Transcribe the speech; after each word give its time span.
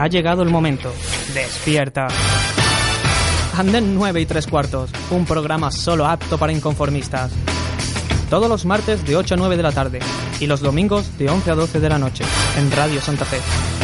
Ha 0.00 0.06
llegado 0.06 0.42
el 0.42 0.48
momento. 0.48 0.90
Despierta. 1.34 2.08
Anden 3.54 3.94
9 3.94 4.22
y 4.22 4.24
3 4.24 4.46
cuartos, 4.46 4.88
un 5.10 5.26
programa 5.26 5.70
solo 5.70 6.06
apto 6.06 6.38
para 6.38 6.54
inconformistas. 6.54 7.30
Todos 8.30 8.48
los 8.48 8.64
martes 8.64 9.04
de 9.04 9.16
8 9.16 9.34
a 9.34 9.36
9 9.36 9.58
de 9.58 9.62
la 9.62 9.72
tarde 9.72 9.98
y 10.40 10.46
los 10.46 10.60
domingos 10.60 11.18
de 11.18 11.28
11 11.28 11.50
a 11.50 11.54
12 11.54 11.80
de 11.80 11.88
la 11.90 11.98
noche 11.98 12.24
en 12.56 12.72
Radio 12.72 12.98
Santa 13.02 13.26
Fe. 13.26 13.79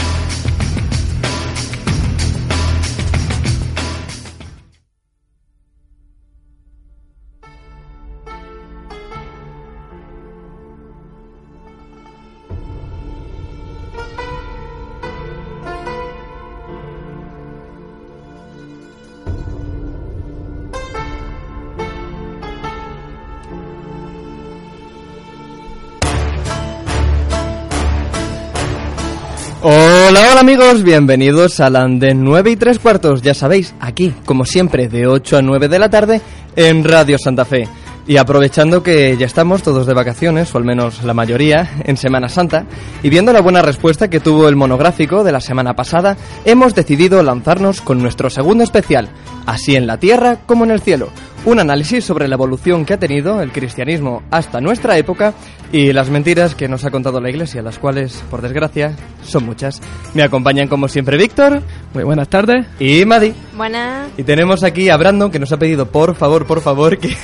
Bienvenidos 30.74 31.60
al 31.60 31.76
Andén 31.76 32.24
9 32.24 32.50
y 32.50 32.56
3 32.56 32.80
cuartos, 32.80 33.22
ya 33.22 33.34
sabéis, 33.34 33.72
aquí, 33.78 34.12
como 34.24 34.45
siempre, 34.45 34.88
de 34.88 35.06
8 35.06 35.36
a 35.36 35.42
9 35.42 35.68
de 35.68 35.78
la 35.78 35.88
tarde 35.88 36.20
en 36.56 36.82
Radio 36.82 37.18
Santa 37.18 37.45
Fe. 37.45 37.68
Y 38.08 38.16
aprovechando 38.16 38.82
que 38.82 39.16
ya 39.16 39.26
estamos 39.26 39.62
todos 39.62 39.86
de 39.86 39.95
vacaciones, 39.95 40.52
o 40.52 40.58
al 40.58 40.64
menos 40.64 41.04
la 41.04 41.14
mayoría, 41.14 41.70
en 41.84 41.96
Semana 41.96 42.28
Santa, 42.28 42.66
y 43.04 43.08
viendo 43.10 43.32
la 43.32 43.42
buena 43.42 43.62
respuesta 43.62 44.10
que 44.10 44.18
tuvo 44.18 44.48
el 44.48 44.56
monográfico 44.56 45.23
de 45.23 45.32
la 45.32 45.40
semana 45.40 45.74
pasada, 45.74 46.16
hemos 46.45 46.74
decidido 46.74 47.23
lanzarnos 47.23 47.80
con 47.80 48.02
nuestro 48.02 48.28
segundo 48.28 48.64
especial, 48.64 49.08
así 49.46 49.76
en 49.76 49.86
la 49.86 49.98
tierra 49.98 50.40
como 50.46 50.64
en 50.64 50.73
el 50.73 50.80
cielo, 50.80 51.10
un 51.46 51.58
análisis 51.60 52.04
sobre 52.04 52.28
la 52.28 52.34
evolución 52.34 52.84
que 52.84 52.92
ha 52.94 52.98
tenido 52.98 53.40
el 53.40 53.52
cristianismo 53.52 54.22
hasta 54.30 54.60
nuestra 54.60 54.98
época 54.98 55.32
y 55.72 55.92
las 55.92 56.10
mentiras 56.10 56.54
que 56.54 56.68
nos 56.68 56.84
ha 56.84 56.90
contado 56.90 57.20
la 57.20 57.30
Iglesia, 57.30 57.62
las 57.62 57.78
cuales, 57.78 58.22
por 58.30 58.42
desgracia, 58.42 58.94
son 59.22 59.46
muchas. 59.46 59.80
Me 60.12 60.22
acompañan 60.22 60.68
como 60.68 60.88
siempre 60.88 61.16
Víctor. 61.16 61.62
Muy 61.94 62.04
buenas 62.04 62.28
tardes. 62.28 62.66
Y 62.78 63.04
Madi. 63.04 63.32
Buenas. 63.56 64.08
Y 64.19 64.24
tenemos 64.24 64.62
aquí 64.64 64.91
a 64.91 64.97
Brandon 64.97 65.30
que 65.30 65.38
nos 65.38 65.50
ha 65.52 65.56
pedido, 65.56 65.86
por 65.86 66.14
favor, 66.16 66.47
por 66.47 66.60
favor, 66.60 66.98
que, 66.98 67.16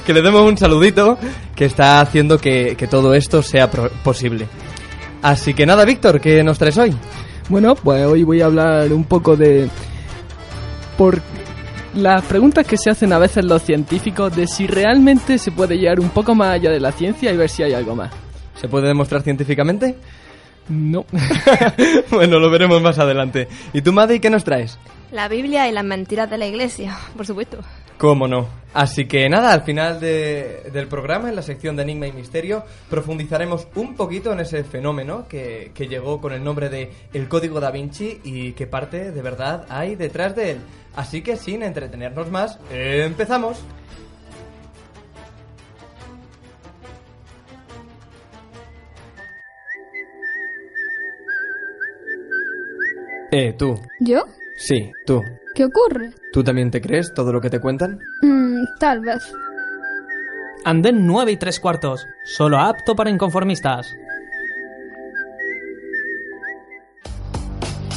que 0.06 0.12
le 0.14 0.22
demos 0.22 0.42
un 0.48 0.56
saludito 0.56 1.18
que 1.54 1.64
está 1.64 2.00
haciendo 2.00 2.38
que, 2.38 2.76
que 2.76 2.86
todo 2.86 3.14
esto 3.14 3.42
sea 3.42 3.70
pro- 3.70 3.90
posible. 4.04 4.46
Así 5.22 5.54
que 5.54 5.66
nada, 5.66 5.84
Víctor, 5.84 6.20
¿qué 6.20 6.44
nos 6.44 6.58
traes 6.58 6.76
hoy? 6.78 6.94
Bueno, 7.48 7.74
pues 7.74 8.04
hoy 8.04 8.22
voy 8.22 8.42
a 8.42 8.46
hablar 8.46 8.92
un 8.92 9.04
poco 9.04 9.34
de... 9.36 9.68
Por 10.98 11.20
las 11.96 12.22
preguntas 12.24 12.66
que 12.66 12.76
se 12.76 12.90
hacen 12.90 13.12
a 13.12 13.18
veces 13.18 13.44
los 13.44 13.62
científicos 13.62 14.34
de 14.36 14.46
si 14.46 14.66
realmente 14.66 15.38
se 15.38 15.50
puede 15.50 15.76
llegar 15.76 15.98
un 16.00 16.10
poco 16.10 16.34
más 16.34 16.48
allá 16.54 16.70
de 16.70 16.80
la 16.80 16.92
ciencia 16.92 17.32
y 17.32 17.36
ver 17.36 17.48
si 17.48 17.62
hay 17.62 17.72
algo 17.72 17.94
más. 17.96 18.12
¿Se 18.54 18.68
puede 18.68 18.86
demostrar 18.88 19.22
científicamente? 19.22 19.96
No. 20.68 21.04
bueno, 22.10 22.38
lo 22.38 22.50
veremos 22.50 22.80
más 22.82 22.98
adelante. 22.98 23.48
¿Y 23.72 23.82
tú, 23.82 23.92
Madi, 23.92 24.20
qué 24.20 24.30
nos 24.30 24.44
traes? 24.44 24.78
La 25.12 25.28
Biblia 25.28 25.68
y 25.68 25.72
las 25.72 25.84
mentiras 25.84 26.28
de 26.28 26.38
la 26.38 26.46
iglesia, 26.46 26.96
por 27.16 27.26
supuesto. 27.26 27.58
¿Cómo 27.98 28.28
no? 28.28 28.46
Así 28.74 29.06
que 29.06 29.26
nada, 29.30 29.54
al 29.54 29.62
final 29.62 30.00
de- 30.00 30.68
del 30.70 30.86
programa, 30.86 31.30
en 31.30 31.36
la 31.36 31.40
sección 31.40 31.76
de 31.76 31.82
Enigma 31.82 32.06
y 32.08 32.12
Misterio, 32.12 32.62
profundizaremos 32.90 33.68
un 33.76 33.94
poquito 33.94 34.32
en 34.32 34.40
ese 34.40 34.64
fenómeno 34.64 35.26
que, 35.28 35.70
que 35.74 35.86
llegó 35.88 36.20
con 36.20 36.34
el 36.34 36.44
nombre 36.44 36.68
de 36.68 36.90
El 37.14 37.26
Código 37.28 37.58
da 37.58 37.70
Vinci 37.70 38.20
y 38.24 38.52
qué 38.52 38.66
parte 38.66 39.12
de 39.12 39.22
verdad 39.22 39.64
hay 39.70 39.94
detrás 39.94 40.36
de 40.36 40.50
él. 40.52 40.58
Así 40.96 41.22
que 41.22 41.36
sin 41.36 41.62
entretenernos 41.62 42.30
más, 42.30 42.58
empezamos. 42.70 43.62
Eh, 53.30 53.54
tú. 53.58 53.78
¿Yo? 54.00 54.24
Sí, 54.56 54.90
tú. 55.04 55.22
¿Qué 55.54 55.66
ocurre? 55.66 56.12
¿Tú 56.32 56.42
también 56.42 56.70
te 56.70 56.80
crees 56.80 57.12
todo 57.12 57.32
lo 57.32 57.40
que 57.40 57.50
te 57.50 57.60
cuentan? 57.60 57.98
Mm, 58.22 58.64
tal 58.78 59.00
vez. 59.00 59.30
Anden 60.64 61.06
9 61.06 61.32
y 61.32 61.36
3 61.36 61.60
cuartos, 61.60 62.06
solo 62.24 62.58
apto 62.58 62.96
para 62.96 63.10
inconformistas. 63.10 63.94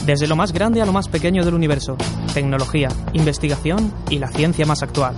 Desde 0.09 0.25
lo 0.25 0.35
más 0.35 0.51
grande 0.51 0.81
a 0.81 0.87
lo 0.87 0.91
más 0.91 1.07
pequeño 1.07 1.45
del 1.45 1.53
universo, 1.53 1.95
tecnología, 2.33 2.89
investigación 3.13 3.93
y 4.09 4.17
la 4.17 4.27
ciencia 4.27 4.65
más 4.65 4.81
actual. 4.81 5.13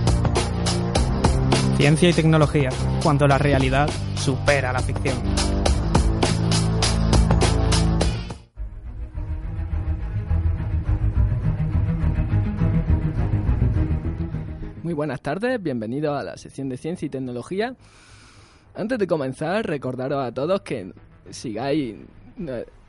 Ciencia 1.78 2.10
y 2.10 2.14
tecnología, 2.14 2.68
cuando 3.02 3.26
la 3.26 3.38
realidad 3.38 3.90
supera 4.16 4.74
la 4.74 4.82
ficción. 4.82 5.16
Muy 14.84 14.94
buenas 14.94 15.22
tardes, 15.22 15.64
bienvenidos 15.64 16.20
a 16.20 16.24
la 16.24 16.36
sección 16.36 16.68
de 16.68 16.76
ciencia 16.76 17.06
y 17.06 17.10
tecnología. 17.10 17.78
Antes 18.76 19.00
de 19.00 19.08
comenzar, 19.08 19.66
recordaros 19.66 20.22
a 20.22 20.34
todos 20.34 20.60
que 20.64 20.92
sigáis 21.30 21.96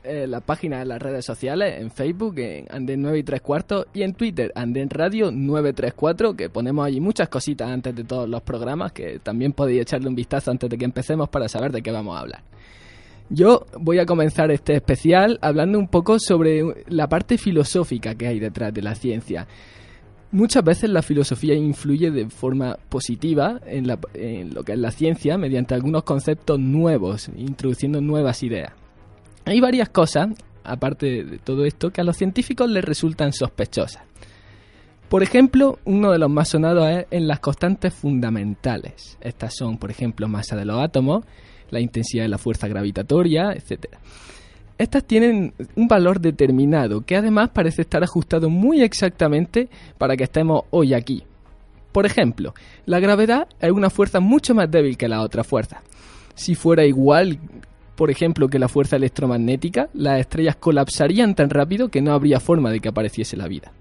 eh, 0.03 0.27
la 0.27 0.41
página 0.41 0.79
de 0.79 0.85
las 0.85 1.01
redes 1.01 1.25
sociales, 1.25 1.79
en 1.81 1.91
Facebook, 1.91 2.37
en 2.39 2.65
Anden 2.69 3.01
9 3.01 3.19
y 3.19 3.23
3 3.23 3.41
cuartos, 3.41 3.87
y 3.93 4.01
en 4.03 4.13
Twitter, 4.13 4.51
Anden 4.55 4.89
Radio 4.89 5.31
934, 5.31 6.35
que 6.35 6.49
ponemos 6.49 6.85
allí 6.85 6.99
muchas 6.99 7.29
cositas 7.29 7.69
antes 7.69 7.95
de 7.95 8.03
todos 8.03 8.27
los 8.29 8.41
programas, 8.41 8.91
que 8.91 9.19
también 9.19 9.53
podéis 9.53 9.81
echarle 9.81 10.07
un 10.09 10.15
vistazo 10.15 10.51
antes 10.51 10.69
de 10.69 10.77
que 10.77 10.85
empecemos 10.85 11.29
para 11.29 11.47
saber 11.47 11.71
de 11.71 11.81
qué 11.81 11.91
vamos 11.91 12.15
a 12.17 12.19
hablar. 12.21 12.41
Yo 13.29 13.65
voy 13.79 13.99
a 13.99 14.05
comenzar 14.05 14.51
este 14.51 14.75
especial 14.75 15.39
hablando 15.41 15.79
un 15.79 15.87
poco 15.87 16.19
sobre 16.19 16.61
la 16.87 17.07
parte 17.07 17.37
filosófica 17.37 18.15
que 18.15 18.27
hay 18.27 18.39
detrás 18.39 18.73
de 18.73 18.81
la 18.81 18.95
ciencia. 18.95 19.47
Muchas 20.31 20.63
veces 20.63 20.89
la 20.89 21.01
filosofía 21.03 21.53
influye 21.53 22.11
de 22.11 22.27
forma 22.29 22.77
positiva 22.89 23.59
en, 23.65 23.87
la- 23.87 23.99
en 24.13 24.53
lo 24.53 24.63
que 24.63 24.73
es 24.73 24.79
la 24.79 24.91
ciencia 24.91 25.37
mediante 25.37 25.73
algunos 25.75 26.03
conceptos 26.03 26.59
nuevos, 26.59 27.29
introduciendo 27.37 28.01
nuevas 28.01 28.41
ideas. 28.43 28.73
Hay 29.45 29.59
varias 29.59 29.89
cosas, 29.89 30.29
aparte 30.63 31.23
de 31.23 31.37
todo 31.37 31.65
esto, 31.65 31.91
que 31.91 32.01
a 32.01 32.03
los 32.03 32.17
científicos 32.17 32.69
les 32.69 32.83
resultan 32.83 33.33
sospechosas. 33.33 34.03
Por 35.09 35.21
ejemplo, 35.21 35.77
uno 35.85 36.11
de 36.11 36.17
los 36.17 36.29
más 36.29 36.49
sonados 36.49 36.89
es 36.89 37.05
en 37.11 37.27
las 37.27 37.39
constantes 37.39 37.93
fundamentales. 37.93 39.17
Estas 39.21 39.55
son, 39.55 39.77
por 39.77 39.91
ejemplo, 39.91 40.27
masa 40.27 40.55
de 40.55 40.65
los 40.65 40.81
átomos, 40.81 41.23
la 41.69 41.79
intensidad 41.79 42.23
de 42.23 42.29
la 42.29 42.37
fuerza 42.37 42.67
gravitatoria, 42.67 43.51
etc. 43.51 43.95
Estas 44.77 45.03
tienen 45.03 45.53
un 45.75 45.87
valor 45.87 46.19
determinado 46.19 47.01
que 47.01 47.15
además 47.15 47.49
parece 47.53 47.83
estar 47.83 48.03
ajustado 48.03 48.49
muy 48.49 48.81
exactamente 48.81 49.69
para 49.97 50.15
que 50.17 50.23
estemos 50.23 50.63
hoy 50.71 50.93
aquí. 50.93 51.23
Por 51.91 52.07
ejemplo, 52.07 52.55
la 52.87 52.99
gravedad 52.99 53.47
es 53.59 53.71
una 53.71 53.91
fuerza 53.91 54.19
mucho 54.19 54.55
más 54.55 54.71
débil 54.71 54.97
que 54.97 55.07
la 55.07 55.21
otra 55.21 55.43
fuerza. 55.43 55.83
Si 56.33 56.55
fuera 56.55 56.85
igual, 56.85 57.37
por 57.95 58.09
ejemplo, 58.09 58.47
que 58.47 58.59
la 58.59 58.67
fuerza 58.67 58.95
electromagnética, 58.95 59.89
las 59.93 60.19
estrellas 60.19 60.55
colapsarían 60.55 61.35
tan 61.35 61.49
rápido 61.49 61.89
que 61.89 62.01
no 62.01 62.13
habría 62.13 62.39
forma 62.39 62.71
de 62.71 62.79
que 62.79 62.89
apareciese 62.89 63.37
la 63.37 63.47
vida. 63.47 63.71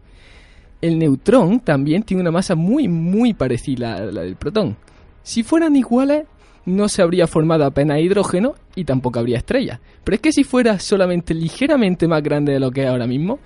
El 0.81 0.99
neutrón 0.99 1.61
también 1.61 2.03
tiene 2.03 2.23
una 2.23 2.31
masa 2.31 2.55
muy 2.55 2.88
muy 2.88 3.35
parecida 3.35 3.94
a 3.94 4.00
la 4.00 4.23
del 4.23 4.37
protón. 4.37 4.76
Si 5.23 5.43
fueran 5.43 5.76
iguales, 5.76 6.26
no 6.64 6.88
se 6.88 7.03
habría 7.03 7.26
formado 7.26 7.64
apenas 7.64 8.00
hidrógeno 8.00 8.55
y 8.75 8.85
tampoco 8.85 9.19
habría 9.19 9.38
estrellas. 9.38 9.81
Pero 10.05 10.17
es 10.17 10.20
que 10.20 10.32
si 10.32 10.44
fuera 10.44 10.79
solamente 10.79 11.35
ligeramente 11.35 12.09
más 12.09 12.23
grande 12.23 12.53
de 12.53 12.61
lo 12.61 12.70
que 12.70 12.82
es 12.82 12.88
ahora 12.88 13.06
mismo, 13.06 13.38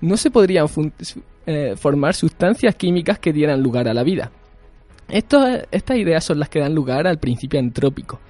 no 0.00 0.16
se 0.16 0.30
podrían 0.30 0.66
eh, 1.46 1.74
formar 1.76 2.14
sustancias 2.14 2.74
químicas 2.74 3.18
que 3.18 3.32
dieran 3.32 3.62
lugar 3.62 3.88
a 3.88 3.94
la 3.94 4.02
vida. 4.02 4.30
Estas 5.08 5.96
ideas 5.96 6.24
son 6.24 6.38
las 6.38 6.48
que 6.48 6.60
dan 6.60 6.74
lugar 6.74 7.06
al 7.06 7.18
principio 7.18 7.58
antrópico. 7.58 8.20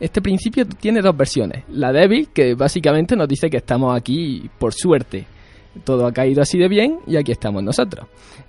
Este 0.00 0.20
principio 0.20 0.66
tiene 0.66 1.00
dos 1.00 1.16
versiones. 1.16 1.64
La 1.68 1.92
débil, 1.92 2.28
que 2.28 2.54
básicamente 2.54 3.16
nos 3.16 3.28
dice 3.28 3.48
que 3.48 3.58
estamos 3.58 3.96
aquí 3.96 4.50
por 4.58 4.72
suerte. 4.72 5.26
Todo 5.84 6.06
ha 6.06 6.12
caído 6.12 6.42
así 6.42 6.58
de 6.58 6.68
bien 6.68 6.98
y 7.06 7.16
aquí 7.16 7.32
estamos 7.32 7.62
nosotros. 7.62 8.06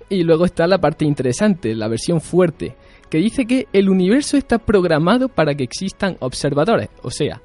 Y 0.08 0.22
luego 0.22 0.44
está 0.44 0.66
la 0.66 0.78
parte 0.78 1.04
interesante, 1.04 1.74
la 1.74 1.88
versión 1.88 2.20
fuerte, 2.20 2.76
que 3.10 3.18
dice 3.18 3.46
que 3.46 3.66
el 3.72 3.88
universo 3.88 4.36
está 4.36 4.58
programado 4.58 5.28
para 5.28 5.54
que 5.54 5.64
existan 5.64 6.16
observadores, 6.20 6.88
o 7.02 7.10
sea, 7.10 7.40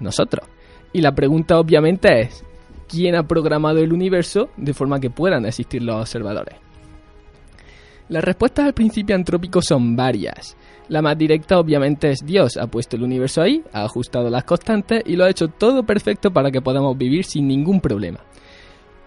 nosotros. 0.00 0.46
Y 0.92 1.00
la 1.00 1.14
pregunta 1.14 1.58
obviamente 1.58 2.20
es, 2.20 2.44
¿quién 2.88 3.14
ha 3.16 3.26
programado 3.26 3.78
el 3.78 3.92
universo 3.92 4.50
de 4.56 4.72
forma 4.72 5.00
que 5.00 5.10
puedan 5.10 5.44
existir 5.44 5.82
los 5.82 6.00
observadores? 6.00 6.56
Las 8.08 8.24
respuestas 8.24 8.66
al 8.66 8.74
principio 8.74 9.16
antrópico 9.16 9.60
son 9.60 9.96
varias. 9.96 10.56
La 10.88 11.02
más 11.02 11.18
directa 11.18 11.58
obviamente 11.58 12.10
es 12.10 12.20
Dios, 12.24 12.56
ha 12.56 12.68
puesto 12.68 12.96
el 12.96 13.02
universo 13.02 13.42
ahí, 13.42 13.62
ha 13.72 13.84
ajustado 13.84 14.30
las 14.30 14.44
constantes 14.44 15.02
y 15.04 15.16
lo 15.16 15.24
ha 15.24 15.30
hecho 15.30 15.48
todo 15.48 15.82
perfecto 15.84 16.30
para 16.30 16.50
que 16.52 16.62
podamos 16.62 16.96
vivir 16.96 17.24
sin 17.24 17.48
ningún 17.48 17.80
problema. 17.80 18.20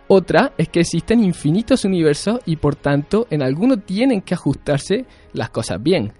Otra 0.08 0.54
es 0.58 0.68
que 0.70 0.82
existen 0.82 1.24
infinitos 1.24 1.86
universos 1.86 2.40
y 2.46 2.58
por 2.58 2.76
tanto 2.76 3.28
en 3.30 3.44
algunos 3.44 3.86
tienen 3.86 4.22
que 4.22 4.34
ajustarse 4.34 5.06
las 5.34 5.52
cosas 5.52 5.82
bien. 5.82 6.12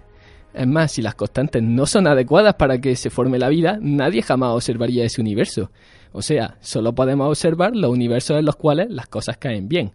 Es 0.54 0.66
más, 0.66 0.92
si 0.92 1.02
las 1.02 1.14
constantes 1.14 1.62
no 1.62 1.86
son 1.86 2.06
adecuadas 2.06 2.54
para 2.54 2.80
que 2.80 2.96
se 2.96 3.10
forme 3.10 3.38
la 3.38 3.48
vida, 3.48 3.78
nadie 3.80 4.22
jamás 4.22 4.54
observaría 4.54 5.04
ese 5.04 5.20
universo. 5.20 5.70
O 6.12 6.22
sea, 6.22 6.56
solo 6.60 6.94
podemos 6.94 7.28
observar 7.28 7.76
los 7.76 7.90
universos 7.90 8.38
en 8.38 8.46
los 8.46 8.56
cuales 8.56 8.88
las 8.90 9.08
cosas 9.08 9.36
caen 9.36 9.68
bien. 9.68 9.92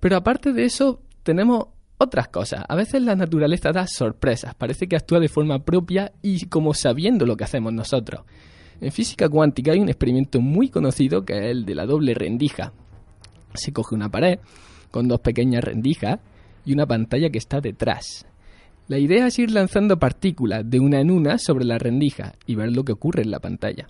Pero 0.00 0.16
aparte 0.16 0.52
de 0.52 0.64
eso, 0.64 1.00
tenemos 1.22 1.66
otras 1.98 2.28
cosas. 2.28 2.64
A 2.68 2.74
veces 2.76 3.02
la 3.02 3.16
naturaleza 3.16 3.72
da 3.72 3.86
sorpresas, 3.86 4.54
parece 4.54 4.86
que 4.86 4.96
actúa 4.96 5.20
de 5.20 5.28
forma 5.28 5.58
propia 5.58 6.12
y 6.22 6.46
como 6.46 6.72
sabiendo 6.74 7.26
lo 7.26 7.36
que 7.36 7.44
hacemos 7.44 7.72
nosotros. 7.72 8.22
En 8.80 8.92
física 8.92 9.28
cuántica 9.28 9.72
hay 9.72 9.80
un 9.80 9.88
experimento 9.88 10.40
muy 10.40 10.68
conocido 10.68 11.24
que 11.24 11.36
es 11.36 11.44
el 11.46 11.64
de 11.64 11.74
la 11.74 11.84
doble 11.84 12.14
rendija. 12.14 12.72
Se 13.54 13.72
coge 13.72 13.94
una 13.94 14.08
pared 14.08 14.38
con 14.90 15.08
dos 15.08 15.20
pequeñas 15.20 15.64
rendijas 15.64 16.20
y 16.64 16.72
una 16.72 16.86
pantalla 16.86 17.30
que 17.30 17.38
está 17.38 17.60
detrás. 17.60 18.24
La 18.86 18.98
idea 18.98 19.26
es 19.26 19.38
ir 19.38 19.50
lanzando 19.50 19.98
partículas 19.98 20.68
de 20.68 20.80
una 20.80 21.00
en 21.00 21.10
una 21.10 21.38
sobre 21.38 21.64
la 21.64 21.78
rendija 21.78 22.34
y 22.46 22.54
ver 22.54 22.74
lo 22.74 22.84
que 22.84 22.92
ocurre 22.92 23.22
en 23.22 23.30
la 23.30 23.40
pantalla. 23.40 23.88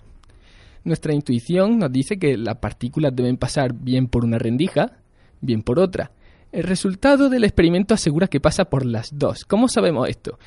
Nuestra 0.83 1.13
intuición 1.13 1.77
nos 1.77 1.91
dice 1.91 2.17
que 2.17 2.37
las 2.37 2.57
partículas 2.57 3.15
deben 3.15 3.37
pasar 3.37 3.73
bien 3.73 4.07
por 4.07 4.25
una 4.25 4.37
rendija, 4.37 4.97
bien 5.39 5.61
por 5.61 5.79
otra. 5.79 6.11
El 6.51 6.63
resultado 6.63 7.29
del 7.29 7.43
experimento 7.43 7.93
asegura 7.93 8.27
que 8.27 8.39
pasa 8.39 8.65
por 8.65 8.83
las 8.83 9.19
dos. 9.19 9.45
¿Cómo 9.45 9.67
sabemos 9.67 10.09
esto? 10.09 10.39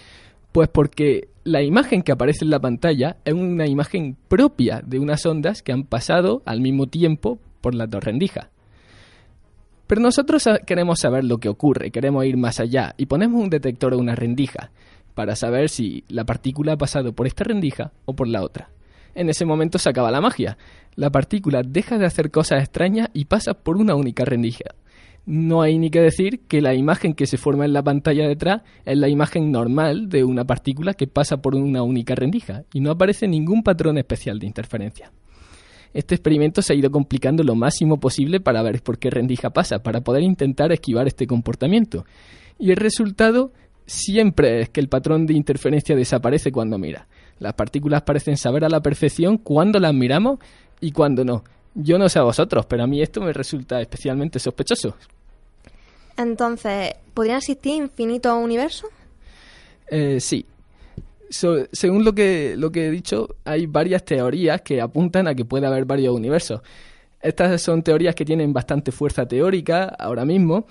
Pues 0.51 0.69
porque 0.69 1.29
la 1.45 1.63
imagen 1.63 2.03
que 2.03 2.11
aparece 2.11 2.45
en 2.45 2.51
la 2.51 2.59
pantalla 2.59 3.19
es 3.25 3.35
una 3.35 3.69
imagen 3.69 4.17
propia 4.27 4.83
de 4.85 4.99
unas 4.99 5.25
ondas 5.27 5.63
que 5.63 5.71
han 5.71 5.85
pasado 5.85 6.43
al 6.45 6.61
mismo 6.61 6.89
tiempo 6.89 7.39
por 7.61 7.77
las 7.77 7.89
dos 7.89 8.03
rendijas. 8.03 8.49
Pero 9.87 10.01
nosotros 10.01 10.45
queremos 10.67 10.99
saber 10.99 11.23
lo 11.23 11.39
que 11.39 11.49
ocurre, 11.49 11.93
queremos 11.93 12.25
ir 12.25 12.37
más 12.37 12.59
allá 12.59 12.95
y 12.97 13.07
ponemos 13.07 13.41
un 13.41 13.51
detector 13.51 13.95
o 13.95 13.99
una 13.99 14.17
rendija 14.17 14.73
para 15.15 15.37
saber 15.37 15.69
si 15.69 16.03
la 16.09 16.25
partícula 16.25 16.73
ha 16.73 16.79
pasado 16.79 17.13
por 17.13 17.29
esta 17.29 17.45
rendija 17.45 17.93
o 18.07 18.15
por 18.15 18.27
la 18.27 18.43
otra. 18.43 18.71
En 19.15 19.29
ese 19.29 19.45
momento 19.45 19.79
se 19.79 19.91
acaba 19.91 20.11
la 20.11 20.21
magia. 20.21 20.59
La 20.97 21.11
partícula 21.11 21.63
deja 21.63 21.97
de 21.97 22.07
hacer 22.07 22.33
cosas 22.33 22.61
extrañas 22.61 23.09
y 23.13 23.27
pasa 23.27 23.55
por 23.55 23.77
una 23.77 23.95
única 23.95 24.25
rendija 24.25 24.75
no 25.25 25.63
hay 25.63 25.79
ni 25.79 25.91
que 25.91 26.01
decir 26.01 26.41
que 26.49 26.61
la 26.61 26.75
imagen 26.75 27.15
que 27.15 27.27
se 27.27 27.39
forma 27.39 27.65
en 27.65 27.73
la 27.73 27.83
pantalla 27.83 28.27
detrás 28.27 28.63
es 28.85 28.99
la 28.99 29.09
imagen 29.09 29.53
normal 29.53 30.09
de 30.09 30.25
una 30.25 30.45
partícula 30.45 30.95
que 30.95 31.07
pasa 31.07 31.41
por 31.41 31.55
una 31.55 31.83
única 31.83 32.15
rendija 32.15 32.65
y 32.73 32.81
no 32.81 32.91
aparece 32.91 33.29
ningún 33.29 33.63
patrón 33.63 33.99
especial 33.99 34.39
de 34.39 34.47
interferencia. 34.47 35.13
Este 35.95 36.15
experimento 36.15 36.63
se 36.63 36.73
ha 36.73 36.77
ido 36.77 36.91
complicando 36.91 37.45
lo 37.45 37.55
máximo 37.55 38.01
posible 38.01 38.41
para 38.41 38.63
ver 38.63 38.83
por 38.83 38.99
qué 38.99 39.11
rendija 39.11 39.51
pasa, 39.51 39.83
para 39.83 40.01
poder 40.01 40.23
intentar 40.23 40.73
esquivar 40.73 41.07
este 41.07 41.27
comportamiento. 41.27 42.05
Y 42.59 42.71
el 42.71 42.77
resultado 42.77 43.53
siempre 43.87 44.63
es 44.63 44.71
que 44.71 44.81
el 44.81 44.89
patrón 44.89 45.27
de 45.27 45.35
interferencia 45.35 45.95
desaparece 45.95 46.51
cuando 46.51 46.79
mira. 46.79 47.07
Las 47.39 47.55
partículas 47.55 48.03
parecen 48.03 48.37
saber 48.37 48.65
a 48.65 48.69
la 48.69 48.81
perfección 48.81 49.37
cuándo 49.37 49.79
las 49.79 49.93
miramos 49.93 50.39
y 50.81 50.93
cuándo 50.93 51.25
no. 51.25 51.45
Yo 51.75 51.99
no 51.99 52.09
sé 52.09 52.19
a 52.19 52.23
vosotros, 52.23 52.67
pero 52.67 52.85
a 52.85 52.87
mí 52.87 53.01
esto 53.01 53.21
me 53.21 53.33
resulta 53.33 53.81
especialmente 53.81 54.39
sospechoso. 54.39 54.95
Entonces, 56.17 56.95
¿podrían 57.15 57.39
existir 57.39 57.75
infinitos 57.75 58.33
universos? 58.37 58.91
Eh, 59.89 60.21
sí. 60.21 60.45
según 61.31 62.05
lo 62.05 62.15
que, 62.15 62.55
lo 62.57 62.71
que 62.71 62.87
he 62.87 62.91
dicho, 62.91 63.37
hay 63.45 63.67
varias 63.67 64.05
teorías 64.05 64.61
que 64.61 64.81
apuntan 64.81 65.27
a 65.29 65.35
que 65.35 65.45
puede 65.45 65.67
haber 65.67 65.85
varios 65.85 66.15
universos. 66.15 66.61
Estas 67.21 67.63
son 67.63 67.83
teorías 67.83 68.15
que 68.15 68.25
tienen 68.25 68.53
bastante 68.53 68.93
fuerza 68.93 69.27
teórica 69.27 69.85
ahora 69.85 70.25
mismo. 70.25 70.67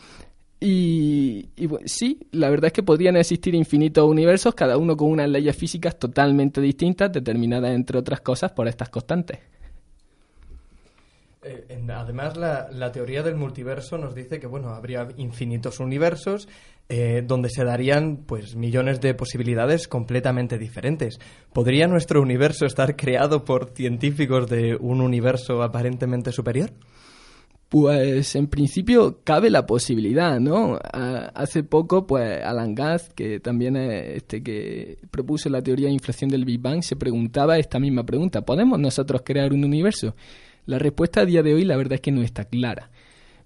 Y, 0.59 1.49
y 1.55 1.67
sí, 1.85 2.19
la 2.31 2.51
verdad 2.51 2.67
es 2.67 2.73
que 2.73 2.83
podrían 2.83 3.17
existir 3.17 3.55
infinitos 3.55 4.07
universos, 4.07 4.53
cada 4.53 4.77
uno 4.77 4.95
con 4.95 5.09
unas 5.09 5.27
leyes 5.27 5.55
físicas 5.55 5.97
totalmente 5.97 6.61
distintas, 6.61 7.11
determinadas, 7.11 7.71
entre 7.71 7.97
otras 7.97 8.21
cosas, 8.21 8.51
por 8.51 8.67
estas 8.67 8.89
constantes. 8.89 9.39
Eh, 11.43 11.83
además, 11.89 12.37
la, 12.37 12.91
teoría 12.91 13.23
del 13.23 13.35
multiverso 13.35 13.97
nos 13.97 14.13
dice 14.13 14.39
que 14.39 14.45
bueno, 14.45 14.69
habría 14.69 15.07
infinitos 15.17 15.79
universos 15.79 16.47
eh, 16.87 17.23
donde 17.25 17.49
se 17.49 17.63
darían 17.63 18.17
pues 18.27 18.55
millones 18.55 19.01
de 19.01 19.15
posibilidades 19.15 19.87
completamente 19.87 20.59
diferentes. 20.59 21.19
¿Podría 21.51 21.87
nuestro 21.87 22.21
universo 22.21 22.67
estar 22.67 22.95
creado 22.95 23.43
por 23.43 23.71
científicos 23.73 24.47
de 24.49 24.75
un 24.75 25.01
universo 25.01 25.63
aparentemente 25.63 26.31
superior? 26.31 26.69
Pues 27.69 28.35
en 28.35 28.47
principio 28.47 29.21
cabe 29.23 29.49
la 29.49 29.65
posibilidad, 29.65 30.39
¿no? 30.39 30.77
hace 30.93 31.63
poco, 31.63 32.05
pues 32.05 32.43
Alan 32.43 32.75
Guth, 32.75 33.13
que 33.15 33.39
también 33.39 33.77
es 33.77 34.17
este 34.17 34.43
que 34.43 34.97
propuso 35.09 35.49
la 35.49 35.61
teoría 35.61 35.87
de 35.87 35.93
inflación 35.93 36.29
del 36.29 36.43
Big 36.43 36.59
Bang, 36.59 36.83
se 36.83 36.97
preguntaba 36.97 37.57
esta 37.57 37.79
misma 37.79 38.05
pregunta: 38.05 38.41
¿Podemos 38.41 38.77
nosotros 38.77 39.21
crear 39.23 39.53
un 39.53 39.63
universo? 39.63 40.13
La 40.65 40.79
respuesta 40.79 41.21
a 41.21 41.25
día 41.25 41.43
de 41.43 41.53
hoy 41.53 41.65
la 41.65 41.77
verdad 41.77 41.93
es 41.93 42.01
que 42.01 42.11
no 42.11 42.21
está 42.21 42.45
clara. 42.45 42.89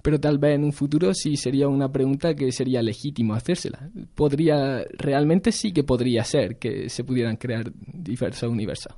Pero 0.01 0.19
tal 0.19 0.37
vez 0.37 0.55
en 0.55 0.63
un 0.63 0.71
futuro 0.71 1.13
sí 1.15 1.35
sería 1.35 1.67
una 1.67 1.91
pregunta 1.91 2.35
que 2.35 2.51
sería 2.51 2.83
legítimo 2.83 3.33
hacérsela. 3.33 3.89
Podría, 4.13 4.83
realmente 4.97 5.51
sí 5.51 5.71
que 5.71 5.83
podría 5.83 6.23
ser 6.23 6.57
que 6.57 6.89
se 6.89 7.03
pudieran 7.03 7.37
crear 7.37 7.71
diversos 7.75 8.49
universos. 8.49 8.93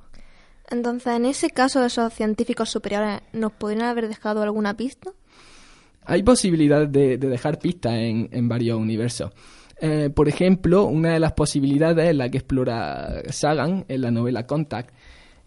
Entonces, 0.70 1.14
en 1.14 1.24
ese 1.24 1.48
caso, 1.48 1.82
esos 1.82 2.12
científicos 2.12 2.68
superiores 2.68 3.22
nos 3.32 3.52
podrían 3.52 3.86
haber 3.86 4.08
dejado 4.08 4.42
alguna 4.42 4.76
pista. 4.76 5.12
Hay 6.04 6.22
posibilidades 6.22 6.92
de, 6.92 7.16
dejar 7.16 7.58
pistas 7.58 7.94
en, 7.94 8.48
varios 8.48 8.78
universos. 8.78 9.32
Eh, 9.80 10.10
por 10.10 10.28
ejemplo, 10.28 10.84
una 10.84 11.12
de 11.12 11.20
las 11.20 11.32
posibilidades 11.32 12.10
es 12.10 12.16
la 12.16 12.28
que 12.28 12.38
explora 12.38 13.22
Sagan 13.30 13.84
en 13.88 14.00
la 14.02 14.10
novela 14.10 14.46
Contact, 14.46 14.90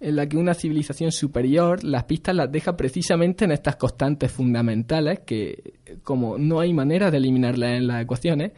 en 0.01 0.15
la 0.15 0.27
que 0.27 0.35
una 0.35 0.55
civilización 0.55 1.11
superior 1.11 1.83
las 1.83 2.05
pistas 2.05 2.35
las 2.35 2.51
deja 2.51 2.75
precisamente 2.75 3.45
en 3.45 3.51
estas 3.51 3.75
constantes 3.75 4.31
fundamentales 4.31 5.19
que, 5.19 5.75
como 6.03 6.39
no 6.39 6.59
hay 6.59 6.73
manera 6.73 7.11
de 7.11 7.17
eliminarlas 7.17 7.77
en 7.77 7.87
las 7.87 8.01
ecuaciones, 8.01 8.51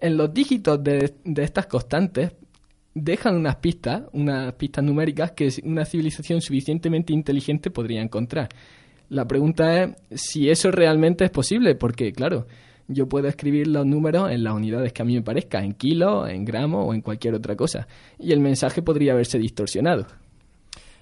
en 0.00 0.16
los 0.16 0.32
dígitos 0.32 0.82
de, 0.82 1.14
estas 1.36 1.66
constantes 1.66 2.32
dejan 2.94 3.36
unas 3.36 3.56
pistas, 3.56 4.04
unas 4.12 4.54
pistas 4.54 4.82
numéricas 4.82 5.32
que 5.32 5.52
una 5.62 5.84
civilización 5.84 6.40
suficientemente 6.40 7.12
inteligente 7.12 7.70
podría 7.70 8.00
encontrar. 8.00 8.48
La 9.10 9.26
pregunta 9.28 9.84
es 9.84 9.94
si 10.10 10.48
eso 10.48 10.70
realmente 10.70 11.24
es 11.24 11.30
posible, 11.30 11.74
porque 11.74 12.12
claro, 12.12 12.46
yo 12.86 13.08
puedo 13.08 13.28
escribir 13.28 13.66
los 13.66 13.84
números 13.84 14.30
en 14.30 14.42
las 14.42 14.54
unidades 14.54 14.94
que 14.94 15.02
a 15.02 15.04
mí 15.04 15.14
me 15.14 15.22
parezca, 15.22 15.62
en 15.62 15.74
kilos, 15.74 16.30
en 16.30 16.46
gramos 16.46 16.86
o 16.88 16.94
en 16.94 17.02
cualquier 17.02 17.34
otra 17.34 17.56
cosa, 17.56 17.86
y 18.18 18.32
el 18.32 18.40
mensaje 18.40 18.80
podría 18.80 19.12
haberse 19.12 19.38
distorsionado. 19.38 20.06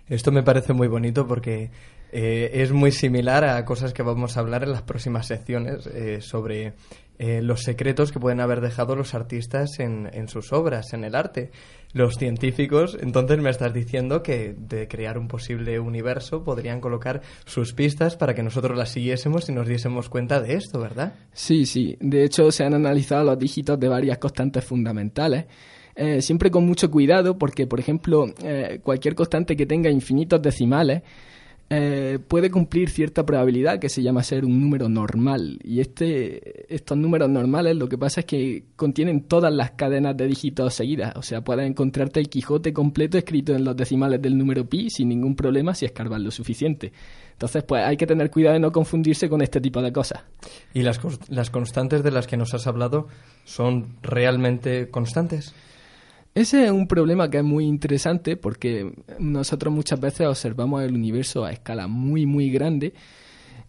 Esto 0.08 0.30
me 0.30 0.42
parece 0.42 0.72
muy 0.72 0.86
bonito 0.88 1.26
porque 1.26 1.70
eh, 2.12 2.50
es 2.54 2.72
muy 2.72 2.92
similar 2.92 3.44
a 3.44 3.64
cosas 3.64 3.92
que 3.92 4.02
vamos 4.02 4.36
a 4.36 4.40
hablar 4.40 4.62
en 4.62 4.70
las 4.70 4.82
próximas 4.82 5.26
secciones 5.26 5.86
eh, 5.88 6.20
sobre 6.20 6.74
eh, 7.18 7.42
los 7.42 7.62
secretos 7.62 8.12
que 8.12 8.20
pueden 8.20 8.40
haber 8.40 8.60
dejado 8.60 8.94
los 8.94 9.14
artistas 9.14 9.80
en, 9.80 10.08
en, 10.12 10.28
sus 10.28 10.52
obras, 10.52 10.92
en 10.92 11.02
el 11.02 11.16
arte. 11.16 11.50
Los 11.92 12.16
científicos, 12.16 12.96
entonces 13.00 13.38
me 13.38 13.50
estás 13.50 13.72
diciendo 13.72 14.22
que 14.22 14.54
de 14.56 14.86
crear 14.86 15.18
un 15.18 15.26
posible 15.26 15.80
universo 15.80 16.44
podrían 16.44 16.80
colocar 16.80 17.22
sus 17.44 17.72
pistas 17.72 18.16
para 18.16 18.34
que 18.34 18.42
nosotros 18.42 18.78
las 18.78 18.90
siguiésemos 18.90 19.48
y 19.48 19.52
nos 19.52 19.66
diésemos 19.66 20.08
cuenta 20.08 20.40
de 20.40 20.54
esto, 20.54 20.78
¿verdad? 20.78 21.14
Sí, 21.32 21.66
sí. 21.66 21.96
De 22.00 22.22
hecho, 22.22 22.52
se 22.52 22.64
han 22.64 22.74
analizado 22.74 23.24
los 23.24 23.38
dígitos 23.38 23.80
de 23.80 23.88
varias 23.88 24.18
constantes 24.18 24.64
fundamentales 24.64 25.46
eh, 25.96 26.20
siempre 26.20 26.50
con 26.50 26.66
mucho 26.66 26.90
cuidado 26.90 27.38
porque, 27.38 27.66
por 27.66 27.80
ejemplo, 27.80 28.26
eh, 28.42 28.80
cualquier 28.82 29.14
constante 29.14 29.56
que 29.56 29.64
tenga 29.64 29.90
infinitos 29.90 30.42
decimales 30.42 31.02
eh, 31.68 32.20
puede 32.28 32.48
cumplir 32.48 32.90
cierta 32.90 33.26
probabilidad 33.26 33.80
que 33.80 33.88
se 33.88 34.00
llama 34.00 34.22
ser 34.22 34.44
un 34.44 34.60
número 34.60 34.88
normal. 34.88 35.58
Y 35.64 35.80
este, 35.80 36.72
estos 36.72 36.96
números 36.96 37.28
normales 37.28 37.76
lo 37.76 37.88
que 37.88 37.98
pasa 37.98 38.20
es 38.20 38.26
que 38.26 38.64
contienen 38.76 39.22
todas 39.22 39.52
las 39.52 39.72
cadenas 39.72 40.16
de 40.16 40.26
dígitos 40.26 40.74
seguidas. 40.74 41.16
O 41.16 41.22
sea, 41.22 41.40
puedes 41.40 41.66
encontrarte 41.66 42.20
el 42.20 42.28
Quijote 42.28 42.72
completo 42.72 43.18
escrito 43.18 43.54
en 43.54 43.64
los 43.64 43.74
decimales 43.74 44.22
del 44.22 44.38
número 44.38 44.68
pi 44.68 44.90
sin 44.90 45.08
ningún 45.08 45.34
problema 45.34 45.74
si 45.74 45.86
escarbas 45.86 46.20
lo 46.20 46.30
suficiente. 46.30 46.92
Entonces, 47.32 47.64
pues 47.64 47.82
hay 47.82 47.96
que 47.96 48.06
tener 48.06 48.30
cuidado 48.30 48.54
de 48.54 48.60
no 48.60 48.70
confundirse 48.70 49.28
con 49.28 49.42
este 49.42 49.60
tipo 49.60 49.82
de 49.82 49.92
cosas. 49.92 50.22
¿Y 50.72 50.82
las, 50.82 51.00
las 51.28 51.50
constantes 51.50 52.02
de 52.02 52.10
las 52.10 52.26
que 52.26 52.36
nos 52.36 52.54
has 52.54 52.66
hablado 52.66 53.08
son 53.44 53.96
realmente 54.02 54.88
constantes? 54.88 55.54
Ese 56.36 56.66
es 56.66 56.70
un 56.70 56.86
problema 56.86 57.30
que 57.30 57.38
es 57.38 57.44
muy 57.44 57.64
interesante 57.64 58.36
porque 58.36 58.92
nosotros 59.18 59.72
muchas 59.72 59.98
veces 59.98 60.26
observamos 60.26 60.82
el 60.82 60.94
universo 60.94 61.46
a 61.46 61.50
escala 61.50 61.86
muy, 61.86 62.26
muy 62.26 62.50
grande 62.50 62.92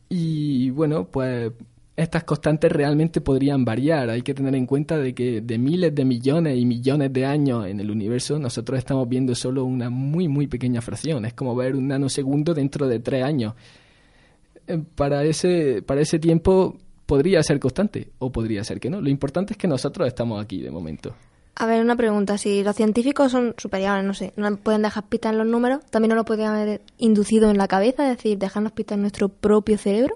y 0.09 0.69
bueno, 0.71 1.07
pues 1.07 1.53
estas 1.95 2.25
constantes 2.25 2.69
realmente 2.69 3.21
podrían 3.21 3.63
variar. 3.63 4.09
Hay 4.09 4.21
que 4.21 4.33
tener 4.33 4.53
en 4.53 4.65
cuenta 4.65 4.97
de 4.97 5.15
que 5.15 5.39
de 5.39 5.57
miles 5.57 5.95
de 5.95 6.03
millones 6.03 6.57
y 6.57 6.65
millones 6.65 7.13
de 7.13 7.25
años 7.25 7.67
en 7.67 7.79
el 7.79 7.89
universo 7.89 8.37
nosotros 8.37 8.77
estamos 8.77 9.07
viendo 9.07 9.33
solo 9.33 9.63
una 9.63 9.89
muy, 9.89 10.27
muy 10.27 10.47
pequeña 10.47 10.81
fracción. 10.81 11.23
Es 11.23 11.33
como 11.35 11.55
ver 11.55 11.73
un 11.73 11.87
nanosegundo 11.87 12.53
dentro 12.53 12.85
de 12.89 12.99
tres 12.99 13.23
años. 13.23 13.53
Eh, 14.67 14.83
Para 14.93 15.23
ese, 15.23 15.83
para 15.83 16.01
ese 16.01 16.19
tiempo 16.19 16.75
podría 17.05 17.41
ser 17.43 17.61
constante 17.61 18.09
o 18.19 18.29
podría 18.29 18.65
ser 18.65 18.81
que 18.81 18.89
no. 18.89 18.99
Lo 18.99 19.07
importante 19.07 19.53
es 19.53 19.57
que 19.57 19.69
nosotros 19.69 20.05
estamos 20.05 20.43
aquí 20.43 20.61
de 20.61 20.69
momento. 20.69 21.15
A 21.59 21.65
ver, 21.65 21.81
una 21.81 21.95
pregunta. 21.95 22.37
Si 22.37 22.63
los 22.63 22.75
científicos 22.75 23.31
son 23.31 23.55
superiores, 23.57 24.05
no 24.05 24.13
sé, 24.13 24.31
no 24.35 24.55
pueden 24.57 24.83
dejar 24.83 25.07
pistas 25.09 25.31
en 25.31 25.39
los 25.39 25.47
números, 25.47 25.83
¿también 25.89 26.09
no 26.09 26.15
lo 26.15 26.23
podrían 26.23 26.53
haber 26.53 26.81
inducido 26.99 27.49
en 27.49 27.57
la 27.57 27.67
cabeza? 27.67 28.11
Es 28.11 28.17
decir, 28.17 28.37
dejarnos 28.37 28.73
pistas 28.73 28.97
en 28.97 29.01
nuestro 29.01 29.29
propio 29.29 29.75
cerebro. 29.79 30.13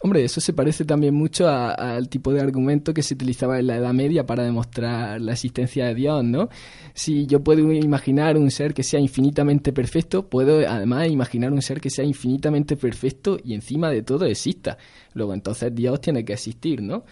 Hombre, 0.00 0.24
eso 0.24 0.40
se 0.40 0.52
parece 0.52 0.84
también 0.84 1.14
mucho 1.14 1.48
al 1.48 2.08
tipo 2.08 2.32
de 2.32 2.40
argumento 2.40 2.92
que 2.92 3.04
se 3.04 3.14
utilizaba 3.14 3.60
en 3.60 3.68
la 3.68 3.76
Edad 3.76 3.92
Media 3.92 4.26
para 4.26 4.42
demostrar 4.42 5.20
la 5.20 5.32
existencia 5.32 5.86
de 5.86 5.94
Dios, 5.94 6.24
¿no? 6.24 6.48
Si 6.94 7.26
yo 7.26 7.44
puedo 7.44 7.60
imaginar 7.72 8.36
un 8.36 8.50
ser 8.50 8.74
que 8.74 8.82
sea 8.82 8.98
infinitamente 8.98 9.72
perfecto, 9.72 10.28
puedo 10.28 10.68
además 10.68 11.08
imaginar 11.08 11.52
un 11.52 11.62
ser 11.62 11.80
que 11.80 11.90
sea 11.90 12.04
infinitamente 12.04 12.76
perfecto 12.76 13.38
y 13.42 13.54
encima 13.54 13.88
de 13.88 14.02
todo 14.02 14.26
exista. 14.26 14.76
Luego 15.14 15.32
entonces 15.32 15.72
Dios 15.74 16.00
tiene 16.00 16.24
que 16.24 16.34
existir, 16.34 16.82
¿no? 16.82 17.04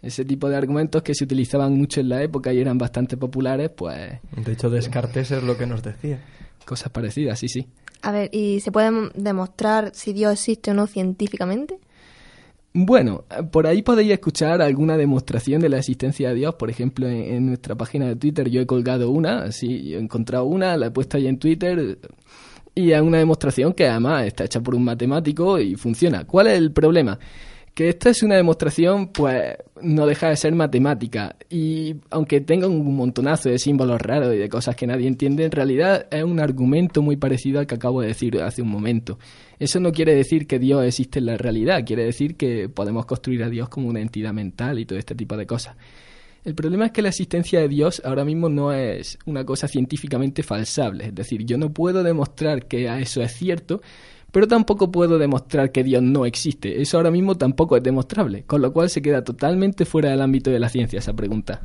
Ese 0.00 0.24
tipo 0.24 0.48
de 0.48 0.56
argumentos 0.56 1.02
que 1.02 1.14
se 1.14 1.24
utilizaban 1.24 1.76
mucho 1.76 2.00
en 2.00 2.08
la 2.08 2.22
época 2.22 2.52
y 2.52 2.60
eran 2.60 2.78
bastante 2.78 3.16
populares, 3.16 3.70
pues 3.70 4.20
De 4.36 4.52
hecho, 4.52 4.70
Descartes 4.70 5.30
es 5.32 5.42
lo 5.42 5.56
que 5.56 5.66
nos 5.66 5.82
decía. 5.82 6.20
cosas 6.64 6.90
parecidas, 6.90 7.38
sí, 7.38 7.48
sí. 7.48 7.66
A 8.02 8.12
ver, 8.12 8.30
¿y 8.32 8.60
se 8.60 8.70
puede 8.70 9.10
demostrar 9.14 9.90
si 9.94 10.12
Dios 10.12 10.32
existe 10.34 10.70
o 10.70 10.74
no 10.74 10.86
científicamente? 10.86 11.78
Bueno, 12.74 13.24
por 13.50 13.66
ahí 13.66 13.82
podéis 13.82 14.12
escuchar 14.12 14.62
alguna 14.62 14.96
demostración 14.96 15.60
de 15.60 15.68
la 15.68 15.78
existencia 15.78 16.28
de 16.28 16.34
Dios. 16.36 16.54
Por 16.54 16.70
ejemplo, 16.70 17.08
en, 17.08 17.16
en 17.22 17.46
nuestra 17.46 17.74
página 17.74 18.06
de 18.06 18.14
Twitter 18.14 18.48
yo 18.50 18.60
he 18.60 18.66
colgado 18.66 19.10
una, 19.10 19.42
así, 19.44 19.88
yo 19.88 19.98
he 19.98 20.00
encontrado 20.00 20.44
una, 20.44 20.76
la 20.76 20.86
he 20.86 20.90
puesto 20.90 21.16
ahí 21.16 21.26
en 21.26 21.38
Twitter 21.38 21.98
y 22.74 22.92
es 22.92 23.00
una 23.00 23.18
demostración 23.18 23.72
que 23.72 23.88
además 23.88 24.26
está 24.26 24.44
hecha 24.44 24.60
por 24.60 24.76
un 24.76 24.84
matemático 24.84 25.58
y 25.58 25.74
funciona. 25.74 26.24
¿Cuál 26.24 26.46
es 26.48 26.58
el 26.58 26.70
problema? 26.70 27.18
Que 27.78 27.90
esta 27.90 28.10
es 28.10 28.24
una 28.24 28.34
demostración, 28.34 29.12
pues 29.12 29.56
no 29.80 30.04
deja 30.04 30.30
de 30.30 30.34
ser 30.34 30.52
matemática 30.52 31.36
y 31.48 31.94
aunque 32.10 32.40
tenga 32.40 32.66
un 32.66 32.96
montonazo 32.96 33.50
de 33.50 33.60
símbolos 33.60 34.02
raros 34.02 34.34
y 34.34 34.36
de 34.36 34.48
cosas 34.48 34.74
que 34.74 34.84
nadie 34.84 35.06
entiende, 35.06 35.44
en 35.44 35.52
realidad 35.52 36.08
es 36.10 36.24
un 36.24 36.40
argumento 36.40 37.02
muy 37.02 37.16
parecido 37.18 37.60
al 37.60 37.68
que 37.68 37.76
acabo 37.76 38.00
de 38.00 38.08
decir 38.08 38.42
hace 38.42 38.62
un 38.62 38.68
momento. 38.68 39.20
Eso 39.60 39.78
no 39.78 39.92
quiere 39.92 40.12
decir 40.16 40.48
que 40.48 40.58
Dios 40.58 40.84
existe 40.84 41.20
en 41.20 41.26
la 41.26 41.36
realidad, 41.36 41.84
quiere 41.86 42.02
decir 42.02 42.34
que 42.34 42.68
podemos 42.68 43.06
construir 43.06 43.44
a 43.44 43.48
Dios 43.48 43.68
como 43.68 43.86
una 43.86 44.00
entidad 44.00 44.32
mental 44.32 44.80
y 44.80 44.84
todo 44.84 44.98
este 44.98 45.14
tipo 45.14 45.36
de 45.36 45.46
cosas. 45.46 45.76
El 46.44 46.56
problema 46.56 46.86
es 46.86 46.90
que 46.90 47.02
la 47.02 47.10
existencia 47.10 47.60
de 47.60 47.68
Dios 47.68 48.02
ahora 48.04 48.24
mismo 48.24 48.48
no 48.48 48.72
es 48.72 49.18
una 49.26 49.44
cosa 49.44 49.68
científicamente 49.68 50.42
falsable, 50.42 51.06
es 51.06 51.14
decir, 51.14 51.44
yo 51.44 51.56
no 51.58 51.72
puedo 51.72 52.02
demostrar 52.02 52.66
que 52.66 52.86
eso 53.00 53.22
es 53.22 53.32
cierto, 53.34 53.82
pero 54.32 54.46
tampoco 54.46 54.90
puedo 54.90 55.18
demostrar 55.18 55.72
que 55.72 55.84
Dios 55.84 56.02
no 56.02 56.26
existe. 56.26 56.80
Eso 56.80 56.96
ahora 56.96 57.10
mismo 57.10 57.36
tampoco 57.36 57.76
es 57.76 57.82
demostrable, 57.82 58.44
con 58.44 58.62
lo 58.62 58.72
cual 58.72 58.90
se 58.90 59.02
queda 59.02 59.24
totalmente 59.24 59.84
fuera 59.84 60.10
del 60.10 60.20
ámbito 60.20 60.50
de 60.50 60.58
la 60.58 60.68
ciencia 60.68 60.98
esa 60.98 61.14
pregunta. 61.14 61.62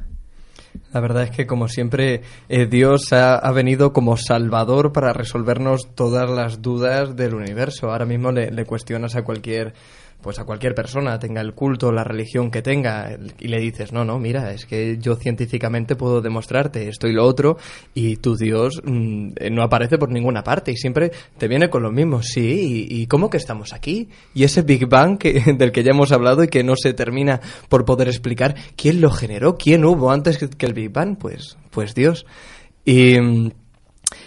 La 0.91 0.99
verdad 0.99 1.23
es 1.23 1.31
que, 1.31 1.45
como 1.45 1.67
siempre, 1.67 2.21
eh, 2.49 2.65
Dios 2.65 3.13
ha, 3.13 3.51
venido 3.51 3.93
como 3.93 4.17
salvador 4.17 4.91
para 4.91 5.13
resolvernos 5.13 5.93
todas 5.95 6.29
las 6.29 6.61
dudas 6.61 7.15
del 7.15 7.35
universo. 7.35 7.91
Ahora 7.91 8.05
mismo 8.05 8.31
le, 8.31 8.51
le 8.51 8.65
cuestionas 8.65 9.15
a 9.15 9.23
cualquier 9.23 9.73
pues 10.23 10.39
a 10.39 10.45
cualquier 10.45 10.73
persona, 10.73 11.19
tenga 11.19 11.41
el 11.41 11.53
culto, 11.53 11.91
la 11.91 12.03
religión 12.03 12.49
que 12.49 12.61
tenga, 12.61 13.17
y 13.39 13.47
le 13.49 13.59
dices, 13.59 13.91
no, 13.91 14.05
no, 14.05 14.17
mira, 14.17 14.53
es 14.53 14.65
que 14.65 14.97
yo 14.97 15.15
científicamente 15.15 15.95
puedo 15.95 16.21
demostrarte 16.21 16.87
esto 16.87 17.07
y 17.07 17.13
lo 17.13 17.25
otro, 17.25 17.57
y 17.93 18.15
tu 18.15 18.35
Dios 18.37 18.81
mm, 18.83 19.33
no 19.51 19.61
aparece 19.61 19.97
por 19.97 20.09
ninguna 20.09 20.43
parte, 20.43 20.71
y 20.71 20.77
siempre 20.77 21.11
te 21.37 21.47
viene 21.49 21.69
con 21.69 21.83
lo 21.83 21.91
mismo, 21.91 22.23
sí, 22.23 22.87
y, 22.89 23.05
¿cómo 23.07 23.29
que 23.29 23.37
estamos 23.37 23.73
aquí? 23.73 24.07
Y 24.33 24.45
ese 24.45 24.61
Big 24.61 24.87
Bang 24.87 25.17
que, 25.17 25.53
del 25.57 25.71
que 25.73 25.83
ya 25.83 25.91
hemos 25.91 26.13
hablado 26.13 26.43
y 26.43 26.47
que 26.47 26.63
no 26.63 26.75
se 26.75 26.93
termina 26.93 27.41
por 27.67 27.83
poder 27.83 28.07
explicar, 28.07 28.55
¿quién 28.77 29.01
lo 29.01 29.11
generó? 29.11 29.57
¿Quién 29.57 29.83
hubo 29.83 30.09
antes 30.09 30.37
que, 30.37 30.65
el 30.65 30.73
Big 30.73 30.91
Bang? 30.91 31.17
Pues, 31.17 31.57
pues 31.69 31.93
Dios. 31.93 32.25
Y 32.85 33.17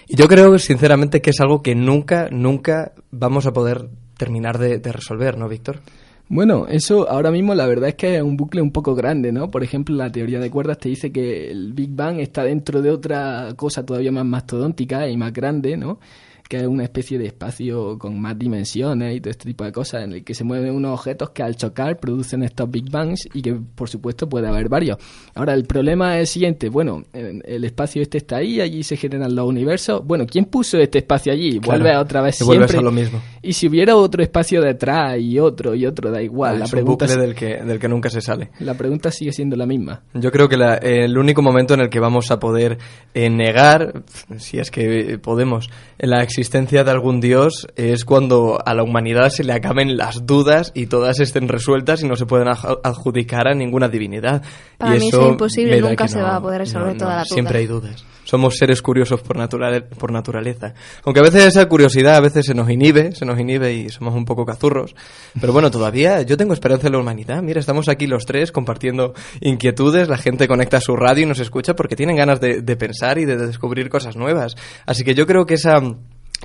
yo 0.09 0.29
creo, 0.29 0.59
sinceramente, 0.59 1.23
que 1.23 1.31
es 1.31 1.41
algo 1.41 1.63
que 1.63 1.75
nunca, 1.75 2.29
nunca 2.31 2.93
vamos 3.11 3.47
a 3.47 3.53
poder 3.53 3.89
terminar 4.17 4.59
de, 4.59 4.79
resolver, 4.93 5.37
¿no, 5.39 5.49
Víctor? 5.49 5.81
Bueno, 6.29 6.67
eso 6.69 7.09
ahora 7.09 7.31
mismo 7.31 7.55
la 7.55 7.67
verdad 7.67 7.91
es 7.91 7.95
que 7.95 8.17
es 8.17 8.23
un 8.23 8.37
bucle 8.37 8.61
un 8.61 8.73
poco 8.73 8.95
grande, 8.95 9.31
¿no? 9.31 9.51
Por 9.51 9.63
ejemplo, 9.63 9.95
la 9.95 10.11
teoría 10.11 10.41
de 10.41 10.51
cuerdas 10.51 10.79
te 10.79 10.89
dice 10.89 11.13
que 11.13 11.51
el 11.51 11.73
Big 11.73 11.91
Bang 11.95 12.19
está 12.19 12.43
dentro 12.43 12.83
de 12.83 12.91
otra 12.91 13.55
cosa 13.55 13.87
todavía 13.87 14.11
más 14.11 14.27
mastodóntica 14.27 15.09
y 15.09 15.17
más 15.17 15.33
grande, 15.33 15.77
¿no? 15.77 16.01
Que 16.49 16.59
es 16.59 16.67
una 16.67 16.85
especie 16.85 17.19
de 17.19 17.27
espacio 17.27 17.99
con 17.99 18.21
más 18.21 18.39
dimensiones 18.39 19.17
y 19.17 19.21
todo 19.21 19.31
este 19.33 19.47
tipo 19.47 19.65
de 19.65 19.73
cosas 19.73 20.05
en 20.05 20.13
el 20.13 20.23
que 20.25 20.33
se 20.33 20.45
mueven 20.45 20.73
unos 20.75 20.93
objetos 20.93 21.31
que 21.31 21.43
al 21.43 21.57
chocar 21.57 21.99
producen 21.99 22.45
estos 22.45 22.71
Big 22.71 22.89
Bangs 22.89 23.27
y 23.35 23.43
que 23.43 23.55
por 23.75 23.89
supuesto 23.89 24.29
puede 24.29 24.47
haber 24.47 24.69
varios. 24.69 24.97
Ahora, 25.35 25.55
el 25.55 25.65
problema 25.65 26.15
es 26.15 26.21
el 26.21 26.27
siguiente, 26.29 26.69
bueno, 26.69 27.03
en- 27.13 27.43
el 27.45 27.65
espacio 27.65 28.01
este 28.01 28.19
está 28.19 28.37
ahí, 28.37 28.61
allí 28.61 28.85
se 28.85 28.97
generan 28.97 29.35
los 29.35 29.45
universos. 29.49 30.07
Bueno, 30.07 30.25
¿quién 30.25 30.45
puso 30.45 30.79
este 30.79 30.99
espacio 30.99 31.33
allí? 31.33 31.59
Claro, 31.59 31.81
Vuelve 31.81 31.97
a 31.97 32.01
otra 32.01 32.23
vez 32.23 32.37
siempre. 32.37 32.79
a 32.79 32.81
lo 32.81 32.93
mismo. 32.93 33.21
Y 33.43 33.53
si 33.53 33.67
hubiera 33.67 33.97
otro 33.97 34.23
espacio 34.23 34.61
detrás 34.63 35.19
y 35.19 35.41
otro 35.41 35.75
y 35.75 35.85
otro, 35.85 36.13
da 36.13 36.23
igual. 36.23 36.61
la 36.61 36.67
es 36.67 36.73
un 36.73 36.77
pregunta 36.77 37.07
bucle 37.07 37.15
es- 37.23 37.27
del 37.29 37.35
que, 37.35 37.65
del 37.65 37.81
que 37.81 37.89
nunca 37.89 38.09
se 38.09 38.21
sale. 38.21 38.51
la 38.61 38.75
pregunta 38.75 39.11
sigue 39.11 39.33
siendo 39.33 39.57
la 39.57 39.67
misma. 39.67 40.03
Yo 40.15 40.31
creo 40.31 40.49
que 40.49 40.57
la- 40.57 40.77
el 40.77 41.19
único 41.19 41.43
momento 41.43 41.75
en 41.75 41.81
el 41.81 41.89
que 41.91 41.99
vamos 41.99 42.31
a 42.31 42.39
poder 42.39 42.79
eh, 43.15 43.31
negar, 43.31 44.05
si 44.37 44.59
es 44.61 44.71
que 44.71 45.15
eh, 45.15 45.19
podemos, 45.19 45.69
la 45.99 46.23
existencia 46.23 46.36
de 46.37 46.91
algún 46.91 47.21
dios 47.21 47.67
es 47.77 48.05
cuando 48.05 48.59
a 48.65 48.75
la 48.75 48.83
humanidad 48.83 49.31
se 49.31 49.43
le 49.43 49.53
acaben 49.53 49.97
las 49.97 50.27
dudas 50.27 50.71
y 50.75 50.87
todas 50.87 51.19
estén 51.21 51.49
resueltas 51.49 52.03
y 52.03 52.07
no 52.09 52.17
se 52.17 52.27
pueden 52.27 52.49
adjudicar 52.49 53.49
a 53.49 53.55
ninguna 53.55 53.89
divinidad. 53.89 54.43
Para 54.77 54.97
y 54.97 55.01
mí 55.01 55.09
eso 55.09 55.23
es 55.23 55.29
imposible, 55.29 55.81
nunca 55.81 56.09
se 56.09 56.21
va 56.21 56.37
a 56.37 56.41
poder 56.41 56.61
resolver 56.61 56.93
no, 56.93 56.99
toda 56.99 57.11
la 57.17 57.23
duda. 57.23 57.35
Siempre 57.35 57.59
hay 57.59 57.67
dudas. 57.67 58.05
Somos 58.25 58.57
seres 58.59 58.83
curiosos 58.83 59.21
por, 59.21 59.37
naturale- 59.37 59.83
por 59.83 60.11
naturaleza. 60.11 60.75
Aunque 61.05 61.21
a 61.21 61.23
veces 61.23 61.45
esa 61.47 61.67
curiosidad 61.69 62.17
a 62.17 62.21
veces 62.21 62.45
se 62.45 62.55
nos 62.55 62.69
inhibe, 62.69 63.13
se 63.13 63.25
nos 63.25 63.39
inhibe 63.39 63.73
y 63.73 63.89
somos 63.89 64.15
un 64.15 64.25
poco 64.25 64.45
cazurros. 64.45 64.97
Pero 65.41 65.53
bueno, 65.53 65.71
todavía 65.71 66.23
yo 66.23 66.37
tengo 66.37 66.53
esperanza 66.53 66.89
en 66.89 66.95
la 66.95 66.99
humanidad. 66.99 67.41
Mira, 67.43 67.61
estamos 67.61 67.89
aquí 67.89 68.09
los 68.09 68.27
tres 68.27 68.51
compartiendo 68.51 69.15
inquietudes, 69.41 70.09
la 70.09 70.19
gente 70.19 70.49
conecta 70.49 70.81
su 70.81 70.97
radio 70.97 71.23
y 71.23 71.27
nos 71.27 71.39
escucha 71.39 71.75
porque 71.77 71.95
tienen 71.95 72.17
ganas 72.17 72.41
de, 72.41 72.63
de 72.63 72.77
pensar 72.77 73.19
y 73.19 73.25
de 73.27 73.37
descubrir 73.37 73.89
cosas 73.89 74.17
nuevas. 74.17 74.57
Así 74.87 75.05
que 75.05 75.15
yo 75.15 75.25
creo 75.27 75.47
que 75.47 75.55
esa 75.55 75.81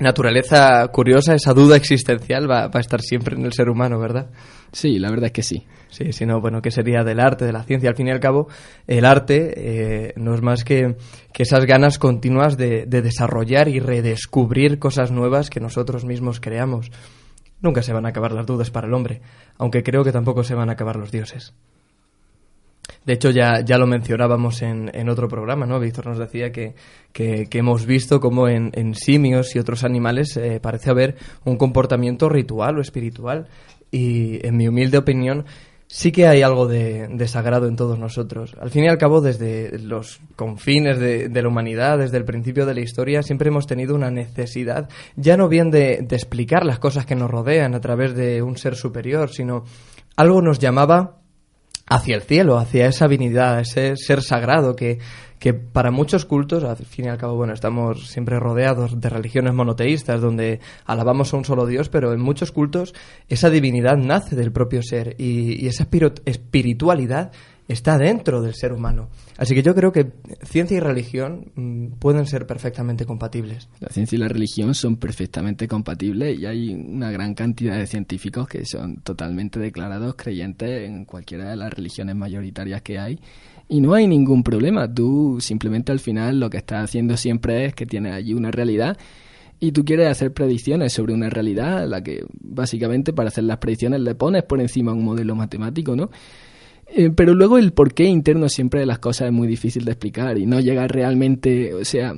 naturaleza 0.00 0.86
curiosa, 0.88 1.34
esa 1.34 1.52
duda 1.52 1.76
existencial 1.76 2.50
va, 2.50 2.68
va 2.68 2.78
a 2.78 2.80
estar 2.80 3.00
siempre 3.00 3.36
en 3.36 3.44
el 3.44 3.52
ser 3.52 3.68
humano, 3.68 3.98
¿verdad? 3.98 4.30
Sí, 4.72 4.98
la 4.98 5.10
verdad 5.10 5.26
es 5.26 5.32
que 5.32 5.42
sí. 5.42 5.66
Sí, 5.90 6.12
si 6.12 6.24
no, 6.24 6.40
bueno, 6.40 6.62
¿qué 6.62 6.70
sería 6.70 7.04
del 7.04 7.20
arte, 7.20 7.44
de 7.44 7.52
la 7.52 7.64
ciencia? 7.64 7.90
Al 7.90 7.96
fin 7.96 8.08
y 8.08 8.10
al 8.10 8.20
cabo, 8.20 8.48
el 8.86 9.04
arte 9.04 9.52
eh, 9.56 10.12
no 10.16 10.34
es 10.34 10.40
más 10.40 10.64
que, 10.64 10.96
que 11.34 11.42
esas 11.42 11.66
ganas 11.66 11.98
continuas 11.98 12.56
de, 12.56 12.86
de 12.86 13.02
desarrollar 13.02 13.68
y 13.68 13.78
redescubrir 13.78 14.78
cosas 14.78 15.10
nuevas 15.10 15.50
que 15.50 15.60
nosotros 15.60 16.06
mismos 16.06 16.40
creamos. 16.40 16.90
Nunca 17.60 17.82
se 17.82 17.92
van 17.92 18.06
a 18.06 18.08
acabar 18.08 18.32
las 18.32 18.46
dudas 18.46 18.70
para 18.70 18.86
el 18.86 18.94
hombre, 18.94 19.20
aunque 19.58 19.82
creo 19.82 20.02
que 20.02 20.12
tampoco 20.12 20.44
se 20.44 20.54
van 20.54 20.70
a 20.70 20.72
acabar 20.72 20.96
los 20.96 21.12
dioses. 21.12 21.54
De 23.04 23.14
hecho, 23.14 23.30
ya, 23.30 23.60
ya 23.64 23.78
lo 23.78 23.86
mencionábamos 23.86 24.62
en, 24.62 24.90
en 24.94 25.08
otro 25.08 25.28
programa, 25.28 25.66
¿no? 25.66 25.80
Víctor 25.80 26.06
nos 26.06 26.18
decía 26.18 26.52
que, 26.52 26.74
que, 27.12 27.48
hemos 27.52 27.84
visto 27.84 28.20
cómo 28.20 28.48
en, 28.48 28.94
simios 28.94 29.56
y 29.56 29.58
otros 29.58 29.84
animales 29.84 30.36
eh, 30.36 30.60
parece 30.60 30.90
haber 30.90 31.16
un 31.44 31.56
comportamiento 31.56 32.28
ritual 32.28 32.78
o 32.78 32.80
espiritual. 32.80 33.48
Y 33.90 34.46
en 34.46 34.56
mi 34.56 34.68
humilde 34.68 34.98
opinión, 34.98 35.44
sí 35.86 36.12
que 36.12 36.26
hay 36.26 36.42
algo 36.42 36.66
de, 36.66 37.08
de, 37.08 37.28
sagrado 37.28 37.66
en 37.66 37.76
todos 37.76 37.98
nosotros. 37.98 38.54
Al 38.60 38.70
fin 38.70 38.84
y 38.84 38.88
al 38.88 38.98
cabo, 38.98 39.20
desde 39.20 39.78
los 39.80 40.20
confines 40.36 40.98
de, 40.98 41.28
la 41.28 41.48
humanidad, 41.48 41.98
desde 41.98 42.18
el 42.18 42.24
principio 42.24 42.66
de 42.66 42.74
la 42.74 42.80
historia, 42.80 43.22
siempre 43.22 43.48
hemos 43.48 43.66
tenido 43.66 43.94
una 43.94 44.10
necesidad, 44.10 44.88
ya 45.16 45.36
no 45.36 45.48
bien 45.48 45.70
de 45.70 46.06
explicar 46.10 46.64
las 46.64 46.78
cosas 46.78 47.04
que 47.04 47.16
nos 47.16 47.30
rodean 47.30 47.74
a 47.74 47.80
través 47.80 48.14
de 48.14 48.42
un 48.42 48.56
ser 48.56 48.76
superior, 48.76 49.30
sino 49.30 49.64
algo 50.16 50.40
nos 50.40 50.58
llamaba 50.58 51.21
hacia 51.94 52.16
el 52.16 52.22
cielo, 52.22 52.58
hacia 52.58 52.86
esa 52.86 53.06
divinidad, 53.06 53.60
ese 53.60 53.96
ser 53.96 54.22
sagrado 54.22 54.74
que, 54.74 54.98
que 55.38 55.52
para 55.52 55.90
muchos 55.90 56.24
cultos, 56.24 56.64
al 56.64 56.76
fin 56.76 57.04
y 57.04 57.08
al 57.08 57.18
cabo, 57.18 57.36
bueno, 57.36 57.52
estamos 57.52 58.08
siempre 58.08 58.40
rodeados 58.40 59.00
de 59.00 59.08
religiones 59.10 59.52
monoteístas 59.52 60.20
donde 60.20 60.60
alabamos 60.86 61.34
a 61.34 61.36
un 61.36 61.44
solo 61.44 61.66
Dios, 61.66 61.88
pero 61.88 62.12
en 62.12 62.20
muchos 62.20 62.52
cultos 62.52 62.94
esa 63.28 63.50
divinidad 63.50 63.96
nace 63.96 64.36
del 64.36 64.52
propio 64.52 64.82
ser 64.82 65.16
y, 65.18 65.62
y 65.62 65.68
esa 65.68 65.86
espiritualidad 66.24 67.32
está 67.68 67.98
dentro 67.98 68.42
del 68.42 68.54
ser 68.54 68.72
humano. 68.72 69.08
Así 69.36 69.54
que 69.54 69.62
yo 69.62 69.74
creo 69.74 69.92
que 69.92 70.12
ciencia 70.42 70.76
y 70.76 70.80
religión 70.80 71.52
mmm, 71.54 71.86
pueden 71.98 72.26
ser 72.26 72.46
perfectamente 72.46 73.06
compatibles. 73.06 73.68
La 73.80 73.88
ciencia 73.88 74.16
y 74.16 74.18
la 74.18 74.28
religión 74.28 74.74
son 74.74 74.96
perfectamente 74.96 75.68
compatibles 75.68 76.38
y 76.38 76.46
hay 76.46 76.74
una 76.74 77.10
gran 77.10 77.34
cantidad 77.34 77.76
de 77.76 77.86
científicos 77.86 78.48
que 78.48 78.64
son 78.64 78.96
totalmente 78.96 79.60
declarados 79.60 80.14
creyentes 80.16 80.88
en 80.88 81.04
cualquiera 81.04 81.50
de 81.50 81.56
las 81.56 81.72
religiones 81.72 82.16
mayoritarias 82.16 82.82
que 82.82 82.98
hay. 82.98 83.20
Y 83.68 83.80
no 83.80 83.94
hay 83.94 84.06
ningún 84.06 84.42
problema. 84.42 84.92
Tú 84.92 85.38
simplemente 85.40 85.92
al 85.92 86.00
final 86.00 86.40
lo 86.40 86.50
que 86.50 86.58
estás 86.58 86.84
haciendo 86.84 87.16
siempre 87.16 87.64
es 87.64 87.74
que 87.74 87.86
tienes 87.86 88.12
allí 88.12 88.34
una 88.34 88.50
realidad 88.50 88.98
y 89.60 89.70
tú 89.70 89.84
quieres 89.84 90.08
hacer 90.08 90.32
predicciones 90.32 90.92
sobre 90.92 91.14
una 91.14 91.30
realidad, 91.30 91.86
la 91.86 92.02
que 92.02 92.24
básicamente 92.40 93.12
para 93.12 93.28
hacer 93.28 93.44
las 93.44 93.58
predicciones 93.58 94.00
le 94.00 94.16
pones 94.16 94.42
por 94.42 94.60
encima 94.60 94.92
un 94.92 95.04
modelo 95.04 95.36
matemático, 95.36 95.94
¿no? 95.94 96.10
Eh, 96.94 97.10
pero 97.10 97.34
luego 97.34 97.56
el 97.56 97.72
porqué 97.72 98.04
interno 98.04 98.48
siempre 98.48 98.80
de 98.80 98.86
las 98.86 98.98
cosas 98.98 99.28
es 99.28 99.32
muy 99.32 99.48
difícil 99.48 99.84
de 99.84 99.92
explicar 99.92 100.36
y 100.36 100.44
no 100.44 100.60
llega 100.60 100.86
realmente, 100.86 101.72
o 101.72 101.84
sea, 101.86 102.14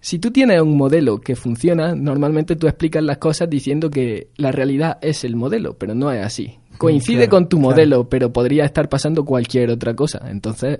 si 0.00 0.18
tú 0.18 0.30
tienes 0.30 0.62
un 0.62 0.78
modelo 0.78 1.20
que 1.20 1.36
funciona, 1.36 1.94
normalmente 1.94 2.56
tú 2.56 2.66
explicas 2.66 3.02
las 3.02 3.18
cosas 3.18 3.50
diciendo 3.50 3.90
que 3.90 4.28
la 4.36 4.50
realidad 4.50 4.98
es 5.02 5.24
el 5.24 5.36
modelo, 5.36 5.76
pero 5.76 5.94
no 5.94 6.10
es 6.10 6.24
así. 6.24 6.58
Coincide 6.78 7.28
claro, 7.28 7.30
con 7.30 7.48
tu 7.48 7.58
modelo, 7.58 7.96
claro. 7.96 8.08
pero 8.08 8.32
podría 8.32 8.64
estar 8.64 8.88
pasando 8.88 9.24
cualquier 9.24 9.70
otra 9.70 9.94
cosa. 9.94 10.22
Entonces, 10.30 10.78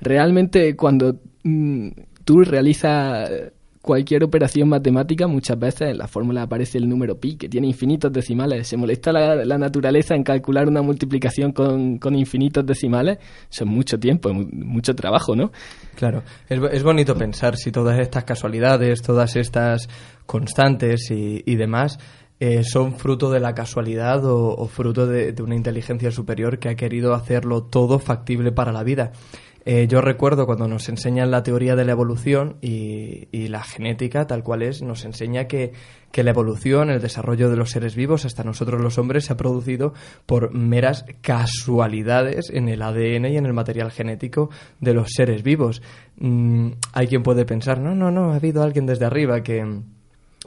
realmente 0.00 0.74
cuando 0.74 1.20
mm, 1.44 1.88
tú 2.24 2.42
realizas 2.42 3.30
cualquier 3.82 4.24
operación 4.24 4.68
matemática, 4.68 5.26
muchas 5.26 5.58
veces 5.58 5.90
en 5.90 5.98
la 5.98 6.06
fórmula 6.06 6.42
aparece 6.42 6.78
el 6.78 6.88
número 6.88 7.18
pi, 7.18 7.36
que 7.36 7.48
tiene 7.48 7.66
infinitos 7.66 8.12
decimales. 8.12 8.68
Se 8.68 8.76
molesta 8.76 9.12
la, 9.12 9.58
naturaleza 9.58 10.14
en 10.14 10.22
calcular 10.22 10.68
una 10.68 10.82
multiplicación 10.82 11.52
con, 11.52 11.98
con, 11.98 12.14
infinitos 12.14 12.64
decimales. 12.66 13.18
Eso 13.50 13.64
es 13.64 13.70
mucho 13.70 13.98
tiempo, 13.98 14.30
mucho 14.32 14.94
trabajo, 14.94 15.34
¿no? 15.34 15.50
Claro, 15.94 16.22
es, 16.48 16.60
es 16.72 16.82
bonito 16.82 17.14
pensar 17.16 17.56
si 17.56 17.72
todas 17.72 17.98
estas 17.98 18.24
casualidades, 18.24 19.02
todas 19.02 19.36
estas 19.36 19.88
constantes 20.26 21.10
y, 21.10 21.42
y 21.44 21.56
demás 21.56 21.98
eh, 22.38 22.64
son 22.64 22.94
fruto 22.94 23.30
de 23.30 23.38
la 23.38 23.54
casualidad 23.54 24.24
o, 24.24 24.56
o 24.56 24.66
fruto 24.66 25.06
de, 25.06 25.32
de, 25.32 25.42
una 25.42 25.56
inteligencia 25.56 26.10
superior 26.10 26.58
que 26.58 26.70
ha 26.70 26.74
querido 26.74 27.12
hacerlo 27.12 27.64
todo 27.64 27.98
factible 27.98 28.50
para 28.50 28.72
la 28.72 28.82
vida. 28.82 29.12
Eh, 29.66 29.86
yo 29.88 30.00
recuerdo 30.00 30.46
cuando 30.46 30.68
nos 30.68 30.88
enseñan 30.88 31.30
la 31.30 31.42
teoría 31.42 31.76
de 31.76 31.84
la 31.84 31.92
evolución 31.92 32.56
y, 32.62 33.28
y 33.30 33.48
la 33.48 33.62
genética, 33.62 34.26
tal 34.26 34.42
cual 34.42 34.62
es, 34.62 34.82
nos 34.82 35.04
enseña 35.04 35.46
que, 35.46 35.72
que, 36.12 36.22
la 36.22 36.30
evolución, 36.30 36.90
el 36.90 37.00
desarrollo 37.00 37.50
de 37.50 37.56
los 37.56 37.70
seres 37.70 37.94
vivos, 37.94 38.24
hasta 38.24 38.42
nosotros 38.42 38.80
los 38.80 38.96
hombres, 38.98 39.26
se 39.26 39.34
ha 39.34 39.36
producido 39.36 39.92
por 40.24 40.54
meras 40.54 41.04
casualidades 41.20 42.50
en 42.50 42.68
el 42.68 42.80
ADN 42.80 43.26
y 43.26 43.36
en 43.36 43.46
el 43.46 43.52
material 43.52 43.90
genético 43.90 44.48
de 44.80 44.94
los 44.94 45.10
seres 45.12 45.42
vivos. 45.42 45.82
Mm, 46.16 46.70
hay 46.92 47.06
quien 47.06 47.22
puede 47.22 47.44
pensar, 47.44 47.80
no, 47.80 47.94
no, 47.94 48.10
no, 48.10 48.32
ha 48.32 48.36
habido 48.36 48.62
alguien 48.62 48.86
desde 48.86 49.04
arriba 49.04 49.42
que 49.42 49.82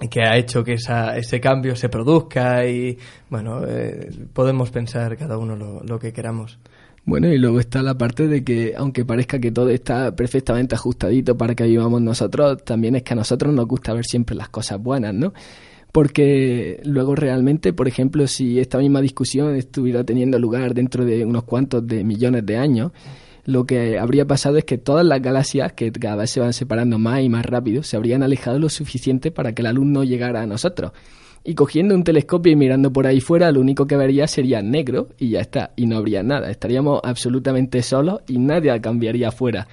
que 0.09 0.21
ha 0.23 0.37
hecho 0.37 0.63
que 0.63 0.73
esa, 0.73 1.15
ese 1.15 1.39
cambio 1.39 1.75
se 1.75 1.87
produzca 1.87 2.65
y 2.65 2.97
bueno, 3.29 3.61
eh, 3.67 4.09
podemos 4.33 4.71
pensar 4.71 5.15
cada 5.17 5.37
uno 5.37 5.55
lo, 5.55 5.83
lo 5.83 5.99
que 5.99 6.11
queramos. 6.11 6.59
Bueno, 7.05 7.27
y 7.27 7.37
luego 7.37 7.59
está 7.59 7.83
la 7.83 7.97
parte 7.97 8.27
de 8.29 8.45
que, 8.45 8.75
aunque 8.77 9.03
parezca 9.03 9.39
que 9.39 9.51
todo 9.51 9.69
está 9.69 10.15
perfectamente 10.15 10.75
ajustadito 10.75 11.37
para 11.37 11.53
que 11.53 11.65
vivamos 11.65 12.01
nosotros, 12.01 12.63
también 12.63 12.95
es 12.95 13.03
que 13.03 13.11
a 13.13 13.17
nosotros 13.17 13.53
nos 13.53 13.67
gusta 13.67 13.93
ver 13.93 14.05
siempre 14.05 14.37
las 14.37 14.47
cosas 14.47 14.81
buenas, 14.81 15.13
¿no? 15.13 15.33
Porque 15.91 16.81
luego 16.85 17.15
realmente, 17.15 17.73
por 17.73 17.89
ejemplo, 17.89 18.25
si 18.27 18.57
esta 18.57 18.77
misma 18.77 19.01
discusión 19.01 19.55
estuviera 19.55 20.05
teniendo 20.05 20.39
lugar 20.39 20.73
dentro 20.73 21.03
de 21.03 21.25
unos 21.25 21.43
cuantos 21.43 21.85
de 21.85 22.05
millones 22.05 22.45
de 22.45 22.57
años, 22.57 22.93
lo 23.43 23.65
que 23.65 23.99
habría 23.99 24.25
pasado 24.25 24.57
es 24.57 24.63
que 24.63 24.77
todas 24.77 25.05
las 25.05 25.21
galaxias, 25.21 25.73
que 25.73 25.91
cada 25.91 26.15
vez 26.15 26.29
se 26.29 26.39
van 26.39 26.53
separando 26.53 26.99
más 26.99 27.21
y 27.21 27.27
más 27.27 27.45
rápido, 27.45 27.83
se 27.83 27.97
habrían 27.97 28.23
alejado 28.23 28.59
lo 28.59 28.69
suficiente 28.69 29.29
para 29.29 29.53
que 29.53 29.61
la 29.61 29.73
luz 29.73 29.85
no 29.85 30.05
llegara 30.05 30.41
a 30.41 30.47
nosotros 30.47 30.93
y 31.43 31.55
cogiendo 31.55 31.93
un 31.93 32.03
telescopio 32.03 32.51
y 32.51 32.55
mirando 32.55 32.91
por 32.93 33.05
ahí 33.05 33.19
fuera, 33.19 33.51
lo 33.51 33.59
único 33.59 33.85
que 33.85 33.97
vería 33.97 34.27
sería 34.27 34.61
negro 34.61 35.09
y 35.17 35.29
ya 35.29 35.41
está, 35.41 35.71
y 35.75 35.87
no 35.87 35.97
habría 35.97 36.23
nada. 36.23 36.49
Estaríamos 36.49 37.01
absolutamente 37.03 37.81
solos 37.81 38.21
y 38.27 38.37
nadie 38.39 38.79
cambiaría 38.79 39.29
afuera. 39.29 39.67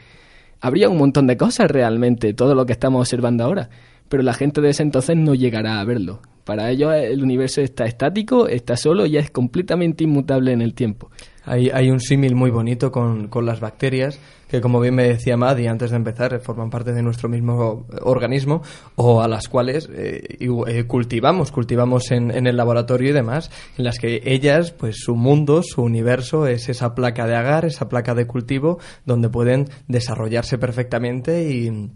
Habría 0.61 0.89
un 0.89 0.99
montón 0.99 1.27
de 1.27 1.37
cosas 1.37 1.71
realmente, 1.71 2.35
todo 2.35 2.55
lo 2.55 2.67
que 2.67 2.73
estamos 2.73 3.01
observando 3.01 3.45
ahora, 3.45 3.71
pero 4.09 4.23
la 4.23 4.35
gente 4.35 4.61
de 4.61 4.71
ese 4.71 4.83
entonces 4.83 5.17
no 5.17 5.35
llegará 5.35 5.81
a 5.81 5.85
verlo. 5.85 6.21
Para 6.45 6.71
ellos 6.71 6.93
el 6.95 7.23
universo 7.23 7.61
está 7.61 7.85
estático, 7.85 8.49
está 8.49 8.77
solo 8.77 9.07
y 9.07 9.17
es 9.17 9.31
completamente 9.31 10.05
inmutable 10.05 10.53
en 10.53 10.63
el 10.63 10.75
tiempo. 10.75 11.11
Hay, 11.45 11.71
hay 11.71 11.91
un 11.91 12.01
símil 12.01 12.35
muy 12.35 12.51
bonito 12.51 12.93
con, 12.93 13.29
con, 13.29 13.47
las 13.47 13.61
bacterias, 13.61 14.19
que 14.49 14.61
como 14.61 14.81
bien 14.81 14.95
me 14.95 15.05
decía 15.05 15.37
Madi 15.37 15.67
antes 15.67 15.91
de 15.91 15.97
empezar, 15.97 16.39
forman 16.41 16.71
parte 16.71 16.93
de 16.93 17.03
nuestro 17.03 17.29
mismo 17.29 17.87
organismo, 18.03 18.63
o 18.97 19.23
a 19.23 19.29
las 19.29 19.49
cuales 19.49 19.89
eh, 19.93 20.39
eh, 20.39 20.85
cultivamos, 20.85 21.51
cultivamos 21.51 22.11
en, 22.11 22.31
en, 22.31 22.47
el 22.47 22.57
laboratorio 22.57 23.11
y 23.11 23.13
demás, 23.13 23.51
en 23.79 23.85
las 23.85 23.99
que 23.99 24.23
ellas, 24.25 24.73
pues 24.73 24.97
su 24.99 25.17
mundo, 25.17 25.63
su 25.63 25.83
universo 25.83 26.47
es 26.47 26.69
esa 26.69 26.95
placa 26.95 27.27
de 27.27 27.37
agar, 27.37 27.65
esa 27.65 27.89
placa 27.89 28.15
de 28.15 28.27
cultivo, 28.27 28.79
donde 29.07 29.29
pueden 29.29 29.69
desarrollarse 29.89 30.59
perfectamente 30.59 31.51
y 31.51 31.91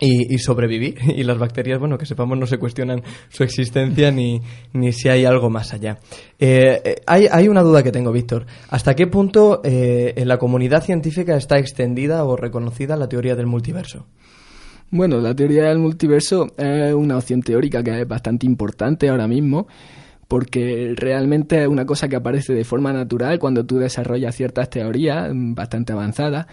y, 0.00 0.34
y, 0.34 0.38
sobrevivir. 0.38 0.96
Y 1.20 1.22
las 1.22 1.38
bacterias, 1.38 1.78
bueno, 1.78 1.98
que 1.98 2.06
sepamos, 2.06 2.38
no 2.38 2.46
se 2.46 2.58
cuestionan 2.58 3.02
su 3.28 3.44
existencia 3.44 4.10
ni, 4.10 4.40
ni 4.72 4.92
si 4.92 5.08
hay 5.08 5.24
algo 5.24 5.50
más 5.50 5.72
allá. 5.72 5.98
Eh, 6.38 7.02
hay, 7.06 7.26
hay, 7.30 7.48
una 7.48 7.62
duda 7.62 7.82
que 7.82 7.92
tengo, 7.92 8.10
Víctor. 8.10 8.46
¿Hasta 8.70 8.94
qué 8.94 9.06
punto 9.06 9.60
eh, 9.62 10.14
en 10.16 10.28
la 10.28 10.38
comunidad 10.38 10.82
científica 10.82 11.36
está 11.36 11.58
extendida 11.58 12.24
o 12.24 12.36
reconocida 12.36 12.96
la 12.96 13.08
teoría 13.08 13.36
del 13.36 13.46
multiverso? 13.46 14.06
Bueno, 14.90 15.20
la 15.20 15.34
teoría 15.34 15.64
del 15.64 15.78
multiverso 15.78 16.48
es 16.56 16.94
una 16.94 17.16
opción 17.16 17.42
teórica 17.42 17.82
que 17.82 18.00
es 18.00 18.08
bastante 18.08 18.46
importante 18.46 19.08
ahora 19.08 19.28
mismo 19.28 19.68
porque 20.26 20.94
realmente 20.96 21.62
es 21.62 21.68
una 21.68 21.84
cosa 21.84 22.08
que 22.08 22.14
aparece 22.14 22.54
de 22.54 22.64
forma 22.64 22.92
natural 22.92 23.40
cuando 23.40 23.66
tú 23.66 23.78
desarrollas 23.78 24.36
ciertas 24.36 24.70
teorías 24.70 25.28
bastante 25.32 25.92
avanzadas 25.92 26.46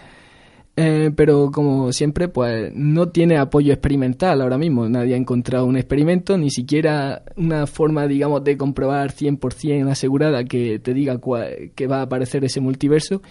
eh, 0.80 1.10
pero 1.10 1.50
como 1.50 1.90
siempre, 1.92 2.28
pues 2.28 2.70
no 2.72 3.08
tiene 3.08 3.36
apoyo 3.36 3.72
experimental 3.72 4.40
ahora 4.40 4.58
mismo. 4.58 4.88
Nadie 4.88 5.14
ha 5.14 5.16
encontrado 5.16 5.66
un 5.66 5.76
experimento, 5.76 6.38
ni 6.38 6.50
siquiera 6.50 7.24
una 7.34 7.66
forma, 7.66 8.06
digamos, 8.06 8.44
de 8.44 8.56
comprobar 8.56 9.10
100% 9.10 9.90
asegurada 9.90 10.44
que 10.44 10.78
te 10.78 10.94
diga 10.94 11.18
cuál, 11.18 11.72
que 11.74 11.88
va 11.88 11.98
a 11.98 12.02
aparecer 12.02 12.44
ese 12.44 12.60
multiverso. 12.60 13.22